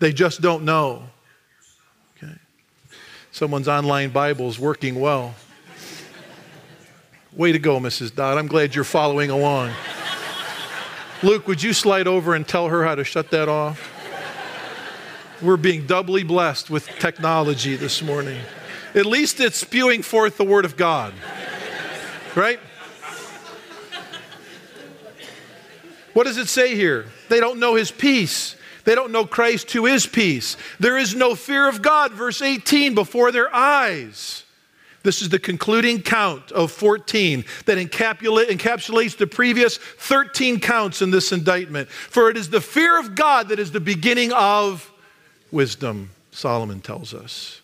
They 0.00 0.12
just 0.12 0.42
don't 0.42 0.66
know. 0.66 1.04
Okay. 2.18 2.34
Someone's 3.32 3.68
online 3.68 4.10
Bible 4.10 4.48
is 4.48 4.58
working 4.58 5.00
well. 5.00 5.34
Way 7.32 7.52
to 7.52 7.58
go, 7.58 7.80
Mrs. 7.80 8.14
Dodd. 8.14 8.36
I'm 8.36 8.48
glad 8.48 8.74
you're 8.74 8.84
following 8.84 9.30
along. 9.30 9.72
Luke, 11.24 11.48
would 11.48 11.62
you 11.62 11.72
slide 11.72 12.06
over 12.06 12.34
and 12.34 12.46
tell 12.46 12.68
her 12.68 12.84
how 12.84 12.94
to 12.94 13.02
shut 13.02 13.30
that 13.30 13.48
off? 13.48 13.90
We're 15.40 15.56
being 15.56 15.86
doubly 15.86 16.22
blessed 16.22 16.68
with 16.68 16.86
technology 16.98 17.76
this 17.76 18.02
morning. 18.02 18.40
At 18.94 19.06
least 19.06 19.40
it's 19.40 19.56
spewing 19.56 20.02
forth 20.02 20.36
the 20.36 20.44
Word 20.44 20.66
of 20.66 20.76
God, 20.76 21.14
right? 22.36 22.60
What 26.12 26.24
does 26.24 26.36
it 26.36 26.48
say 26.48 26.74
here? 26.74 27.06
They 27.30 27.40
don't 27.40 27.58
know 27.58 27.74
His 27.74 27.90
peace. 27.90 28.56
They 28.84 28.94
don't 28.94 29.10
know 29.10 29.24
Christ 29.24 29.72
who 29.72 29.86
is 29.86 30.06
peace. 30.06 30.58
There 30.78 30.98
is 30.98 31.14
no 31.14 31.34
fear 31.34 31.70
of 31.70 31.80
God, 31.80 32.12
verse 32.12 32.42
18, 32.42 32.94
before 32.94 33.32
their 33.32 33.52
eyes. 33.54 34.43
This 35.04 35.22
is 35.22 35.28
the 35.28 35.38
concluding 35.38 36.02
count 36.02 36.50
of 36.50 36.72
14 36.72 37.44
that 37.66 37.78
encapsulates 37.78 39.16
the 39.16 39.26
previous 39.26 39.76
13 39.76 40.58
counts 40.60 41.02
in 41.02 41.10
this 41.10 41.30
indictment. 41.30 41.90
For 41.90 42.30
it 42.30 42.36
is 42.36 42.50
the 42.50 42.60
fear 42.60 42.98
of 42.98 43.14
God 43.14 43.50
that 43.50 43.58
is 43.58 43.70
the 43.70 43.80
beginning 43.80 44.32
of 44.32 44.90
wisdom, 45.52 46.10
Solomon 46.32 46.80
tells 46.80 47.14
us. 47.14 47.60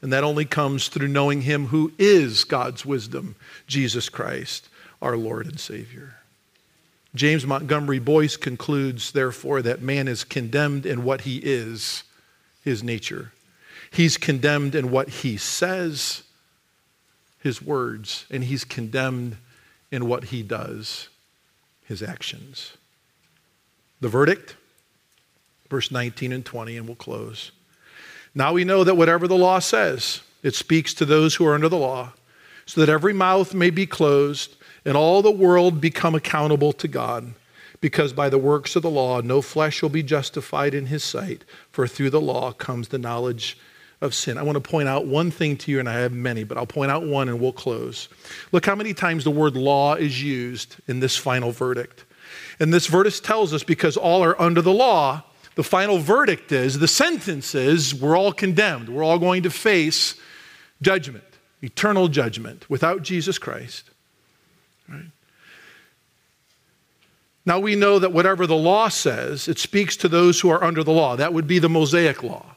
And 0.00 0.12
that 0.12 0.22
only 0.22 0.44
comes 0.44 0.88
through 0.88 1.08
knowing 1.08 1.42
Him 1.42 1.66
who 1.66 1.92
is 1.98 2.44
God's 2.44 2.86
wisdom, 2.86 3.34
Jesus 3.66 4.08
Christ, 4.08 4.68
our 5.02 5.16
Lord 5.16 5.46
and 5.46 5.58
Savior. 5.58 6.14
James 7.14 7.44
Montgomery 7.46 7.98
Boice 7.98 8.36
concludes, 8.36 9.12
therefore, 9.12 9.62
that 9.62 9.82
man 9.82 10.06
is 10.06 10.22
condemned 10.22 10.86
in 10.86 11.04
what 11.04 11.22
he 11.22 11.38
is, 11.38 12.04
his 12.62 12.82
nature. 12.82 13.32
He's 13.94 14.16
condemned 14.16 14.74
in 14.74 14.90
what 14.90 15.08
he 15.08 15.36
says, 15.36 16.24
his 17.38 17.62
words, 17.62 18.26
and 18.28 18.42
he's 18.42 18.64
condemned 18.64 19.36
in 19.92 20.08
what 20.08 20.24
he 20.24 20.42
does, 20.42 21.08
his 21.84 22.02
actions. 22.02 22.76
The 24.00 24.08
verdict, 24.08 24.56
verse 25.70 25.92
19 25.92 26.32
and 26.32 26.44
20, 26.44 26.76
and 26.76 26.88
we'll 26.88 26.96
close. 26.96 27.52
Now 28.34 28.52
we 28.54 28.64
know 28.64 28.82
that 28.82 28.96
whatever 28.96 29.28
the 29.28 29.36
law 29.36 29.60
says, 29.60 30.22
it 30.42 30.56
speaks 30.56 30.92
to 30.94 31.04
those 31.04 31.36
who 31.36 31.46
are 31.46 31.54
under 31.54 31.68
the 31.68 31.78
law, 31.78 32.14
so 32.66 32.80
that 32.80 32.92
every 32.92 33.12
mouth 33.12 33.54
may 33.54 33.70
be 33.70 33.86
closed 33.86 34.56
and 34.84 34.96
all 34.96 35.22
the 35.22 35.30
world 35.30 35.80
become 35.80 36.16
accountable 36.16 36.72
to 36.72 36.88
God. 36.88 37.34
Because 37.80 38.12
by 38.12 38.28
the 38.28 38.38
works 38.38 38.74
of 38.74 38.82
the 38.82 38.90
law, 38.90 39.20
no 39.20 39.40
flesh 39.40 39.82
will 39.82 39.88
be 39.88 40.02
justified 40.02 40.74
in 40.74 40.86
his 40.86 41.04
sight, 41.04 41.44
for 41.70 41.86
through 41.86 42.10
the 42.10 42.20
law 42.20 42.50
comes 42.52 42.88
the 42.88 42.98
knowledge 42.98 43.56
of 44.04 44.14
sin. 44.14 44.38
I 44.38 44.42
want 44.42 44.56
to 44.56 44.60
point 44.60 44.88
out 44.88 45.06
one 45.06 45.30
thing 45.30 45.56
to 45.58 45.70
you, 45.70 45.80
and 45.80 45.88
I 45.88 45.94
have 46.00 46.12
many, 46.12 46.44
but 46.44 46.56
I'll 46.56 46.66
point 46.66 46.90
out 46.90 47.04
one 47.04 47.28
and 47.28 47.40
we'll 47.40 47.52
close. 47.52 48.08
Look 48.52 48.66
how 48.66 48.74
many 48.74 48.94
times 48.94 49.24
the 49.24 49.30
word 49.30 49.56
law 49.56 49.94
is 49.94 50.22
used 50.22 50.76
in 50.86 51.00
this 51.00 51.16
final 51.16 51.50
verdict. 51.50 52.04
And 52.60 52.72
this 52.72 52.86
verdict 52.86 53.24
tells 53.24 53.52
us 53.52 53.64
because 53.64 53.96
all 53.96 54.22
are 54.22 54.40
under 54.40 54.62
the 54.62 54.72
law, 54.72 55.24
the 55.56 55.64
final 55.64 55.98
verdict 55.98 56.52
is 56.52 56.78
the 56.78 56.88
sentence 56.88 57.54
is 57.54 57.94
we're 57.94 58.16
all 58.16 58.32
condemned. 58.32 58.88
We're 58.88 59.04
all 59.04 59.18
going 59.18 59.44
to 59.44 59.50
face 59.50 60.14
judgment, 60.82 61.24
eternal 61.62 62.08
judgment 62.08 62.68
without 62.68 63.02
Jesus 63.02 63.38
Christ. 63.38 63.90
Right? 64.88 65.06
Now 67.46 67.58
we 67.58 67.76
know 67.76 67.98
that 67.98 68.12
whatever 68.12 68.46
the 68.46 68.56
law 68.56 68.88
says, 68.88 69.48
it 69.48 69.58
speaks 69.58 69.96
to 69.98 70.08
those 70.08 70.40
who 70.40 70.50
are 70.50 70.64
under 70.64 70.82
the 70.82 70.92
law. 70.92 71.16
That 71.16 71.32
would 71.32 71.46
be 71.46 71.58
the 71.58 71.68
Mosaic 71.68 72.22
law. 72.22 72.53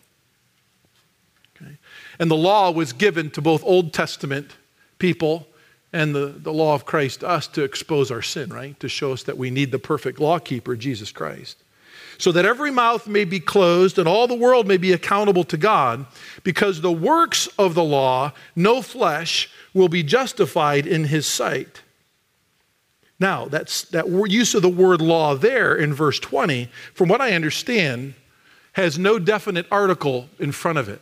And 2.20 2.32
the 2.32 2.36
law 2.36 2.72
was 2.72 2.94
given 2.94 3.30
to 3.32 3.42
both 3.42 3.64
Old 3.64 3.94
Testament 3.94 4.56
people 5.00 5.48
and 5.94 6.14
the, 6.14 6.28
the 6.28 6.52
law 6.52 6.74
of 6.74 6.86
Christ, 6.86 7.24
us, 7.24 7.48
to 7.50 7.64
expose 7.64 8.12
our 8.12 8.22
sin, 8.22 8.52
right? 8.52 8.78
To 8.80 8.90
show 8.90 9.14
us 9.14 9.24
that 9.24 9.38
we 9.38 9.50
need 9.50 9.72
the 9.72 9.80
perfect 9.80 10.20
law 10.20 10.40
keeper, 10.40 10.76
Jesus 10.76 11.12
Christ. 11.12 11.58
So 12.18 12.32
that 12.32 12.46
every 12.46 12.72
mouth 12.72 13.08
may 13.08 13.26
be 13.26 13.40
closed 13.40 13.98
and 14.00 14.08
all 14.08 14.28
the 14.28 14.36
world 14.36 14.68
may 14.68 14.78
be 14.78 14.92
accountable 14.92 15.44
to 15.46 15.58
God, 15.58 16.06
because 16.44 16.82
the 16.82 16.92
works 16.92 17.48
of 17.60 17.74
the 17.74 17.84
law, 17.84 18.34
no 18.56 18.82
flesh, 18.82 19.50
will 19.74 19.88
be 19.88 20.04
justified 20.04 20.88
in 20.88 21.06
his 21.06 21.26
sight. 21.26 21.84
Now, 23.20 23.46
that's, 23.46 23.84
that 23.86 24.08
use 24.30 24.54
of 24.56 24.62
the 24.62 24.70
word 24.70 25.02
law 25.02 25.36
there 25.36 25.76
in 25.76 25.94
verse 25.94 26.20
20, 26.20 26.70
from 26.94 27.08
what 27.10 27.22
I 27.22 27.34
understand, 27.34 28.14
has 28.74 29.00
no 29.00 29.18
definite 29.18 29.66
article 29.72 30.30
in 30.38 30.52
front 30.52 30.78
of 30.78 30.90
it. 30.90 31.02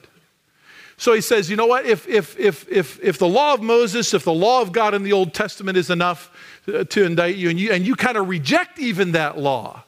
So 0.98 1.14
he 1.14 1.22
says, 1.22 1.50
you 1.50 1.58
know 1.58 1.66
what? 1.66 1.86
If, 1.86 2.08
if, 2.08 2.40
if, 2.40 2.70
if, 2.70 3.04
if 3.04 3.18
the 3.18 3.28
law 3.28 3.54
of 3.54 3.62
Moses, 3.62 4.14
if 4.14 4.24
the 4.24 4.34
law 4.34 4.62
of 4.62 4.72
God 4.72 4.94
in 4.94 5.04
the 5.04 5.12
Old 5.12 5.34
Testament 5.34 5.78
is 5.78 5.90
enough 5.90 6.32
uh, 6.68 6.86
to 6.86 7.04
indict 7.04 7.36
you, 7.36 7.50
and 7.50 7.60
you, 7.60 7.72
and 7.72 7.86
you 7.86 7.96
kind 7.96 8.18
of 8.18 8.30
reject 8.30 8.80
even 8.80 9.12
that 9.12 9.38
law, 9.38 9.84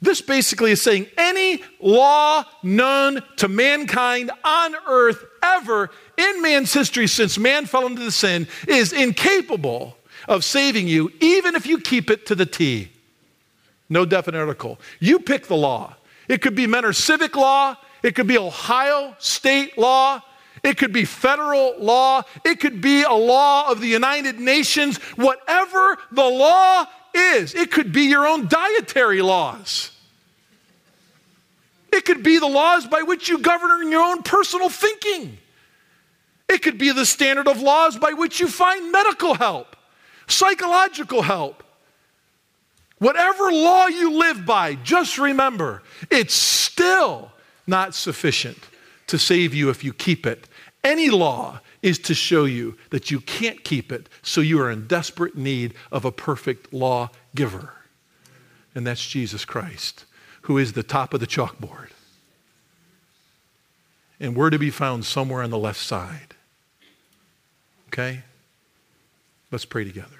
this 0.00 0.20
basically 0.20 0.72
is 0.72 0.82
saying 0.82 1.06
any 1.16 1.62
law 1.80 2.44
known 2.62 3.20
to 3.36 3.48
mankind 3.48 4.30
on 4.44 4.74
earth 4.86 5.24
ever 5.42 5.90
in 6.16 6.42
man's 6.42 6.72
history 6.72 7.06
since 7.06 7.38
man 7.38 7.66
fell 7.66 7.86
into 7.86 8.02
the 8.02 8.12
sin 8.12 8.46
is 8.66 8.92
incapable 8.92 9.96
of 10.28 10.44
saving 10.44 10.86
you, 10.86 11.10
even 11.20 11.54
if 11.56 11.66
you 11.66 11.78
keep 11.80 12.10
it 12.10 12.26
to 12.26 12.34
the 12.34 12.46
T. 12.46 12.90
No 13.88 14.04
definite 14.04 14.38
article. 14.38 14.78
You 15.00 15.20
pick 15.20 15.46
the 15.46 15.56
law. 15.56 15.94
It 16.28 16.42
could 16.42 16.54
be 16.54 16.66
Mentor 16.66 16.92
civic 16.92 17.36
law, 17.36 17.76
it 18.02 18.14
could 18.14 18.26
be 18.26 18.38
Ohio 18.38 19.16
state 19.18 19.78
law, 19.78 20.22
it 20.68 20.76
could 20.76 20.92
be 20.92 21.06
federal 21.06 21.76
law, 21.78 22.22
it 22.44 22.60
could 22.60 22.82
be 22.82 23.02
a 23.02 23.12
law 23.12 23.70
of 23.70 23.80
the 23.80 23.86
United 23.86 24.38
Nations, 24.38 24.98
whatever 25.16 25.96
the 26.12 26.24
law 26.24 26.84
is. 27.14 27.54
It 27.54 27.70
could 27.70 27.90
be 27.90 28.02
your 28.02 28.26
own 28.26 28.48
dietary 28.48 29.22
laws. 29.22 29.92
It 31.90 32.04
could 32.04 32.22
be 32.22 32.38
the 32.38 32.46
laws 32.46 32.86
by 32.86 33.00
which 33.00 33.30
you 33.30 33.38
govern 33.38 33.90
your 33.90 34.02
own 34.02 34.22
personal 34.22 34.68
thinking. 34.68 35.38
It 36.50 36.60
could 36.60 36.76
be 36.76 36.92
the 36.92 37.06
standard 37.06 37.48
of 37.48 37.62
laws 37.62 37.96
by 37.96 38.12
which 38.12 38.38
you 38.38 38.46
find 38.46 38.92
medical 38.92 39.32
help, 39.32 39.74
psychological 40.26 41.22
help. 41.22 41.64
Whatever 42.98 43.50
law 43.50 43.86
you 43.86 44.18
live 44.18 44.44
by, 44.44 44.74
just 44.74 45.16
remember 45.16 45.82
it's 46.10 46.34
still 46.34 47.32
not 47.66 47.94
sufficient 47.94 48.58
to 49.06 49.18
save 49.18 49.54
you 49.54 49.70
if 49.70 49.82
you 49.82 49.94
keep 49.94 50.26
it. 50.26 50.46
Any 50.88 51.10
law 51.10 51.60
is 51.82 51.98
to 51.98 52.14
show 52.14 52.46
you 52.46 52.78
that 52.88 53.10
you 53.10 53.20
can't 53.20 53.62
keep 53.62 53.92
it, 53.92 54.08
so 54.22 54.40
you 54.40 54.58
are 54.58 54.70
in 54.70 54.86
desperate 54.86 55.36
need 55.36 55.74
of 55.92 56.06
a 56.06 56.10
perfect 56.10 56.72
law 56.72 57.10
giver. 57.34 57.74
And 58.74 58.86
that's 58.86 59.06
Jesus 59.06 59.44
Christ, 59.44 60.06
who 60.42 60.56
is 60.56 60.72
the 60.72 60.82
top 60.82 61.12
of 61.12 61.20
the 61.20 61.26
chalkboard. 61.26 61.90
And 64.18 64.34
we're 64.34 64.48
to 64.48 64.58
be 64.58 64.70
found 64.70 65.04
somewhere 65.04 65.42
on 65.42 65.50
the 65.50 65.58
left 65.58 65.78
side. 65.78 66.34
Okay? 67.88 68.22
Let's 69.52 69.66
pray 69.66 69.84
together. 69.84 70.17